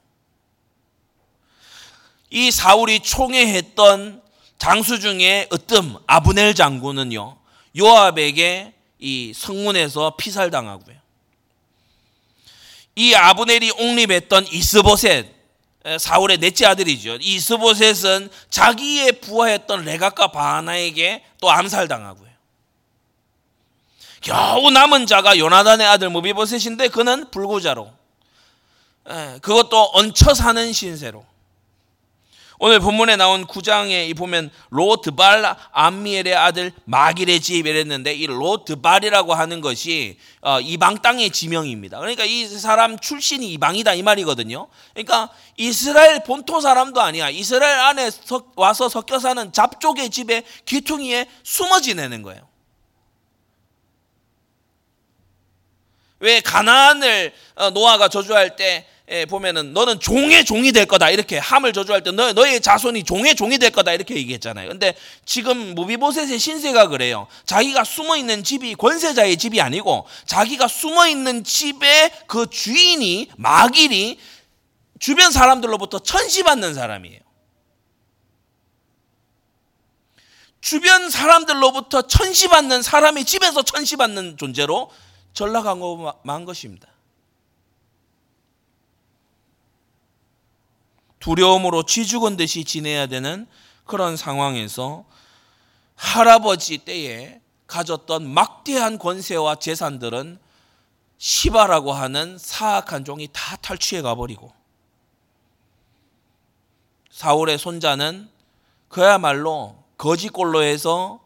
이 2.29 2.51
사울이 2.51 2.99
총애했던 3.01 4.21
장수 4.57 4.99
중에 4.99 5.47
으뜸 5.53 5.95
아브넬 6.07 6.55
장군은요 6.55 7.37
요압에게 7.77 8.73
이 8.99 9.33
성문에서 9.35 10.15
피살당하고요. 10.15 10.95
이 12.95 13.13
아브넬이 13.13 13.71
옹립했던 13.71 14.47
이스보셋 14.51 15.27
사울의 15.99 16.37
넷째 16.37 16.65
아들이죠. 16.65 17.17
이스보셋은 17.19 18.29
자기의 18.49 19.19
부하였던 19.19 19.83
레갑과 19.83 20.27
바아나에게 20.27 21.23
또 21.41 21.51
암살당하고요. 21.51 22.29
겨우 24.21 24.71
남은 24.71 25.05
자가 25.05 25.37
요나단의 25.37 25.85
아들 25.85 26.09
므비보셋인데 26.09 26.87
그는 26.87 27.29
불구자로 27.29 27.87
예, 27.87 28.02
그것도 29.41 29.91
얹혀 29.93 30.33
사는 30.33 30.71
신세로. 30.71 31.25
오늘 32.59 32.79
본문에 32.79 33.17
나온 33.17 33.45
9장에 33.45 34.15
보면 34.15 34.49
로드발 34.69 35.53
암미엘의 35.73 36.33
아들 36.33 36.71
마길의 36.85 37.41
집 37.41 37.67
이랬는데 37.67 38.13
이 38.13 38.25
로드발이라고 38.25 39.33
하는 39.33 39.59
것이 39.59 40.17
어, 40.39 40.61
이방 40.61 41.01
땅의 41.01 41.31
지명입니다. 41.31 41.99
그러니까 41.99 42.23
이 42.23 42.47
사람 42.47 42.97
출신이 42.97 43.51
이방이다 43.51 43.95
이 43.95 44.03
말이거든요. 44.03 44.67
그러니까 44.93 45.29
이스라엘 45.57 46.23
본토 46.23 46.61
사람도 46.61 47.01
아니야. 47.01 47.29
이스라엘 47.29 47.79
안에 47.79 48.11
와서 48.55 48.87
섞여 48.87 49.19
사는 49.19 49.51
잡족의 49.51 50.09
집에 50.09 50.43
귀퉁이에 50.65 51.27
숨어 51.43 51.81
지내는 51.81 52.21
거예요. 52.21 52.47
왜 56.19 56.39
가나안을 56.39 57.33
어, 57.55 57.71
노아가 57.71 58.07
저주할 58.07 58.55
때 58.55 58.65
예, 58.75 58.92
보면은 59.27 59.73
너는 59.73 59.99
종의 59.99 60.45
종이 60.45 60.71
될 60.71 60.85
거다 60.85 61.09
이렇게 61.09 61.37
함을 61.37 61.73
저주할 61.73 62.03
때 62.03 62.11
너, 62.11 62.31
너의 62.31 62.61
자손이 62.61 63.03
종의 63.03 63.35
종이 63.35 63.57
될 63.57 63.69
거다 63.69 63.91
이렇게 63.91 64.15
얘기했잖아요. 64.15 64.69
근데 64.69 64.95
지금 65.25 65.75
무비보셋의 65.75 66.39
신세가 66.39 66.87
그래요. 66.87 67.27
자기가 67.45 67.83
숨어 67.83 68.15
있는 68.15 68.43
집이 68.43 68.75
권세자의 68.75 69.37
집이 69.37 69.59
아니고 69.59 70.05
자기가 70.25 70.69
숨어 70.69 71.07
있는 71.07 71.43
집의 71.43 72.11
그 72.27 72.49
주인이 72.49 73.29
마길이 73.37 74.19
주변 74.99 75.31
사람들로부터 75.31 75.99
천시받는 75.99 76.73
사람이에요. 76.73 77.19
주변 80.61 81.09
사람들로부터 81.09 82.03
천시받는 82.03 82.81
사람이 82.81 83.25
집에서 83.25 83.63
천시받는 83.63 84.37
존재로 84.37 84.89
전락한 85.33 86.45
것입니다. 86.45 86.92
두려움으로 91.23 91.83
쥐죽은 91.83 92.35
듯이 92.35 92.65
지내야 92.65 93.07
되는 93.07 93.47
그런 93.85 94.17
상황에서 94.17 95.05
할아버지 95.95 96.79
때에 96.79 97.39
가졌던 97.65 98.27
막대한 98.27 98.97
권세와 98.97 99.55
재산들은 99.55 100.37
시바라고 101.17 101.93
하는 101.93 102.37
사악한 102.37 103.05
종이 103.05 103.29
다 103.31 103.55
탈취해 103.55 104.01
가버리고 104.01 104.51
사울의 107.09 107.57
손자는 107.57 108.29
그야말로 108.89 109.81
거지꼴로 109.97 110.63
해서 110.63 111.21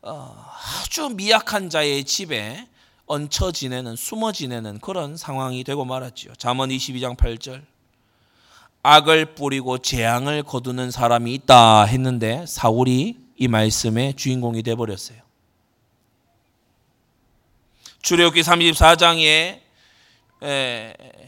어, 0.00 0.50
아주 0.80 1.10
미약한 1.10 1.68
자의 1.68 2.04
집에 2.04 2.66
얹혀 3.04 3.52
지내는 3.52 3.96
숨어 3.96 4.32
지내는 4.32 4.78
그런 4.80 5.18
상황이 5.18 5.62
되고 5.62 5.84
말았지요. 5.84 6.36
잠언 6.36 6.70
22장 6.70 7.18
8절. 7.18 7.75
악을 8.86 9.34
뿌리고 9.34 9.78
재앙을 9.78 10.44
거두는 10.44 10.92
사람이 10.92 11.34
있다 11.34 11.86
했는데 11.86 12.44
사울이 12.46 13.16
이 13.36 13.48
말씀의 13.48 14.14
주인공이 14.14 14.62
돼 14.62 14.76
버렸어요. 14.76 15.18
출애굽기 18.02 18.42
34장에 18.42 19.58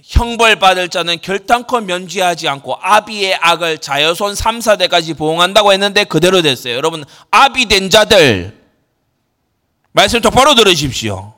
형벌 0.04 0.60
받을 0.60 0.88
자는 0.88 1.20
결단코 1.20 1.80
면죄하지 1.80 2.46
않고 2.46 2.76
아비의 2.80 3.34
악을 3.40 3.78
자여손 3.78 4.36
3, 4.36 4.60
4대까지 4.60 5.18
보응한다고 5.18 5.72
했는데 5.72 6.04
그대로 6.04 6.42
됐어요. 6.42 6.74
여러분 6.74 7.04
아비 7.32 7.66
된 7.66 7.90
자들 7.90 8.56
말씀 9.90 10.20
똑바로 10.20 10.54
들으십시오. 10.54 11.34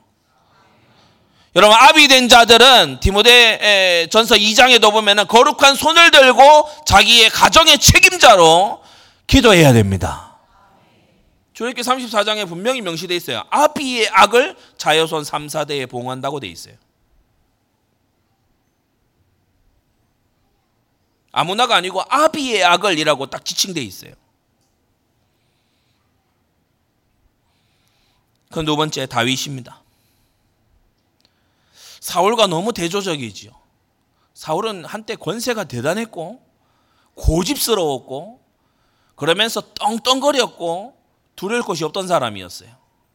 여러분 1.53 1.75
아비 1.77 2.07
된 2.07 2.29
자들은 2.29 3.01
디모데 3.01 4.07
전서 4.09 4.35
2장에도 4.35 4.91
보면은 4.91 5.27
거룩한 5.27 5.75
손을 5.75 6.11
들고 6.11 6.69
자기의 6.85 7.29
가정의 7.29 7.77
책임자로 7.77 8.81
기도해야 9.27 9.73
됩니다. 9.73 10.39
주일기 11.53 11.81
34장에 11.81 12.47
분명히 12.47 12.81
명시되어 12.81 13.17
있어요. 13.17 13.43
아비의 13.49 14.09
악을 14.09 14.55
자여손 14.77 15.25
3, 15.25 15.47
4대에 15.47 15.89
봉한다고 15.89 16.39
되어 16.39 16.49
있어요. 16.49 16.75
아무나가 21.33 21.75
아니고 21.75 22.01
아비의 22.07 22.63
악을이라고 22.63 23.25
딱 23.27 23.43
지칭되어 23.43 23.83
있어요. 23.83 24.13
그 28.51 28.63
두 28.65 28.75
번째 28.75 29.05
다윗입니다. 29.05 29.80
사울과 32.01 32.47
너무 32.47 32.73
대조적이지요. 32.73 33.51
사울은 34.33 34.83
한때 34.83 35.15
권세가 35.15 35.65
대단했고 35.65 36.43
고집스러웠고 37.15 38.41
그러면서 39.15 39.61
떵떵거렸고 39.75 40.97
두려울 41.35 41.61
것이 41.61 41.83
없던 41.83 42.07
사람이었어요. 42.07 42.69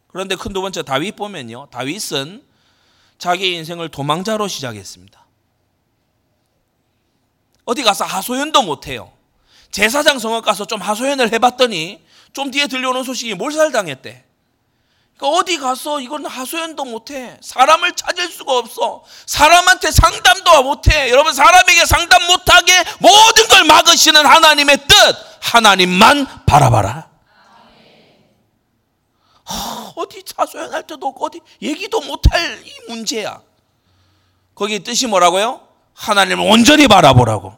그런데 0.07 0.37
큰 0.37 0.53
두 0.53 0.63
번째 0.63 0.83
다윗 0.83 1.17
보면요. 1.17 1.67
다윗은 1.71 2.47
자기 3.19 3.55
인생을 3.55 3.89
도망자로 3.89 4.47
시작했습니다. 4.47 5.27
어디 7.65 7.83
가서 7.83 8.05
하소연도 8.05 8.63
못해요. 8.63 9.13
제사장 9.73 10.19
성읍 10.21 10.45
가서 10.45 10.65
좀 10.65 10.81
하소연을 10.81 11.33
해봤더니 11.33 12.05
좀 12.33 12.51
뒤에 12.53 12.69
들려오는 12.69 13.03
소식이 13.03 13.35
몰살당했대. 13.35 14.25
그러니까 15.17 15.39
어디 15.39 15.59
가서 15.59 16.01
이건 16.01 16.27
하소연도 16.27 16.85
못해. 16.85 17.39
사람을 17.41 17.93
찾을 17.97 18.29
수가 18.29 18.59
없어. 18.59 19.03
사람한테 19.25 19.91
상담도 19.91 20.63
못해. 20.63 21.11
여러분 21.11 21.33
사람에게 21.33 21.87
상담 21.87 22.27
못하게 22.27 22.73
모든 22.99 23.49
걸 23.49 23.65
막으시는 23.65 24.25
하나님의 24.27 24.77
뜻 24.87 25.17
하나님만 25.41 26.45
바라봐라. 26.47 27.09
어디 29.95 30.23
하소연할 30.37 30.83
때도 30.83 31.15
어디 31.19 31.41
얘기도 31.63 32.01
못할 32.03 32.63
이 32.67 32.73
문제야. 32.89 33.41
거기 34.55 34.81
뜻이 34.83 35.07
뭐라고요? 35.07 35.67
하나님을 35.95 36.51
온전히 36.51 36.89
바라보라고. 36.89 37.57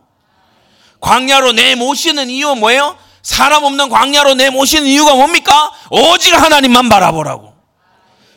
광야로 1.00 1.52
내 1.52 1.74
모시는 1.74 2.30
이유 2.30 2.54
뭐예요? 2.54 2.96
사람 3.28 3.62
없는 3.62 3.90
광야로 3.90 4.36
내 4.36 4.48
모시는 4.48 4.86
이유가 4.86 5.14
뭡니까? 5.14 5.70
오직 5.90 6.32
하나님만 6.32 6.88
바라보라고. 6.88 7.52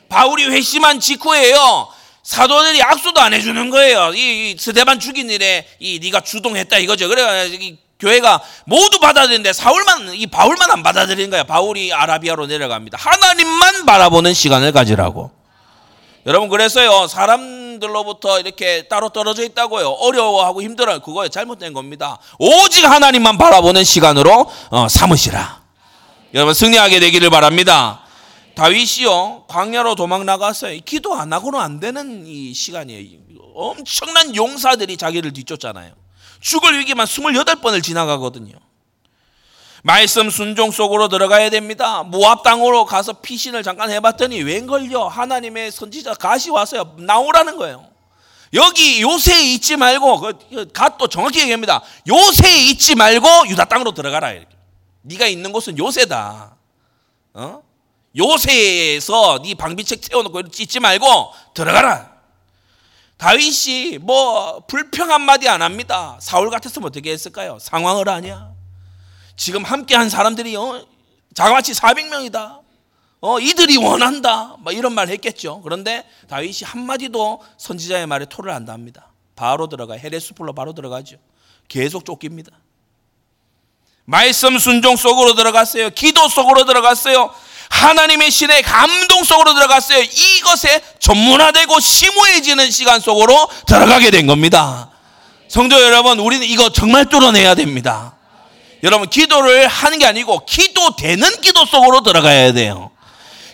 바울이 0.09 0.47
회심한 0.47 0.99
직후에요. 0.99 1.87
사도들이 2.23 2.83
악수도 2.83 3.21
안 3.21 3.33
해주는 3.33 3.69
거예요. 3.69 4.13
이, 4.13 4.51
이 4.51 4.57
스데반 4.59 4.99
죽인 4.99 5.29
일에 5.29 5.65
이 5.79 5.97
네가 6.03 6.19
주동했다 6.19 6.77
이거죠. 6.79 7.07
그래 7.07 7.47
이 7.47 7.77
교회가 8.01 8.41
모두 8.65 8.99
받아들이는데 8.99 9.53
사울만 9.53 10.13
이 10.13 10.27
바울만 10.27 10.69
안 10.69 10.83
받아들이는 10.83 11.29
거야. 11.29 11.43
바울이 11.43 11.93
아라비아로 11.93 12.47
내려갑니다. 12.47 12.97
하나님만 12.99 13.85
바라보는 13.85 14.33
시간을 14.33 14.73
가지라고. 14.73 15.31
여러분 16.25 16.49
그래서요 16.49 17.07
사람 17.07 17.60
들로부터 17.79 18.39
이렇게 18.39 18.87
따로 18.87 19.09
떨어져 19.09 19.43
있다고요. 19.43 19.87
어려워하고 19.89 20.61
힘들어요 20.61 20.99
그거에 20.99 21.29
잘못된 21.29 21.73
겁니다. 21.73 22.17
오직 22.39 22.85
하나님만 22.85 23.37
바라보는 23.37 23.83
시간으로 23.83 24.51
어, 24.69 24.87
삼으시라. 24.89 25.61
여러분 26.33 26.53
승리하게 26.53 26.99
되기를 26.99 27.29
바랍니다. 27.29 28.01
다윗이요 28.55 29.45
광야로 29.47 29.95
도망 29.95 30.25
나갔어요 30.25 30.79
기도 30.85 31.15
안 31.15 31.31
하고는 31.33 31.59
안 31.59 31.79
되는 31.79 32.25
이 32.27 32.53
시간이에요. 32.53 33.19
엄청난 33.55 34.35
용사들이 34.35 34.97
자기를 34.97 35.33
뒤쫓잖아요. 35.33 35.93
죽을 36.41 36.77
위기만 36.79 37.05
28번을 37.05 37.83
지나가거든요 37.83 38.53
말씀 39.83 40.29
순종 40.29 40.71
속으로 40.71 41.07
들어가야 41.07 41.49
됩니다. 41.49 42.03
모압 42.03 42.43
땅으로 42.43 42.85
가서 42.85 43.13
피신을 43.13 43.63
잠깐 43.63 43.89
해봤더니 43.89 44.43
웬걸요? 44.43 45.07
하나님의 45.07 45.71
선지자 45.71 46.15
가시 46.15 46.51
왔어요. 46.51 46.95
나오라는 46.97 47.57
거예요. 47.57 47.85
여기 48.53 49.01
요새에 49.01 49.53
있지 49.53 49.77
말고 49.77 50.19
그 50.19 50.67
갓도 50.73 51.07
정확히 51.07 51.39
얘기합니다. 51.41 51.81
요새에 52.07 52.69
있지 52.69 52.95
말고 52.95 53.47
유다 53.47 53.65
땅으로 53.65 53.93
들어가라. 53.93 54.31
이렇게. 54.31 54.49
네가 55.03 55.25
있는 55.25 55.51
곳은 55.51 55.77
요새다. 55.77 56.55
어? 57.33 57.63
요새에서 58.15 59.41
네 59.41 59.55
방비책 59.55 60.03
세워놓고 60.03 60.41
있지 60.59 60.79
말고 60.79 61.07
들어가라. 61.53 62.11
다윗이 63.17 63.99
뭐 63.99 64.63
불평 64.67 65.11
한마디 65.11 65.47
안 65.47 65.61
합니다. 65.61 66.17
사울 66.19 66.49
같았으면 66.49 66.87
어떻게 66.87 67.11
했을까요? 67.11 67.57
상황을 67.59 68.09
아냐? 68.09 68.50
지금 69.35 69.63
함께 69.63 69.95
한 69.95 70.09
사람들이 70.09 70.55
어, 70.55 70.85
자그마치 71.33 71.73
400명이다. 71.73 72.59
어, 73.21 73.39
이들이 73.39 73.77
원한다. 73.77 74.55
뭐 74.59 74.73
이런 74.73 74.93
말 74.93 75.07
했겠죠. 75.09 75.61
그런데 75.61 76.03
다윗이 76.27 76.59
한마디도 76.63 77.41
선지자의 77.57 78.07
말에 78.07 78.25
토를 78.25 78.51
안 78.51 78.65
답니다. 78.65 79.11
바로 79.35 79.67
들어가 79.67 79.95
헤레스풀로 79.95 80.53
바로 80.53 80.73
들어가죠. 80.73 81.17
계속 81.67 82.05
쫓깁니다. 82.05 82.51
말씀 84.05 84.57
순종 84.57 84.95
속으로 84.95 85.35
들어갔어요. 85.35 85.91
기도 85.91 86.27
속으로 86.27 86.65
들어갔어요. 86.65 87.33
하나님의 87.69 88.29
신의 88.29 88.63
감동 88.63 89.23
속으로 89.23 89.53
들어갔어요. 89.53 90.03
이것에 90.03 90.81
전문화되고 90.99 91.79
심오해지는 91.79 92.69
시간 92.69 92.99
속으로 92.99 93.47
들어가게 93.67 94.11
된 94.11 94.27
겁니다. 94.27 94.91
성도 95.47 95.81
여러분, 95.81 96.19
우리는 96.19 96.45
이거 96.45 96.69
정말 96.69 97.05
뚫어내야 97.05 97.55
됩니다. 97.55 98.17
여러분 98.83 99.09
기도를 99.09 99.67
하는 99.67 99.99
게 99.99 100.05
아니고 100.05 100.45
기도되는 100.45 101.41
기도 101.41 101.65
속으로 101.65 102.01
들어가야 102.01 102.53
돼요. 102.53 102.91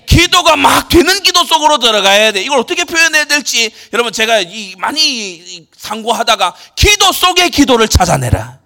기도가 0.05 0.55
막 0.55 0.87
되는 0.87 1.21
기도 1.21 1.43
속으로 1.43 1.79
들어가야 1.79 2.31
돼. 2.31 2.41
이걸 2.41 2.59
어떻게 2.59 2.85
표현해야 2.85 3.25
될지 3.25 3.71
여러분 3.91 4.13
제가 4.13 4.39
이 4.39 4.75
많이 4.77 5.67
상고하다가 5.75 6.55
기도 6.75 7.11
속의 7.11 7.49
기도를 7.49 7.89
찾아내라. 7.89 8.59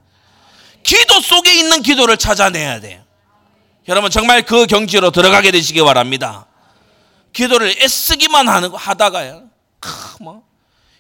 기도 0.84 1.20
속에 1.20 1.54
있는 1.54 1.82
기도를 1.82 2.18
찾아내야 2.18 2.80
돼요. 2.80 3.02
여러분 3.88 4.12
정말 4.12 4.44
그 4.44 4.68
경지로 4.68 5.10
들어가게 5.10 5.50
되시기 5.52 5.82
바랍니다. 5.82 6.46
기도를 7.34 7.76
애쓰기만 7.82 8.48
하는 8.48 8.72
하다가요. 8.74 9.44
뭐 10.20 10.44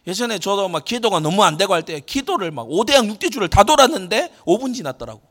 예전에 0.07 0.39
저도 0.39 0.67
막 0.67 0.83
기도가 0.83 1.19
너무 1.19 1.43
안 1.43 1.57
되고 1.57 1.75
할 1.75 1.83
때 1.83 1.99
기도를 1.99 2.49
막 2.49 2.67
5대양 2.67 3.15
6대주를 3.15 3.47
다 3.49 3.63
돌았는데 3.63 4.31
5분 4.47 4.73
지났더라고. 4.73 5.21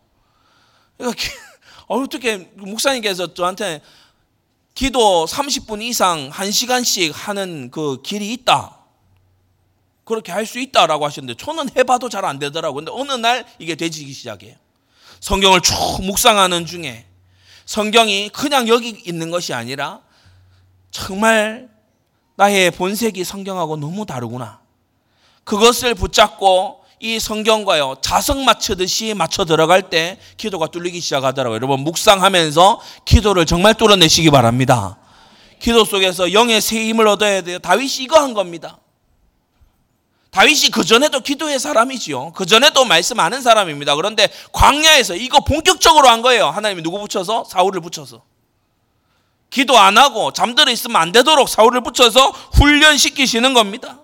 그러니까 1.01 1.22
어떻게 1.88 2.36
목사님께서 2.55 3.34
저한테 3.34 3.80
기도 4.74 5.26
30분 5.26 5.82
이상 5.82 6.30
1시간씩 6.30 7.12
하는 7.12 7.70
그 7.70 8.01
길이 8.03 8.32
있다. 8.32 8.76
그렇게 10.05 10.32
할 10.32 10.44
수 10.46 10.59
있다라고 10.59 11.05
하셨는데 11.07 11.42
저는 11.42 11.70
해봐도 11.76 12.09
잘 12.09 12.24
안 12.24 12.38
되더라고요. 12.38 12.84
근데 12.84 12.92
어느 12.92 13.12
날 13.12 13.46
이게 13.59 13.74
되지기 13.74 14.12
시작해요. 14.12 14.55
성경을 15.20 15.61
쭉 15.61 15.74
묵상하는 16.03 16.66
중에 16.66 17.07
성경이 17.66 18.30
그냥 18.30 18.68
여기 18.68 18.88
있는 18.90 19.30
것이 19.30 19.55
아니라 19.55 20.01
정말 20.90 21.68
나의 22.36 22.70
본색이 22.72 23.22
성경하고 23.24 23.76
너무 23.76 24.07
다르구나. 24.07 24.61
그것을 25.44 25.94
붙잡고 25.94 26.80
이 27.03 27.18
성경과요 27.18 27.96
자석 28.03 28.42
맞추듯이 28.42 29.14
맞춰 29.14 29.46
들어갈 29.46 29.88
때 29.88 30.18
기도가 30.36 30.66
뚫리기 30.66 31.01
시작하더라고요. 31.01 31.57
여러분 31.57 31.80
묵상하면서 31.80 32.80
기도를 33.07 33.46
정말 33.46 33.72
뚫어내시기 33.74 34.30
바랍니다. 34.30 34.98
기도 35.59 35.84
속에서 35.86 36.34
영의 36.34 36.61
새 36.61 36.84
힘을 36.84 37.09
얻어야 37.09 37.40
돼요. 37.40 37.59
다윗이 37.59 38.05
이거 38.05 38.20
한 38.20 38.34
겁니다. 38.34 38.78
다윗이 40.30 40.70
그 40.70 40.84
전에도 40.84 41.20
기도의 41.20 41.59
사람이지요. 41.59 42.32
그 42.32 42.44
전에도 42.44 42.84
말씀 42.84 43.18
아는 43.18 43.40
사람입니다. 43.40 43.96
그런데 43.96 44.28
광야에서 44.53 45.16
이거 45.16 45.40
본격적으로 45.40 46.07
한 46.07 46.20
거예요. 46.20 46.48
하나님이 46.48 46.82
누구 46.82 47.01
붙여서 47.01 47.44
사울을 47.44 47.80
붙여서 47.80 48.22
기도 49.48 49.78
안 49.78 49.96
하고 49.96 50.32
잠들어 50.32 50.70
있으면 50.70 50.96
안 50.96 51.12
되도록 51.12 51.48
사울을 51.48 51.82
붙여서 51.82 52.28
훈련시키시는 52.28 53.55
겁니다. 53.55 54.01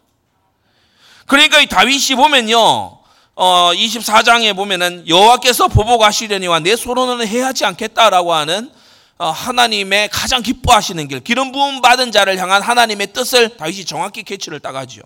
그러니까 1.27 1.61
이 1.61 1.66
다윗이 1.66 2.14
보면요. 2.16 2.99
어, 3.39 3.70
24장에 3.74 4.55
보면은 4.57 5.07
여호와께서 5.07 5.68
보복하시려니와 5.68 6.61
내 6.61 6.74
소로는 6.74 7.27
해하지 7.27 7.64
않겠다라고 7.66 8.33
하는 8.33 8.70
어, 9.18 9.31
하나님의 9.31 10.09
가장 10.11 10.43
기뻐하시는 10.43 11.09
길, 11.09 11.20
기름 11.20 11.53
부음 11.53 11.81
받은 11.83 12.12
자를 12.12 12.39
향한 12.39 12.62
하나님의 12.62 13.12
뜻을 13.12 13.57
다윗이 13.57 13.85
정확히 13.85 14.22
캐치를 14.22 14.61
따가지요. 14.61 15.03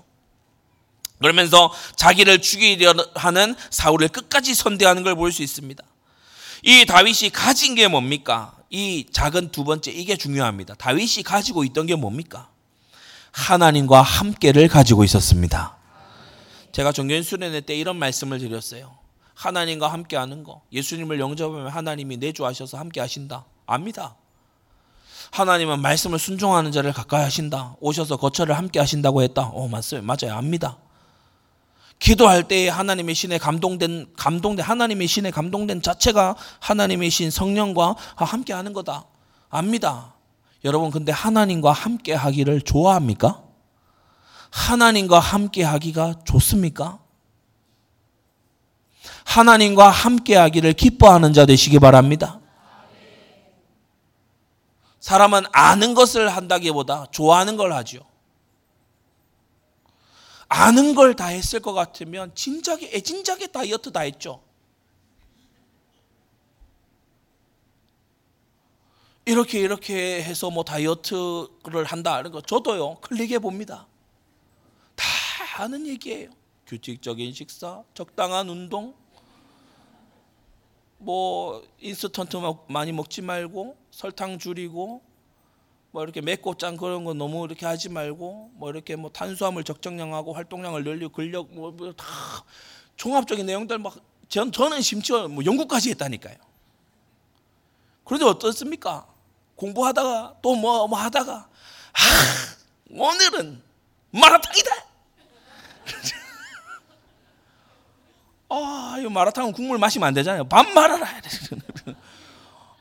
그러면서 1.20 1.72
자기를 1.96 2.40
죽이려 2.40 2.94
하는 3.14 3.54
사울을 3.70 4.08
끝까지 4.08 4.54
선대하는 4.54 5.02
걸 5.02 5.14
볼 5.14 5.32
수 5.32 5.42
있습니다. 5.42 5.82
이 6.62 6.86
다윗이 6.86 7.30
가진 7.30 7.74
게 7.74 7.88
뭡니까? 7.88 8.54
이 8.70 9.06
작은 9.12 9.50
두 9.50 9.64
번째 9.64 9.90
이게 9.90 10.16
중요합니다. 10.16 10.74
다윗이 10.74 11.22
가지고 11.24 11.64
있던 11.64 11.86
게 11.86 11.94
뭡니까? 11.94 12.48
하나님과 13.32 14.02
함께를 14.02 14.68
가지고 14.68 15.04
있었습니다. 15.04 15.76
제가 16.72 16.92
종교인 16.92 17.22
수련회 17.22 17.62
때 17.62 17.74
이런 17.76 17.96
말씀을 17.96 18.38
드렸어요. 18.38 18.98
하나님과 19.34 19.88
함께 19.88 20.16
하는 20.16 20.44
거. 20.44 20.62
예수님을 20.72 21.18
영접하면 21.18 21.68
하나님이 21.68 22.18
내주하셔서 22.18 22.78
함께 22.78 23.00
하신다. 23.00 23.46
압니다. 23.66 24.16
하나님은 25.32 25.80
말씀을 25.80 26.18
순종하는 26.18 26.72
자를 26.72 26.92
가까이 26.92 27.22
하신다. 27.22 27.76
오셔서 27.80 28.16
거처를 28.16 28.56
함께 28.56 28.78
하신다고 28.80 29.22
했다. 29.22 29.46
어, 29.46 29.68
맞어요. 29.68 30.02
맞아요. 30.02 30.36
압니다. 30.36 30.76
기도할 31.98 32.48
때 32.48 32.68
하나님의 32.68 33.14
신에 33.14 33.38
감동된 33.38 34.14
감동된 34.16 34.64
하나님의 34.64 35.06
신에 35.06 35.30
감동된 35.30 35.82
자체가 35.82 36.34
하나님의 36.58 37.10
신 37.10 37.30
성령과 37.30 37.94
함께 38.16 38.52
하는 38.52 38.72
거다. 38.72 39.04
압니다. 39.50 40.14
여러분 40.64 40.90
근데 40.90 41.12
하나님과 41.12 41.72
함께 41.72 42.14
하기를 42.14 42.62
좋아합니까? 42.62 43.42
하나님과 44.50 45.18
함께 45.18 45.62
하기가 45.62 46.20
좋습니까? 46.24 46.98
하나님과 49.24 49.88
함께 49.88 50.36
하기를 50.36 50.72
기뻐하는 50.72 51.32
자 51.32 51.46
되시기 51.46 51.78
바랍니다. 51.78 52.40
사람은 54.98 55.44
아는 55.52 55.94
것을 55.94 56.28
한다기보다 56.28 57.06
좋아하는 57.10 57.56
걸 57.56 57.72
하죠. 57.72 58.00
아는 60.48 60.94
걸 60.96 61.14
다 61.14 61.26
했을 61.26 61.60
것 61.60 61.72
같으면 61.72 62.34
진작에 62.34 62.90
애진작에 62.92 63.46
다이어트 63.48 63.92
다 63.92 64.00
했죠. 64.00 64.42
이렇게 69.24 69.60
이렇게 69.60 70.22
해서 70.24 70.50
뭐 70.50 70.64
다이어트를 70.64 71.84
한다 71.84 72.18
이런 72.18 72.32
거 72.32 72.40
저도요 72.40 72.96
클릭해 73.00 73.38
봅니다. 73.38 73.86
다 75.60 75.64
아는 75.64 75.86
얘기예요. 75.86 76.30
규칙적인 76.66 77.34
식사, 77.34 77.82
적당한 77.92 78.48
운동, 78.48 78.94
뭐 80.96 81.62
인스턴트 81.80 82.38
많이 82.68 82.92
먹지 82.92 83.20
말고 83.20 83.76
설탕 83.90 84.38
줄이고 84.38 85.02
뭐 85.90 86.02
이렇게 86.02 86.22
맵고 86.22 86.56
짠 86.56 86.78
그런 86.78 87.04
거 87.04 87.12
너무 87.12 87.44
이렇게 87.44 87.66
하지 87.66 87.90
말고 87.90 88.52
뭐 88.54 88.70
이렇게 88.70 88.96
뭐 88.96 89.10
탄수화물 89.10 89.64
적정량하고 89.64 90.32
활동량을 90.32 90.82
늘리고 90.82 91.12
근력 91.12 91.52
뭐다 91.52 91.76
뭐 91.76 91.94
종합적인 92.96 93.44
내용들 93.44 93.78
막 93.80 93.96
전, 94.30 94.52
저는 94.52 94.80
심지어 94.80 95.28
뭐 95.28 95.44
연구까지 95.44 95.90
했다니까요. 95.90 96.36
그런데 98.04 98.24
어떻습니까? 98.24 99.06
공부하다가 99.56 100.36
또 100.40 100.54
뭐뭐 100.54 100.88
뭐 100.88 100.98
하다가 100.98 101.32
아, 101.34 102.00
오늘은 102.88 103.62
마라탕이다. 104.10 104.89
아, 108.50 108.96
이 108.98 109.02
마라탕은 109.08 109.52
국물 109.52 109.78
마시면 109.78 110.08
안 110.08 110.14
되잖아요. 110.14 110.44
밥 110.48 110.68
말아라. 110.70 111.06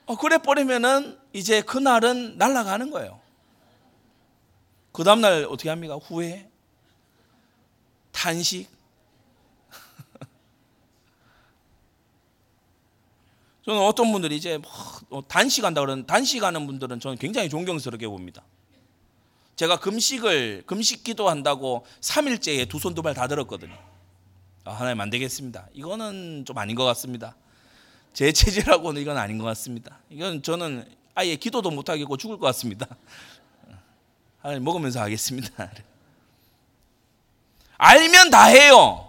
어, 0.08 0.18
그래 0.18 0.38
버리면은 0.40 1.18
이제 1.34 1.62
그날은 1.62 2.38
날아가는 2.38 2.90
거예요. 2.92 3.20
그 4.92 5.04
다음날 5.04 5.46
어떻게 5.46 5.70
합니까? 5.70 5.96
후회? 5.96 6.50
탄식? 8.12 8.68
저는 13.66 13.80
어떤 13.82 14.12
분들이 14.12 14.36
이제 14.38 14.60
뭐 15.10 15.22
단식한다 15.28 15.82
그러는 15.82 16.06
단식하는 16.08 16.66
분들은 16.66 17.00
저는 17.00 17.18
굉장히 17.18 17.50
존경스럽게 17.50 18.08
봅니다. 18.08 18.44
제가 19.56 19.78
금식을 19.80 20.64
금식 20.66 21.04
기도한다고 21.04 21.86
3일째에 22.02 22.68
두 22.70 22.80
손 22.80 22.96
두 22.96 23.04
발 23.04 23.14
다 23.14 23.28
들었거든요. 23.28 23.78
아, 24.66 24.72
하나님 24.74 25.00
안 25.02 25.10
되겠습니다. 25.10 25.68
이거는 25.74 26.46
좀 26.46 26.58
아닌 26.58 26.76
것 26.76 26.84
같습니다. 26.86 27.36
제 28.14 28.32
체질하고는 28.32 29.02
이건 29.02 29.18
아닌 29.18 29.38
것 29.38 29.46
같습니다. 29.46 30.00
이건 30.10 30.42
저는 30.44 30.86
아예 31.16 31.36
기도도 31.36 31.72
못 31.72 31.90
하겠고 31.90 32.18
죽을 32.18 32.38
것 32.38 32.46
같습니다. 32.48 32.88
하나님 34.42 34.64
먹으면서 34.64 35.02
하겠습니다. 35.02 35.72
알면 37.78 38.30
다 38.30 38.46
해요. 38.46 39.06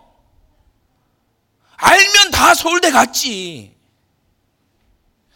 알면 1.76 2.30
다 2.30 2.55
서울대 2.55 2.90
갔지. 2.90 3.74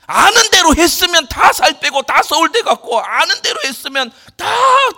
아는 0.07 0.51
대로 0.51 0.75
했으면 0.77 1.27
다 1.29 1.51
살 1.53 1.81
빼고 1.81 2.03
다 2.03 2.23
서울대 2.23 2.61
갔고 2.61 3.01
아는 3.01 3.41
대로 3.43 3.59
했으면 3.65 4.11
다 4.37 4.45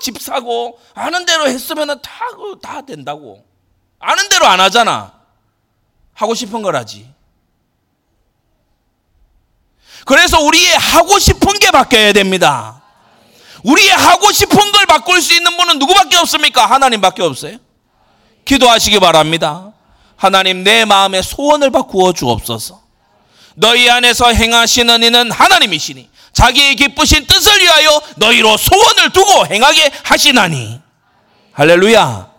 집 0.01 0.19
사고 0.21 0.79
아는 0.95 1.25
대로 1.25 1.47
했으면 1.49 2.01
다, 2.03 2.11
다 2.61 2.83
된다고. 2.83 3.45
아는 3.99 4.29
대로 4.29 4.47
안 4.47 4.61
하잖아. 4.61 5.13
하고 6.15 6.35
싶은 6.35 6.63
걸 6.63 6.77
하지. 6.77 7.09
그래서 10.05 10.41
우리의 10.41 10.77
하고 10.77 11.19
싶은 11.19 11.59
게 11.59 11.71
바뀌어야 11.71 12.13
됩니다. 12.13 12.83
우리의 13.65 13.91
하고 13.91 14.31
싶은 14.31 14.73
걸 14.73 14.87
바꿀 14.87 15.21
수 15.21 15.35
있는 15.35 15.57
분은 15.57 15.79
누구밖에 15.81 16.17
없습니까? 16.19 16.67
하나님밖에 16.67 17.23
없어요. 17.23 17.59
기도하시기 18.45 19.01
바랍니다. 19.01 19.73
하나님 20.17 20.63
내 20.63 20.85
마음의 20.85 21.23
소원을 21.23 21.71
바꾸어 21.71 22.13
주옵소서. 22.13 22.81
너희 23.55 23.91
안에서 23.91 24.33
행하시는 24.33 25.03
이는 25.03 25.31
하나님이시니 25.33 26.09
자기의 26.33 26.77
기쁘신 26.77 27.27
뜻을 27.27 27.61
위하여 27.61 28.01
너희로 28.17 28.57
소원을 28.57 29.11
두고 29.11 29.47
행하게 29.47 29.91
하시나니 30.05 30.81
할렐루야. 31.53 32.36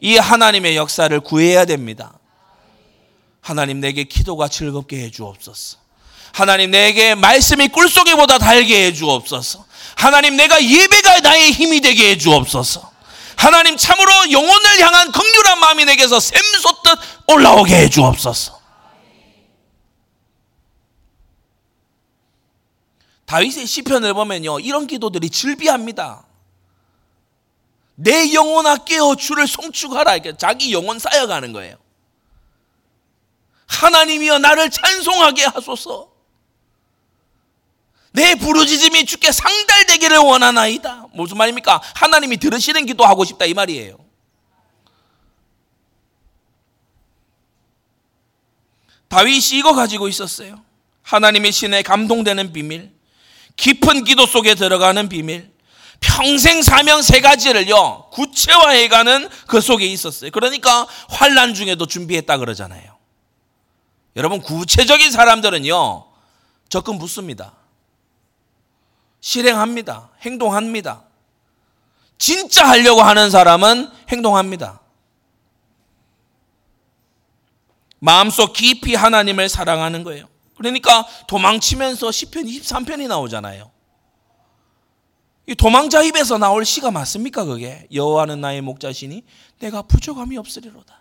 이 0.00 0.16
하나님의 0.16 0.76
역사를 0.76 1.18
구해야 1.20 1.64
됩니다. 1.64 2.14
하나님 3.40 3.80
내게 3.80 4.04
기도가 4.04 4.48
즐겁게 4.48 5.02
해 5.02 5.10
주옵소서. 5.10 5.78
하나님 6.32 6.70
내게 6.70 7.14
말씀이 7.14 7.68
꿀속에보다 7.68 8.38
달게 8.38 8.86
해 8.86 8.92
주옵소서. 8.92 9.64
하나님 9.96 10.36
내가 10.36 10.62
예배가 10.62 11.20
나의 11.20 11.52
힘이 11.52 11.80
되게 11.80 12.10
해 12.10 12.18
주옵소서. 12.18 12.90
하나님 13.36 13.76
참으로 13.76 14.10
영혼을 14.30 14.80
향한 14.80 15.10
극률한 15.12 15.58
마음이 15.60 15.84
내게서 15.86 16.20
샘솟듯 16.20 16.98
올라오게 17.26 17.74
해 17.74 17.88
주옵소서. 17.88 18.60
다윗의 23.26 23.66
시편을 23.66 24.12
보면요. 24.14 24.60
이런 24.60 24.86
기도들이 24.86 25.30
즐비합니다. 25.30 26.24
내 28.02 28.32
영혼아 28.32 28.78
깨어 28.78 29.14
주를 29.14 29.46
송축하라. 29.46 30.14
이렇게 30.14 30.34
자기 30.36 30.72
영혼 30.72 30.98
쌓여가는 30.98 31.52
거예요. 31.52 31.76
하나님이여 33.66 34.38
나를 34.38 34.70
찬송하게 34.70 35.44
하소서. 35.44 36.10
내 38.12 38.34
부르짖음이 38.36 39.04
주께 39.04 39.30
상달되기를 39.30 40.16
원하나이다. 40.16 41.08
무슨 41.12 41.36
말입니까? 41.36 41.82
하나님이 41.94 42.38
들으시는 42.38 42.86
기도하고 42.86 43.26
싶다 43.26 43.44
이 43.44 43.52
말이에요. 43.52 43.98
다윗이 49.08 49.58
이거 49.58 49.74
가지고 49.74 50.08
있었어요. 50.08 50.64
하나님의 51.02 51.52
신에 51.52 51.82
감동되는 51.82 52.52
비밀, 52.54 52.92
깊은 53.56 54.04
기도 54.04 54.24
속에 54.24 54.54
들어가는 54.54 55.08
비밀, 55.10 55.50
평생 56.00 56.62
사명 56.62 57.02
세 57.02 57.20
가지를요 57.20 58.08
구체화해가는 58.10 59.28
그 59.46 59.60
속에 59.60 59.86
있었어요. 59.86 60.30
그러니까 60.30 60.86
환란 61.08 61.54
중에도 61.54 61.86
준비했다 61.86 62.38
그러잖아요. 62.38 62.96
여러분 64.16 64.40
구체적인 64.40 65.10
사람들은요 65.10 66.06
접근 66.68 66.98
붙습니다. 66.98 67.54
실행합니다. 69.20 70.10
행동합니다. 70.22 71.04
진짜 72.18 72.68
하려고 72.68 73.02
하는 73.02 73.30
사람은 73.30 73.90
행동합니다. 74.08 74.80
마음속 77.98 78.52
깊이 78.54 78.94
하나님을 78.94 79.48
사랑하는 79.48 80.04
거예요. 80.04 80.26
그러니까 80.56 81.06
도망치면서 81.28 82.10
시편 82.10 82.44
23편이 82.44 83.08
나오잖아요. 83.08 83.70
이 85.46 85.54
도망자 85.54 86.02
입에서 86.02 86.38
나올 86.38 86.64
시가 86.64 86.90
맞습니까 86.90 87.44
그게? 87.44 87.86
여호와는 87.92 88.40
나의 88.40 88.60
목자시니 88.60 89.24
내가 89.58 89.82
부족함이 89.82 90.36
없으리로다. 90.38 91.00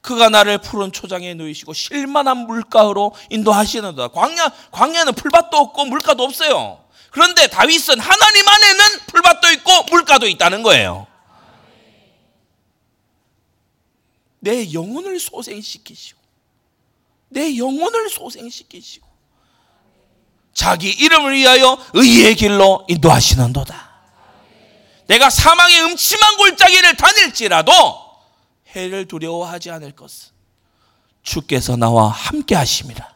그가 0.00 0.28
나를 0.28 0.58
푸른 0.58 0.92
초장에 0.92 1.32
누이시고 1.32 1.72
실만한 1.72 2.46
물가로 2.46 3.14
인도하시는다. 3.30 4.08
광야 4.08 4.52
광야는 4.70 5.14
풀밭도 5.14 5.56
없고 5.56 5.86
물가도 5.86 6.22
없어요. 6.22 6.84
그런데 7.10 7.46
다윗은 7.46 7.98
하나님 7.98 8.48
안에는 8.48 8.84
풀밭도 9.06 9.50
있고 9.52 9.70
물가도 9.90 10.26
있다는 10.28 10.62
거예요. 10.62 11.06
내 14.40 14.70
영혼을 14.74 15.18
소생시키시고 15.18 16.20
내 17.30 17.56
영혼을 17.56 18.10
소생시키시고 18.10 19.13
자기 20.54 20.88
이름을 20.88 21.34
위하여 21.34 21.76
의의 21.92 22.36
길로 22.36 22.86
인도하시는도다. 22.88 23.92
내가 25.08 25.28
사망의 25.28 25.82
음침한 25.82 26.36
골짜기를 26.38 26.96
다닐지라도 26.96 27.72
해를 28.68 29.06
두려워하지 29.06 29.70
않을 29.72 29.92
것은 29.92 30.32
주께서 31.22 31.76
나와 31.76 32.08
함께 32.08 32.54
하심이라. 32.54 33.14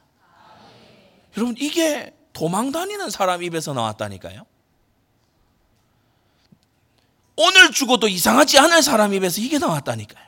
여러분 1.37 1.55
이게 1.59 2.15
도망 2.33 2.73
다니는 2.73 3.11
사람 3.11 3.43
입에서 3.43 3.73
나왔다니까요. 3.73 4.45
오늘 7.37 7.71
죽어도 7.71 8.09
이상하지 8.09 8.59
않을 8.59 8.83
사람 8.83 9.15
입에서 9.15 9.41
이게 9.41 9.59
나왔다니까요. 9.59 10.27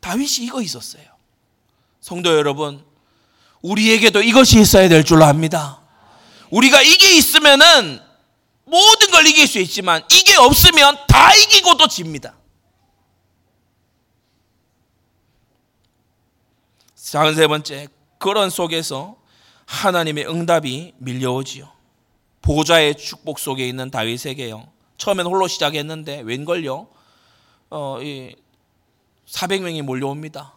다윗이 0.00 0.46
이거 0.46 0.62
있었어요. 0.62 1.04
성도 2.00 2.34
여러분, 2.34 2.82
우리에게도 3.62 4.22
이것이 4.22 4.60
있어야 4.60 4.88
될 4.88 5.04
줄로 5.04 5.24
압니다. 5.24 5.80
우리가 6.50 6.82
이게 6.82 7.16
있으면은 7.16 8.00
모든 8.64 9.10
걸 9.10 9.26
이길 9.26 9.46
수 9.46 9.58
있지만 9.58 10.02
이게 10.10 10.36
없으면 10.36 10.96
다 11.08 11.34
이기고도 11.34 11.88
집니다. 11.88 12.36
작은 16.94 17.34
세 17.34 17.48
번째, 17.48 17.88
그런 18.18 18.50
속에서 18.50 19.16
하나님의 19.66 20.28
응답이 20.28 20.94
밀려오지요. 20.98 21.68
보좌의 22.42 22.96
축복 22.96 23.38
속에 23.38 23.66
있는 23.66 23.90
다윗에게요. 23.90 24.70
처음엔 24.96 25.26
홀로 25.26 25.48
시작했는데 25.48 26.20
웬걸요? 26.20 26.88
어, 27.70 27.98
이 28.00 28.36
400명이 29.26 29.82
몰려옵니다. 29.82 30.54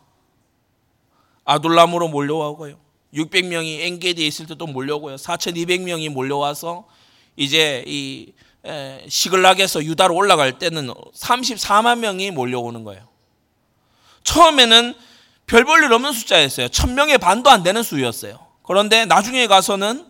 아둘람으로 1.46 2.10
몰려오고요. 2.10 2.83
600명이 3.14 3.82
엔게디에 3.82 4.26
있을 4.26 4.48
때도 4.48 4.68
몰려오고요. 4.68 5.16
4,200명이 5.16 6.10
몰려와서 6.10 6.86
이제 7.36 7.84
이 7.88 8.34
시글락에서 9.08 9.84
유다로 9.84 10.16
올라갈 10.16 10.58
때는 10.58 10.90
34만 11.16 12.00
명이 12.00 12.32
몰려오는 12.32 12.84
거예요. 12.84 13.08
처음에는 14.24 14.94
별 15.46 15.66
볼 15.66 15.84
일 15.84 15.92
없는 15.92 16.14
숫자였어요. 16.14 16.70
천 16.70 16.96
명의 16.96 17.18
반도 17.18 17.50
안 17.50 17.64
되는 17.64 17.84
수였어요. 17.84 18.40
그런데 18.64 19.06
나중에 19.06 19.48
가서는 19.48 20.06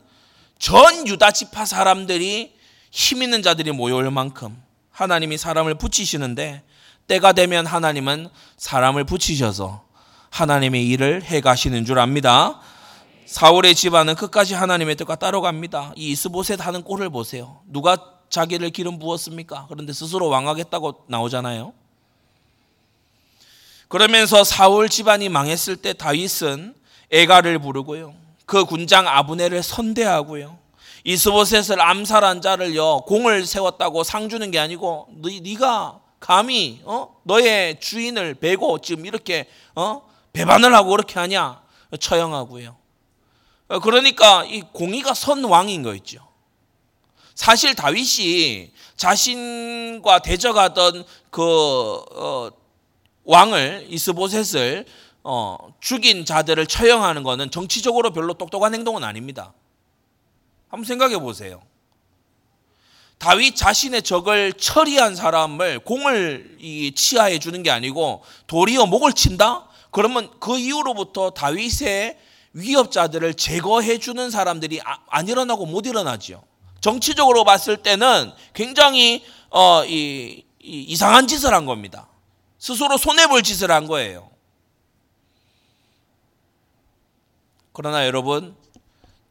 전 0.60 1.08
유다 1.08 1.32
지파 1.32 1.66
사람들이 1.66 2.54
힘 2.92 3.24
있는 3.24 3.42
자들이 3.42 3.72
모여올 3.72 4.12
만큼 4.12 4.62
하나님이 4.92 5.38
사람을 5.40 5.76
붙이시는데 5.76 6.62
때가 7.08 7.34
되면 7.34 7.66
하나님은 7.66 8.30
사람을 8.58 9.04
붙이셔서 9.06 9.84
하나님의 10.30 10.88
일을 10.88 11.24
해 11.24 11.42
가시는 11.42 11.86
줄 11.86 11.98
압니다. 12.00 12.62
사울의 13.34 13.74
집안은 13.74 14.14
끝까지 14.14 14.54
하나님의 14.54 14.96
뜻과 14.96 15.16
따라갑니다. 15.16 15.94
이 15.96 16.12
이스보셋 16.12 16.64
하는 16.64 16.84
꼴을 16.84 17.10
보세요. 17.10 17.62
누가 17.66 17.98
자기를 18.30 18.70
기름 18.70 19.00
부었습니까? 19.00 19.66
그런데 19.70 19.92
스스로 19.92 20.30
왕하겠다고 20.30 21.06
나오잖아요. 21.08 21.74
그러면서 23.88 24.44
사울 24.44 24.88
집안이 24.88 25.30
망했을 25.30 25.78
때 25.78 25.94
다윗은 25.94 26.76
애가를 27.10 27.58
부르고요. 27.58 28.14
그 28.46 28.66
군장 28.66 29.08
아브네를 29.08 29.64
선대하고요. 29.64 30.60
이스보셋을 31.04 31.82
암살한 31.82 32.42
자를요 32.42 33.02
공을 33.08 33.48
세웠다고 33.48 34.04
상 34.04 34.30
주는 34.30 34.52
게 34.52 34.60
아니고 34.60 35.08
너, 35.10 35.30
네가 35.42 36.02
감히 36.20 36.82
어? 36.86 37.16
너의 37.24 37.80
주인을 37.80 38.36
베고 38.36 38.78
지금 38.82 39.08
이렇게 39.08 39.48
어? 39.74 40.04
배반을 40.34 40.76
하고 40.76 40.92
그렇게 40.92 41.20
하냐 41.20 41.64
처형하고요. 42.00 42.83
어, 43.74 43.80
그러니까 43.80 44.46
이 44.46 44.62
공의가 44.72 45.16
선 45.16 45.44
왕인 45.44 45.82
거 45.82 45.96
있죠. 45.96 46.20
사실 47.34 47.74
다윗이 47.74 48.72
자신과 48.96 50.20
대적하던 50.20 51.04
그 51.32 51.42
어, 51.42 52.52
왕을 53.24 53.88
이스보셋을 53.90 54.86
어, 55.24 55.74
죽인 55.80 56.24
자들을 56.24 56.68
처형하는 56.68 57.24
것은 57.24 57.50
정치적으로 57.50 58.14
별로 58.14 58.36
똑똑한 58.36 58.76
행동은 58.76 59.04
아닙니다. 59.04 59.54
한번 60.68 60.86
생각해 60.86 61.18
보세요. 61.18 61.64
다윗 63.18 63.56
자신의 63.56 64.04
적을 64.04 64.54
처리한 64.54 65.16
사람을 65.16 65.80
공을 65.80 66.94
치하해 66.96 67.40
주는 67.40 67.64
게 67.64 67.72
아니고 67.72 68.22
도리어 68.46 68.86
목을 68.86 69.14
친다? 69.14 69.68
그러면 69.90 70.30
그 70.40 70.60
이후로부터 70.60 71.32
다윗의 71.32 72.20
위협자들을 72.54 73.34
제거해 73.34 73.98
주는 73.98 74.30
사람들이 74.30 74.82
아, 74.86 75.00
안 75.10 75.28
일어나고 75.28 75.66
못 75.66 75.86
일어나지요. 75.86 76.44
정치적으로 76.82 77.44
봤을 77.44 77.78
때는 77.78 78.32
굉장히 78.54 79.24
어, 79.50 79.84
이, 79.86 80.46
이, 80.60 80.82
이상한 80.84 81.28
짓을 81.28 81.54
한 81.54 81.66
겁니다. 81.66 82.08
스스로 82.60 82.98
손해 82.98 83.28
볼 83.28 83.44
짓을 83.44 83.72
한 83.72 83.88
거예요. 83.88 84.30
그러나 87.72 88.06
여러분, 88.06 88.56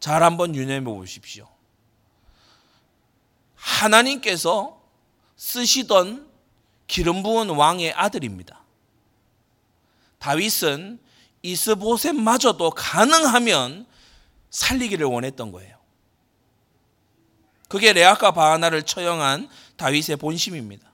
잘 0.00 0.22
한번 0.22 0.54
유념해 0.54 0.82
보십시오. 0.82 1.48
하나님께서 3.54 4.80
쓰시던 5.36 6.28
기름 6.88 7.22
부은 7.22 7.50
왕의 7.50 7.92
아들입니다. 7.92 8.60
다윗은 10.18 11.00
이스보셋마저도 11.42 12.70
가능하면 12.70 13.86
살리기를 14.50 15.06
원했던 15.06 15.52
거예요. 15.52 15.76
그게 17.68 17.92
레아카 17.92 18.32
바하나를 18.32 18.82
처형한 18.82 19.48
다윗의 19.76 20.16
본심입니다. 20.16 20.92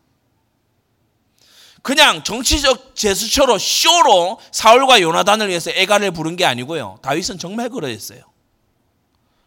그냥 1.83 2.23
정치적 2.23 2.95
제스처로 2.95 3.59
쇼로 3.59 4.39
사울과 4.53 5.01
요나단을 5.01 5.49
위해서 5.49 5.71
애가를 5.71 6.11
부른 6.11 6.37
게 6.37 6.45
아니고요. 6.45 6.99
다윗은 7.03 7.39
정말 7.39 7.69
그러했어요. 7.69 8.21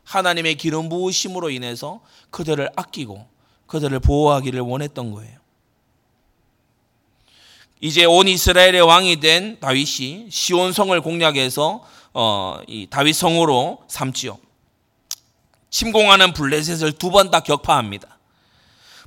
하나님의 0.03 0.55
기름 0.55 0.89
부으심으로 0.89 1.49
인해서 1.49 2.01
그들을 2.31 2.69
아끼고 2.75 3.27
그들을 3.67 3.99
보호하기를 3.99 4.59
원했던 4.61 5.11
거예요. 5.11 5.40
이제 7.81 8.05
온 8.05 8.27
이스라엘의 8.27 8.81
왕이 8.81 9.19
된 9.19 9.59
다윗이 9.59 10.27
시온 10.29 10.71
성을 10.71 10.99
공략해서 11.01 11.83
어, 12.13 12.59
이 12.67 12.87
다윗 12.89 13.13
성으로 13.13 13.83
삼지요. 13.87 14.37
침공하는 15.71 16.33
블레셋을 16.33 16.93
두 16.93 17.09
번 17.09 17.31
다 17.31 17.39
격파합니다. 17.39 18.19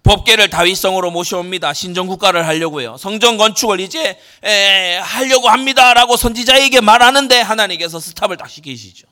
법계를 0.03 0.51
다윗 0.51 0.75
성으로 0.77 1.11
모셔옵니다. 1.13 1.73
신정 1.73 2.07
국가를 2.09 2.47
하려고요. 2.47 2.97
성전 2.99 3.37
건축을 3.39 3.81
이제 3.81 4.19
에, 4.43 4.97
하려고 4.99 5.49
합니다라고 5.49 6.17
선지자에게 6.17 6.81
말하는데 6.81 7.41
하나님께서 7.41 8.01
스탑을 8.01 8.37
딱 8.37 8.51
시키시죠. 8.51 9.07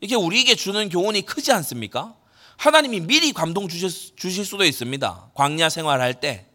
이게 0.00 0.14
우리에게 0.16 0.54
주는 0.54 0.88
교훈이 0.88 1.22
크지 1.22 1.52
않습니까? 1.52 2.14
하나님이 2.56 3.00
미리 3.00 3.32
감동 3.32 3.68
주실, 3.68 3.90
주실 4.16 4.44
수도 4.44 4.64
있습니다. 4.64 5.30
광야 5.34 5.68
생활할 5.68 6.14
때 6.14 6.46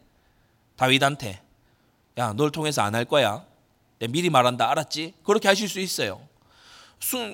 다윗한테 0.80 1.40
야, 2.18 2.32
널 2.34 2.50
통해서 2.50 2.80
안 2.82 2.94
할 2.94 3.04
거야. 3.04 3.44
미리 4.08 4.30
말한다. 4.30 4.70
알았지? 4.70 5.12
그렇게 5.24 5.46
하실 5.46 5.68
수 5.68 5.78
있어요. 5.78 6.26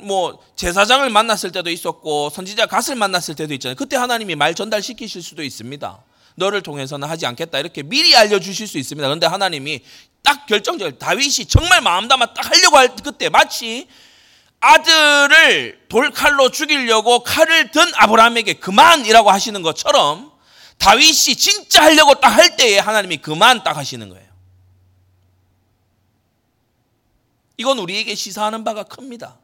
뭐 0.03 0.45
제사장을 0.57 1.09
만났을 1.11 1.53
때도 1.53 1.71
있었고 1.71 2.31
선지자 2.31 2.67
갓을 2.67 2.97
만났을 2.97 3.35
때도 3.37 3.55
있잖아요. 3.55 3.77
그때 3.77 3.97
하나님이 3.97 4.35
말 4.35 4.55
전달시키실 4.55 5.23
수도 5.23 5.43
있습니다. 5.45 5.99
너를 6.35 6.63
통해서는 6.63 7.09
하지 7.09 7.25
않겠다 7.27 7.59
이렇게 7.59 7.83
미리 7.83 8.15
알려 8.17 8.39
주실 8.41 8.67
수 8.67 8.79
있습니다. 8.79 9.07
그런데 9.07 9.27
하나님이 9.27 9.81
딱 10.23 10.47
결정적 10.47 10.99
다윗이 10.99 11.47
정말 11.47 11.81
마음 11.81 12.09
담아 12.09 12.35
딱 12.35 12.51
하려고 12.51 12.77
할 12.77 12.95
그때 12.97 13.29
마치 13.29 13.87
아들을 14.61 15.87
돌칼로 15.89 16.51
죽이려고 16.51 17.21
칼을 17.21 17.71
든 17.71 17.83
아브라함에게 17.95 18.55
그만이라고 18.55 19.31
하시는 19.31 19.63
것처럼 19.63 20.36
다윗이 20.79 21.37
진짜 21.37 21.83
하려고 21.85 22.15
딱 22.21 22.37
할 22.37 22.57
때에 22.57 22.79
하나님이 22.79 23.17
그만 23.19 23.65
딱 23.65 23.77
하시는 23.77 24.09
거예요. 24.09 24.27
이건 27.57 27.79
우리에게 27.79 28.15
시사하는 28.15 28.65
바가 28.65 28.83
큽니다. 28.85 29.39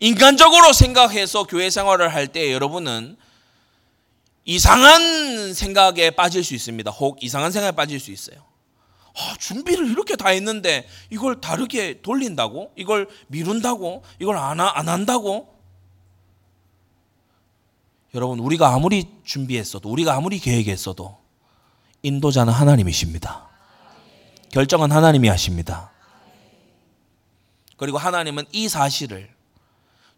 인간적으로 0.00 0.72
생각해서 0.72 1.44
교회 1.44 1.70
생활을 1.70 2.12
할 2.14 2.28
때 2.28 2.52
여러분은 2.52 3.16
이상한 4.44 5.54
생각에 5.54 6.10
빠질 6.10 6.44
수 6.44 6.54
있습니다. 6.54 6.90
혹 6.90 7.22
이상한 7.22 7.50
생각에 7.50 7.72
빠질 7.72 7.98
수 7.98 8.10
있어요. 8.10 8.44
아, 9.16 9.36
준비를 9.38 9.90
이렇게 9.90 10.16
다 10.16 10.28
했는데 10.28 10.88
이걸 11.10 11.40
다르게 11.40 12.02
돌린다고? 12.02 12.72
이걸 12.76 13.08
미룬다고? 13.28 14.02
이걸 14.20 14.36
안, 14.36 14.60
안 14.60 14.88
한다고? 14.88 15.53
여러분, 18.14 18.38
우리가 18.38 18.72
아무리 18.72 19.08
준비했어도, 19.24 19.90
우리가 19.90 20.14
아무리 20.14 20.38
계획했어도 20.38 21.18
인도자는 22.02 22.52
하나님이십니다. 22.52 23.48
결정은 24.50 24.92
하나님이 24.92 25.28
하십니다. 25.28 25.90
그리고 27.76 27.98
하나님은 27.98 28.44
이 28.52 28.68
사실을 28.68 29.34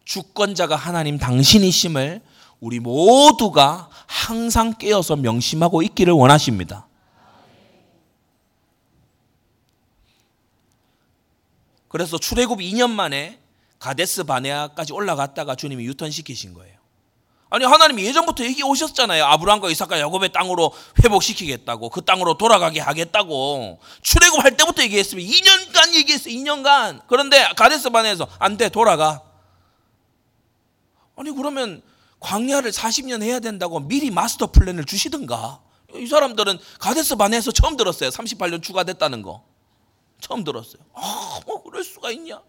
주권자가 0.05 0.77
하나님 0.77 1.17
당신이심을 1.19 2.23
우리 2.61 2.81
모두가 2.81 3.89
항상 4.07 4.75
깨어서 4.75 5.17
명심하고 5.17 5.83
있기를 5.83 6.13
원하십니다. 6.13 6.87
그래서 11.89 12.19
출애굽 12.19 12.59
2년 12.59 12.91
만에 12.91 13.41
가데스 13.79 14.25
바네아까지 14.25 14.93
올라갔다가 14.93 15.55
주님이 15.55 15.87
유턴시키신 15.87 16.53
거예요. 16.53 16.76
아니 17.49 17.65
하나님이 17.65 18.05
예전부터 18.07 18.45
얘기 18.45 18.63
오셨잖아요. 18.63 19.25
아브라함과 19.25 19.71
이삭과 19.71 20.01
야곱의 20.01 20.33
땅으로 20.33 20.73
회복시키겠다고 21.03 21.91
그 21.91 22.05
땅으로 22.05 22.37
돌아가게 22.37 22.81
하겠다고 22.81 23.79
출애굽 24.03 24.45
할 24.45 24.57
때부터 24.57 24.83
얘기했으면 24.83 25.25
2년간 25.25 25.95
얘기했어요. 25.95 26.35
2년간. 26.35 27.03
그런데 27.07 27.49
가데스 27.57 27.91
바네에서 27.91 28.27
안 28.39 28.57
돼. 28.57 28.69
돌아가. 28.69 29.23
아니 31.17 31.31
그러면 31.31 31.83
광야를 32.19 32.73
40년 32.73 33.23
해야 33.23 33.39
된다고 33.39 33.79
미리 33.79 34.11
마스터 34.11 34.51
플랜을 34.51 34.85
주시든가. 34.85 35.61
이 35.95 36.07
사람들은 36.07 36.59
가데스 36.81 37.15
반에서 37.15 37.53
처음 37.53 37.77
들었어요. 37.77 38.11
38년 38.11 38.63
추가됐다는 38.63 39.23
거. 39.23 39.45
처음 40.21 40.43
들었어요. 40.43 40.83
아, 40.95 41.41
뭐 41.47 41.63
그럴 41.63 41.85
수가 41.85 42.11
있냐? 42.11 42.41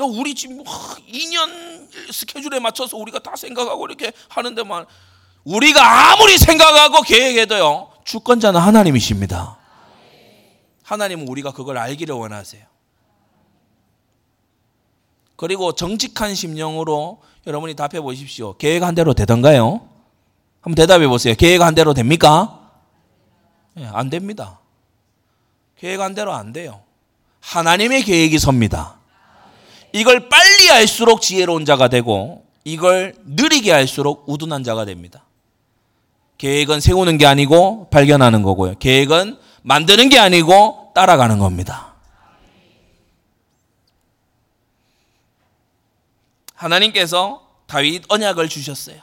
야, 0.00 0.04
우리 0.04 0.34
지금 0.34 0.64
2년 0.64 2.12
스케줄에 2.12 2.58
맞춰서 2.58 2.96
우리가 2.96 3.18
다 3.18 3.36
생각하고 3.36 3.86
이렇게 3.86 4.12
하는데만 4.28 4.86
우리가 5.44 6.12
아무리 6.12 6.38
생각하고 6.38 7.02
계획해도요. 7.02 7.90
주권자는 8.04 8.60
하나님이십니다. 8.60 9.58
하나님은 10.82 11.28
우리가 11.28 11.52
그걸 11.52 11.78
알기를 11.78 12.14
원하세요. 12.14 12.64
그리고 15.36 15.72
정직한 15.72 16.34
심령으로 16.34 17.22
여러분이 17.46 17.74
답해 17.74 18.00
보십시오. 18.00 18.56
계획한 18.56 18.94
대로 18.94 19.14
되던가요? 19.14 19.88
한번 20.60 20.74
대답해 20.74 21.06
보세요. 21.08 21.34
계획한 21.34 21.74
대로 21.74 21.94
됩니까? 21.94 22.70
네, 23.74 23.86
안 23.92 24.10
됩니다. 24.10 24.60
계획한 25.78 26.14
대로 26.14 26.32
안 26.32 26.52
돼요. 26.52 26.82
하나님의 27.40 28.02
계획이 28.02 28.38
섭니다. 28.38 28.99
이걸 29.92 30.28
빨리 30.28 30.68
할수록 30.68 31.20
지혜로운 31.20 31.64
자가 31.64 31.88
되고 31.88 32.44
이걸 32.64 33.14
느리게 33.24 33.72
할수록 33.72 34.24
우둔한 34.26 34.64
자가 34.64 34.84
됩니다. 34.84 35.24
계획은 36.38 36.80
세우는 36.80 37.18
게 37.18 37.26
아니고 37.26 37.90
발견하는 37.90 38.42
거고요. 38.42 38.78
계획은 38.78 39.38
만드는 39.62 40.08
게 40.08 40.18
아니고 40.18 40.92
따라가는 40.94 41.38
겁니다. 41.38 41.94
하나님께서 46.54 47.46
다윗 47.66 48.04
언약을 48.08 48.48
주셨어요. 48.48 49.00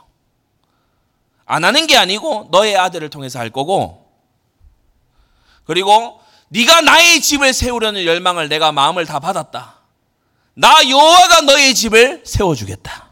안 1.45 1.63
하는 1.63 1.87
게 1.87 1.97
아니고 1.97 2.49
너의 2.51 2.77
아들을 2.77 3.09
통해서 3.09 3.39
할 3.39 3.49
거고 3.49 4.05
그리고 5.63 6.19
네가 6.49 6.81
나의 6.81 7.21
집을 7.21 7.53
세우려는 7.53 8.05
열망을 8.05 8.49
내가 8.49 8.71
마음을 8.71 9.05
다 9.05 9.19
받았다. 9.19 9.76
나 10.59 10.73
여호와가 10.89 11.41
너의 11.41 11.75
집을 11.75 12.23
세워 12.25 12.55
주겠다. 12.55 13.11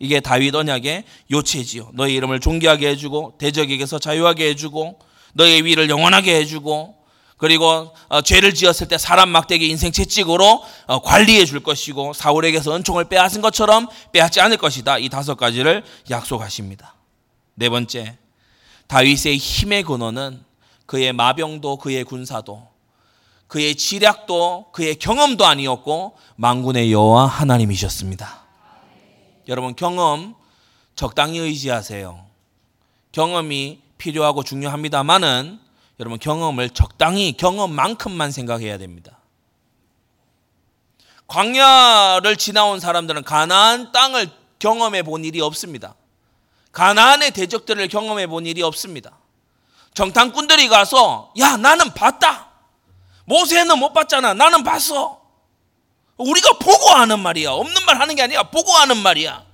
이게 0.00 0.18
다윗 0.18 0.52
언약의 0.52 1.04
요체지요. 1.30 1.90
너의 1.94 2.14
이름을 2.14 2.40
존귀하게 2.40 2.88
해주고 2.88 3.34
대적에게서 3.38 4.00
자유하게 4.00 4.48
해주고 4.50 4.98
너의 5.34 5.64
위를 5.64 5.88
영원하게 5.88 6.34
해주고 6.40 6.96
그리고 7.36 7.94
어, 8.08 8.22
죄를 8.22 8.54
지었을 8.54 8.88
때 8.88 8.98
사람 8.98 9.28
막대기 9.28 9.68
인생 9.68 9.92
채찍으로 9.92 10.64
어, 10.86 11.02
관리해 11.02 11.44
줄 11.44 11.60
것이고 11.60 12.12
사울에게서 12.12 12.74
은총을 12.74 13.04
빼앗은 13.04 13.40
것처럼 13.40 13.86
빼앗지 14.10 14.40
않을 14.40 14.56
것이다. 14.56 14.98
이 14.98 15.08
다섯 15.08 15.36
가지를 15.36 15.84
약속하십니다. 16.10 16.96
네 17.54 17.68
번째, 17.68 18.18
다윗의 18.88 19.36
힘의 19.36 19.84
근원은 19.84 20.44
그의 20.86 21.12
마병도 21.12 21.76
그의 21.76 22.02
군사도 22.02 22.66
그의 23.48 23.74
지략도 23.74 24.68
그의 24.72 24.96
경험도 24.96 25.44
아니었고 25.44 26.16
망군의 26.36 26.92
여호와 26.92 27.26
하나님이셨습니다. 27.26 28.44
여러분 29.48 29.74
경험 29.74 30.34
적당히 30.94 31.38
의지하세요. 31.38 32.26
경험이 33.12 33.80
필요하고 33.96 34.44
중요합니다만은 34.44 35.58
여러분 35.98 36.18
경험을 36.18 36.70
적당히 36.70 37.32
경험만큼만 37.32 38.30
생각해야 38.30 38.78
됩니다. 38.78 39.18
광야를 41.26 42.36
지나온 42.36 42.80
사람들은 42.80 43.24
가나안 43.24 43.92
땅을 43.92 44.30
경험해 44.58 45.02
본 45.02 45.24
일이 45.24 45.40
없습니다. 45.40 45.94
가나안의 46.72 47.32
대적들을 47.32 47.88
경험해 47.88 48.26
본 48.26 48.46
일이 48.46 48.62
없습니다. 48.62 49.18
정탐꾼들이 49.94 50.68
가서 50.68 51.32
야 51.38 51.56
나는 51.56 51.92
봤다. 51.94 52.47
모세는 53.28 53.78
못 53.78 53.92
봤잖아. 53.92 54.32
나는 54.34 54.64
봤어. 54.64 55.20
우리가 56.16 56.58
보고 56.58 56.88
하는 56.90 57.20
말이야. 57.20 57.50
없는 57.50 57.84
말 57.84 58.00
하는 58.00 58.14
게 58.14 58.22
아니야. 58.22 58.44
보고 58.44 58.72
하는 58.72 58.96
말이야. 58.96 59.44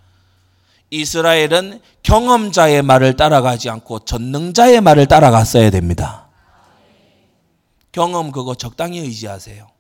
이스라엘은 0.91 1.81
경험자의 2.05 2.83
말을 2.83 3.17
따라가지 3.17 3.69
않고 3.69 4.05
전능자의 4.05 4.81
말을 4.81 5.07
따라갔어야 5.07 5.71
됩니다. 5.71 6.29
경험 7.91 8.31
그거 8.31 8.55
적당히 8.55 9.01
의지하세요. 9.01 9.74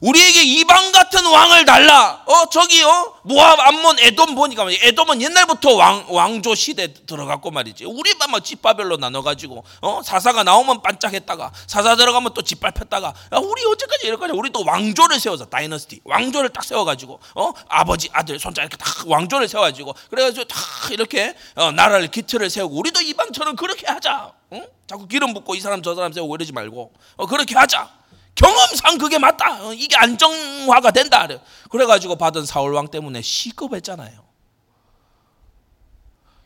우리에게 0.00 0.42
이방 0.42 0.92
같은 0.92 1.24
왕을 1.24 1.64
달라. 1.64 2.22
어 2.26 2.48
저기요 2.50 3.14
모압 3.24 3.58
암몬 3.60 3.98
에돔 4.00 4.34
보니까 4.34 4.66
에돔은 4.70 5.22
옛날부터 5.22 5.74
왕 5.74 6.06
왕조 6.08 6.54
시대 6.54 6.92
들어갔고 6.92 7.50
말이지. 7.50 7.84
우리만 7.84 8.30
막 8.30 8.44
집바별로 8.44 8.96
나눠가지고 8.96 9.64
어 9.80 10.02
사사가 10.02 10.42
나오면 10.42 10.82
반짝했다가 10.82 11.52
사사 11.66 11.96
들어가면 11.96 12.34
또 12.34 12.42
짓밟혔다가 12.42 13.08
야, 13.08 13.38
우리 13.38 13.64
어제까지 13.64 14.06
이럴까지 14.06 14.32
우리 14.34 14.50
또 14.50 14.64
왕조를 14.64 15.18
세워서 15.18 15.46
다이너스티 15.46 16.00
왕조를 16.04 16.50
딱 16.50 16.64
세워가지고 16.64 17.20
어 17.36 17.52
아버지 17.68 18.08
아들 18.12 18.38
손자 18.38 18.62
이렇게 18.62 18.76
딱 18.76 19.06
왕조를 19.06 19.48
세워가지고 19.48 19.94
그래가지고 20.10 20.44
다 20.44 20.56
이렇게 20.90 21.34
어, 21.54 21.72
나라를 21.72 22.08
기틀을 22.08 22.50
세우고 22.50 22.76
우리도 22.76 23.00
이방처럼 23.00 23.56
그렇게 23.56 23.86
하자. 23.86 24.32
어? 24.50 24.62
자꾸 24.86 25.08
기름 25.08 25.34
붓고 25.34 25.54
이 25.56 25.60
사람 25.60 25.82
저 25.82 25.94
사람 25.94 26.12
세우고 26.12 26.36
이러지 26.36 26.52
말고 26.52 26.92
어, 27.16 27.26
그렇게 27.26 27.54
하자. 27.56 27.95
경험상 28.36 28.98
그게 28.98 29.18
맞다. 29.18 29.66
어, 29.66 29.72
이게 29.72 29.96
안정화가 29.96 30.92
된다. 30.92 31.26
그래가지고 31.70 32.16
받은 32.16 32.46
사울왕 32.46 32.88
때문에 32.88 33.22
시급했잖아요. 33.22 34.24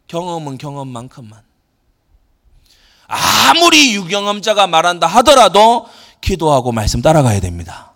경험은 0.06 0.58
경험만큼만. 0.58 1.44
아무리 3.06 3.94
유경험자가 3.94 4.68
말한다 4.68 5.06
하더라도 5.08 5.88
기도하고 6.20 6.70
말씀 6.70 7.02
따라가야 7.02 7.40
됩니다. 7.40 7.92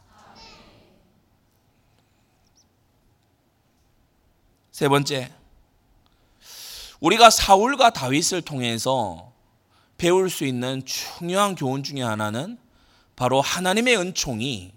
세 4.72 4.88
번째, 4.88 5.32
우리가 6.98 7.30
사울과 7.30 7.90
다윗을 7.90 8.42
통해서 8.42 9.32
배울 9.98 10.28
수 10.30 10.44
있는 10.44 10.84
중요한 10.84 11.54
교훈 11.54 11.84
중에 11.84 12.02
하나는 12.02 12.58
바로 13.16 13.40
하나님의 13.40 13.96
은총이 13.96 14.72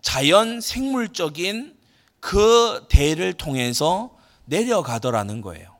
자연 0.00 0.60
생물적인 0.60 1.76
그 2.20 2.86
대를 2.88 3.32
통해서 3.32 4.16
내려가더라는 4.44 5.40
거예요. 5.40 5.72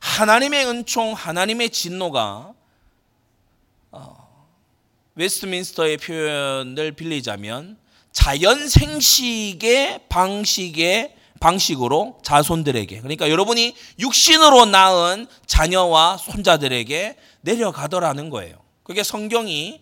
하나님의 0.00 0.66
은총, 0.66 1.14
하나님의 1.14 1.70
진노가 1.70 2.52
어, 3.90 4.46
웨스트민스터의 5.14 5.96
표현을 5.98 6.92
빌리자면 6.92 7.78
자연 8.12 8.68
생식의 8.68 10.08
방식의 10.08 11.16
방식으로 11.40 12.18
자손들에게 12.22 13.00
그러니까 13.00 13.28
여러분이 13.28 13.74
육신으로 13.98 14.66
낳은 14.66 15.26
자녀와 15.46 16.16
손자들에게 16.18 17.16
내려가더라는 17.42 18.30
거예요. 18.30 18.63
그게 18.84 19.02
성경이 19.02 19.80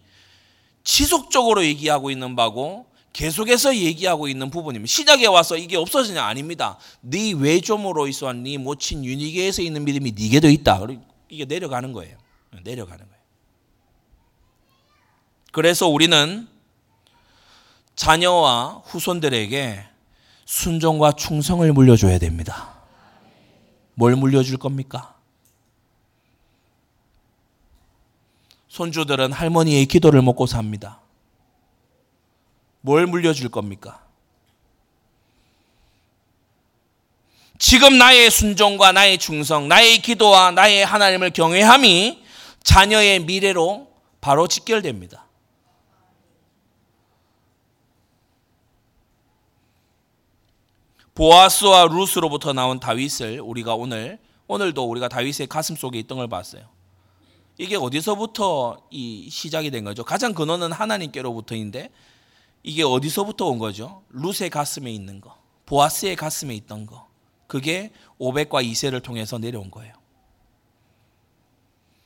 지속적으로 0.84 1.64
얘기하고 1.64 2.10
있는 2.10 2.34
바고 2.34 2.86
계속해서 3.12 3.76
얘기하고 3.76 4.28
있는 4.28 4.50
부분입니다. 4.50 4.90
시작에 4.90 5.26
와서 5.26 5.56
이게 5.56 5.76
없어지냐 5.76 6.24
아닙니다. 6.24 6.78
네 7.02 7.32
외조모로 7.32 8.08
있어 8.08 8.32
네 8.32 8.56
모친 8.56 9.04
유니게에서 9.04 9.60
있는 9.60 9.84
믿음이 9.84 10.12
네게도 10.12 10.48
있다. 10.48 10.80
이게 11.28 11.44
내려가는 11.44 11.92
거예요. 11.92 12.16
내려가는 12.62 13.04
거예요. 13.04 13.22
그래서 15.52 15.88
우리는 15.88 16.48
자녀와 17.94 18.82
후손들에게 18.86 19.84
순종과 20.46 21.12
충성을 21.12 21.70
물려줘야 21.72 22.18
됩니다. 22.18 22.82
뭘 23.94 24.16
물려줄 24.16 24.56
겁니까? 24.56 25.11
손주들은 28.72 29.32
할머니의 29.32 29.84
기도를 29.84 30.22
먹고 30.22 30.46
삽니다. 30.46 31.02
뭘 32.80 33.06
물려줄 33.06 33.50
겁니까? 33.50 34.02
지금 37.58 37.98
나의 37.98 38.30
순종과 38.30 38.92
나의 38.92 39.18
충성, 39.18 39.68
나의 39.68 39.98
기도와 39.98 40.52
나의 40.52 40.86
하나님을 40.86 41.32
경외함이 41.32 42.24
자녀의 42.62 43.20
미래로 43.20 43.88
바로 44.22 44.48
직결됩니다. 44.48 45.26
보아스와 51.14 51.88
루스로부터 51.88 52.54
나온 52.54 52.80
다윗을 52.80 53.38
우리가 53.40 53.74
오늘 53.74 54.18
오늘도 54.46 54.82
우리가 54.82 55.08
다윗의 55.08 55.48
가슴 55.48 55.76
속에 55.76 55.98
있던 55.98 56.16
걸 56.16 56.26
봤어요. 56.28 56.81
이게 57.62 57.76
어디서부터 57.76 58.88
이 58.90 59.30
시작이 59.30 59.70
된 59.70 59.84
거죠? 59.84 60.02
가장 60.02 60.34
근원은 60.34 60.72
하나님께로부터인데 60.72 61.90
이게 62.64 62.82
어디서부터 62.82 63.46
온 63.46 63.58
거죠? 63.58 64.02
룻의 64.10 64.50
가슴에 64.50 64.90
있는 64.90 65.20
거, 65.20 65.38
보아스의 65.66 66.16
가슴에 66.16 66.56
있던 66.56 66.86
거. 66.86 67.06
그게 67.46 67.92
오백과 68.18 68.62
이세를 68.62 69.00
통해서 69.00 69.38
내려온 69.38 69.70
거예요. 69.70 69.94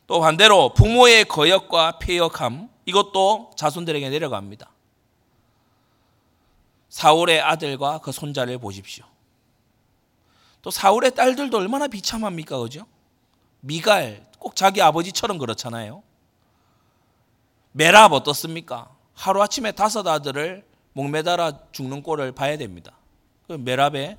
또 0.07 0.21
반대로 0.21 0.75
부모의 0.75 1.25
거역과 1.25 2.01
폐역함 2.01 2.69
이것도 2.85 3.53
자손들에게 3.57 4.11
내려갑니다. 4.11 4.71
사울의 6.91 7.41
아들과 7.41 8.01
그 8.01 8.13
손자를 8.13 8.59
보십시오. 8.59 9.07
또 10.61 10.71
사울의 10.71 11.15
딸들도 11.15 11.57
얼마나 11.57 11.89
비참합니까, 11.89 12.59
그죠? 12.59 12.85
미갈 13.61 14.26
꼭 14.39 14.57
자기 14.57 14.83
아버지처럼 14.83 15.39
그렇잖아요. 15.39 16.03
메랍 17.73 18.13
어떻습니까? 18.13 18.91
하루아침에 19.15 19.73
다섯 19.73 20.07
아들을 20.07 20.65
목매달아 20.93 21.59
죽는 21.73 22.03
꼴을 22.03 22.33
봐야 22.33 22.57
됩니다. 22.57 22.93
그 23.47 23.53
메랍의 23.53 24.17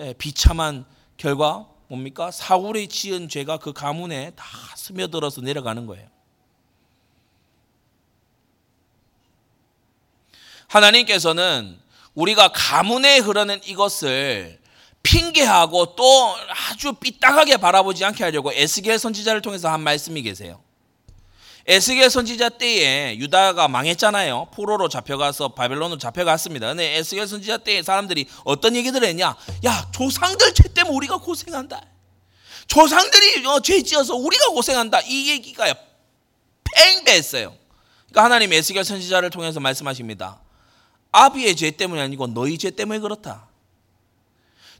예, 0.00 0.12
비참한 0.14 0.84
결과 1.16 1.66
뭡니까? 1.88 2.30
사울이 2.30 2.88
지은 2.88 3.28
죄가 3.28 3.58
그 3.58 3.72
가문에 3.72 4.30
다 4.30 4.44
스며들어서 4.76 5.42
내려가는 5.42 5.86
거예요. 5.86 6.08
하나님께서는 10.68 11.78
우리가 12.14 12.48
가문에 12.52 13.18
흐르는 13.18 13.60
이것을 13.64 14.58
핑계하고 15.04 15.94
또 15.94 16.36
아주 16.70 16.94
삐딱하게 16.94 17.58
바라보지 17.58 18.04
않게 18.04 18.24
하려고 18.24 18.52
에스겔 18.52 18.98
선지자를 18.98 19.42
통해서 19.42 19.70
한 19.70 19.80
말씀이 19.80 20.20
계세요. 20.22 20.60
에스겔 21.66 22.10
선지자 22.10 22.50
때에 22.50 23.16
유다가 23.18 23.68
망했잖아요. 23.68 24.48
포로로 24.52 24.88
잡혀가서 24.88 25.50
바벨론으로 25.50 25.98
잡혀갔습니다. 25.98 26.68
근데 26.68 26.96
에스겔 26.96 27.26
선지자 27.26 27.58
때에 27.58 27.82
사람들이 27.82 28.26
어떤 28.44 28.76
얘기들을 28.76 29.06
했냐? 29.08 29.36
야, 29.64 29.90
조상들 29.92 30.52
죄 30.54 30.64
때문에 30.74 30.94
우리가 30.94 31.18
고생한다. 31.18 31.80
조상들이 32.66 33.46
어, 33.46 33.60
죄 33.60 33.82
지어서 33.82 34.14
우리가 34.14 34.48
고생한다. 34.48 35.00
이 35.06 35.30
얘기가 35.30 35.74
팽배했어요. 36.74 37.54
그러니까 38.08 38.24
하나님 38.24 38.52
에스겔 38.52 38.84
선지자를 38.84 39.30
통해서 39.30 39.60
말씀하십니다. 39.60 40.40
아비의 41.12 41.56
죄 41.56 41.70
때문이 41.70 42.00
아니고 42.00 42.26
너희 42.28 42.58
죄 42.58 42.70
때문에 42.70 42.98
그렇다. 42.98 43.48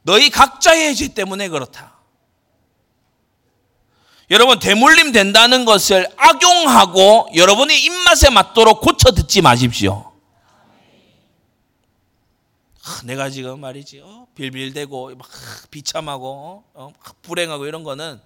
너희 0.04 0.30
각자의 0.30 0.94
죄 0.94 1.08
때문에 1.08 1.48
그렇다. 1.48 1.94
여러분 4.30 4.58
대물림 4.58 5.12
된다는 5.12 5.64
것을 5.64 6.08
악용하고 6.16 7.28
여러분의 7.34 7.82
입맛에 7.82 8.30
맞도록 8.30 8.80
고쳐 8.80 9.12
듣지 9.12 9.42
마십시오. 9.42 10.12
아, 12.86 13.00
내가 13.04 13.30
지금 13.30 13.60
말이지 13.60 14.00
어, 14.04 14.26
빌빌대고 14.34 15.14
막 15.16 15.28
비참하고 15.70 16.64
어, 16.74 16.92
불행하고 17.22 17.64
이런 17.66 17.82
거는 17.82 18.20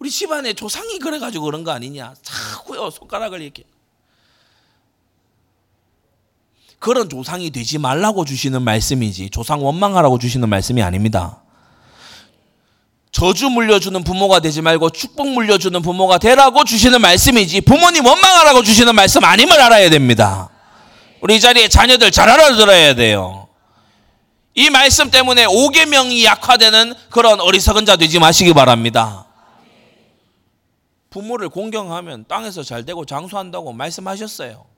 우리 0.00 0.10
집안에 0.10 0.54
조상이 0.54 0.98
그래가지고 0.98 1.44
그런 1.44 1.62
거 1.62 1.70
아니냐 1.70 2.14
자꾸요 2.22 2.90
손가락을 2.90 3.40
이렇게 3.40 3.62
그런 6.82 7.08
조상이 7.08 7.50
되지 7.50 7.78
말라고 7.78 8.24
주시는 8.24 8.60
말씀이지 8.62 9.30
조상 9.30 9.64
원망하라고 9.64 10.18
주시는 10.18 10.48
말씀이 10.48 10.82
아닙니다. 10.82 11.40
저주 13.12 13.48
물려주는 13.50 14.02
부모가 14.02 14.40
되지 14.40 14.62
말고 14.62 14.90
축복 14.90 15.28
물려주는 15.28 15.80
부모가 15.80 16.18
되라고 16.18 16.64
주시는 16.64 17.00
말씀이지 17.00 17.60
부모님 17.60 18.04
원망하라고 18.04 18.64
주시는 18.64 18.96
말씀 18.96 19.22
아님을 19.24 19.60
알아야 19.60 19.90
됩니다. 19.90 20.50
우리 21.20 21.38
자리에 21.38 21.68
자녀들 21.68 22.10
잘 22.10 22.28
알아들어야 22.28 22.96
돼요. 22.96 23.46
이 24.56 24.68
말씀 24.68 25.08
때문에 25.08 25.46
5계명이 25.46 26.24
약화되는 26.24 26.94
그런 27.10 27.40
어리석은 27.40 27.86
자 27.86 27.94
되지 27.94 28.18
마시기 28.18 28.52
바랍니다. 28.52 29.26
부모를 31.10 31.48
공경하면 31.48 32.24
땅에서 32.26 32.64
잘 32.64 32.84
되고 32.84 33.04
장수한다고 33.04 33.72
말씀하셨어요. 33.72 34.71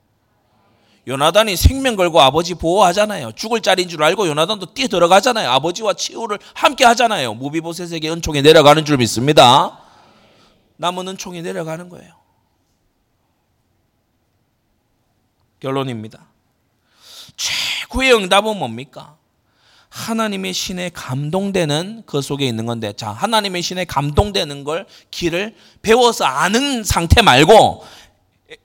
요나단이 1.07 1.55
생명 1.55 1.95
걸고 1.95 2.19
아버지 2.19 2.55
보호하잖아요. 2.55 3.33
죽을 3.33 3.61
자리인 3.61 3.89
줄 3.89 4.03
알고 4.03 4.27
요나단도 4.27 4.73
뛰어 4.73 4.87
들어가잖아요. 4.87 5.49
아버지와 5.51 5.93
치유를 5.93 6.39
함께 6.53 6.83
하잖아요. 6.85 7.35
무비보셋에게 7.35 8.09
은총이 8.09 8.41
내려가는 8.41 8.83
줄 8.85 8.97
믿습니다. 8.97 9.79
남은 10.77 11.07
은총이 11.09 11.41
내려가는 11.43 11.89
거예요. 11.89 12.13
결론입니다. 15.59 16.25
최고의 17.37 18.13
응답은 18.13 18.57
뭡니까? 18.57 19.15
하나님의 19.89 20.53
신에 20.53 20.89
감동되는 20.89 22.03
그 22.05 22.21
속에 22.21 22.45
있는 22.45 22.65
건데, 22.65 22.91
자, 22.93 23.11
하나님의 23.11 23.61
신에 23.61 23.85
감동되는 23.85 24.63
걸 24.65 24.85
길을 25.09 25.55
배워서 25.81 26.25
아는 26.25 26.83
상태 26.83 27.21
말고, 27.21 27.85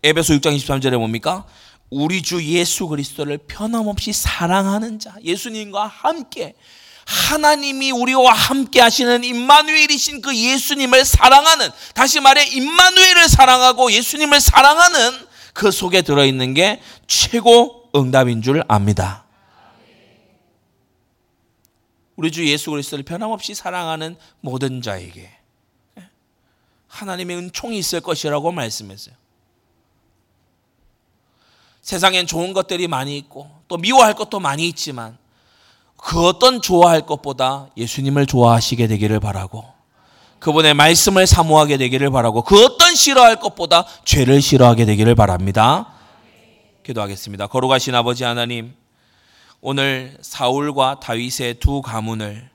에베소 0.03 0.35
6장 0.35 0.57
23절에 0.57 0.99
뭡니까? 0.99 1.47
우리 1.91 2.23
주 2.23 2.43
예수 2.45 2.87
그리스도를 2.87 3.39
변함없이 3.39 4.13
사랑하는 4.13 5.01
자, 5.01 5.15
예수님과 5.23 5.87
함께 5.87 6.55
하나님이 7.05 7.91
우리와 7.91 8.33
함께 8.33 8.81
하시는 8.81 9.25
임마누엘이신 9.25 10.21
그 10.21 10.37
예수님을 10.37 11.05
사랑하는 11.05 11.69
다시 11.95 12.21
말해 12.21 12.45
임마누엘을 12.47 13.29
사랑하고 13.29 13.91
예수님을 13.91 14.41
사랑하는 14.41 15.27
그 15.53 15.73
속에 15.73 16.03
들어 16.03 16.25
있는 16.25 16.55
게 16.55 16.81
최고 17.09 17.91
응답인 17.97 18.43
줄 18.43 18.63
압니다. 18.69 19.25
우리 22.15 22.31
주 22.31 22.47
예수 22.47 22.71
그리스도를 22.71 23.05
변함없이 23.05 23.55
사랑하는 23.55 24.17
모든 24.41 24.81
자에게 24.81 25.31
하나님의 26.87 27.37
은총이 27.37 27.79
있을 27.79 28.01
것이라고 28.01 28.53
말씀했어요. 28.53 29.15
세상엔 31.83 32.27
좋은 32.27 32.53
것들이 32.53 32.89
많이 32.89 33.17
있고 33.17 33.51
또 33.69 33.77
미워할 33.77 34.15
것도 34.15 34.41
많이 34.41 34.69
있지만 34.69 35.17
그 35.97 36.27
어떤 36.27 36.63
좋아할 36.63 37.03
것보다 37.03 37.69
예수님을 37.77 38.27
좋아하시게 38.27 38.87
되기를 38.87 39.21
바라고 39.21 39.65
그분의 40.39 40.75
말씀을 40.75 41.27
사모하게 41.27 41.77
되기를 41.77 42.11
바라고 42.11 42.43
그 42.43 42.65
어떤 42.65 42.95
싫어할 42.95 43.37
것보다 43.37 43.85
죄를 44.05 44.41
싫어하게 44.41 44.87
되기를 44.87 45.15
바랍니다. 45.15 45.93
기도하겠습니다. 46.83 47.47
거룩하신 47.47 47.95
아버지 47.95 48.25
하나님 48.25 48.75
오늘 49.61 50.17
사울과 50.23 51.01
다윗의 51.01 51.61
두 51.61 51.83
가문을 51.83 52.49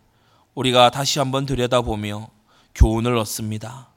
우리가 0.55 0.89
다시 0.89 1.19
한번 1.19 1.45
들여다보며 1.45 2.29
교훈을 2.73 3.15
얻습니다. 3.17 3.89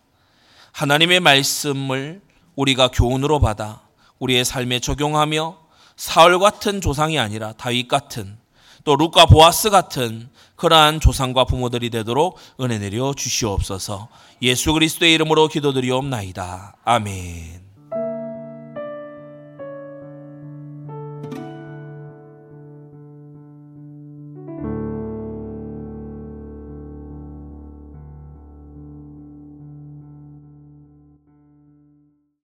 하나님의 0.72 1.20
말씀을 1.20 2.20
우리가 2.55 2.89
교훈으로 2.89 3.41
받아 3.41 3.88
우리의 4.19 4.45
삶에 4.45 4.81
적용하며 4.81 5.57
사울 5.97 6.39
같은 6.39 6.81
조상이 6.81 7.19
아니라 7.19 7.53
다윗 7.53 7.89
같은 7.89 8.39
또 8.85 8.97
룻과 8.97 9.27
보아스 9.27 9.71
같은 9.71 10.29
그러한 10.57 11.01
조상과 11.01 11.45
부모들이 11.45 11.91
되도록 11.91 12.39
은혜 12.61 12.79
내려 12.79 13.12
주시옵소서. 13.14 14.09
예수 14.43 14.73
그리스도의 14.73 15.14
이름으로 15.14 15.49
기도드리옵나이다. 15.49 16.77
아멘. 16.85 17.58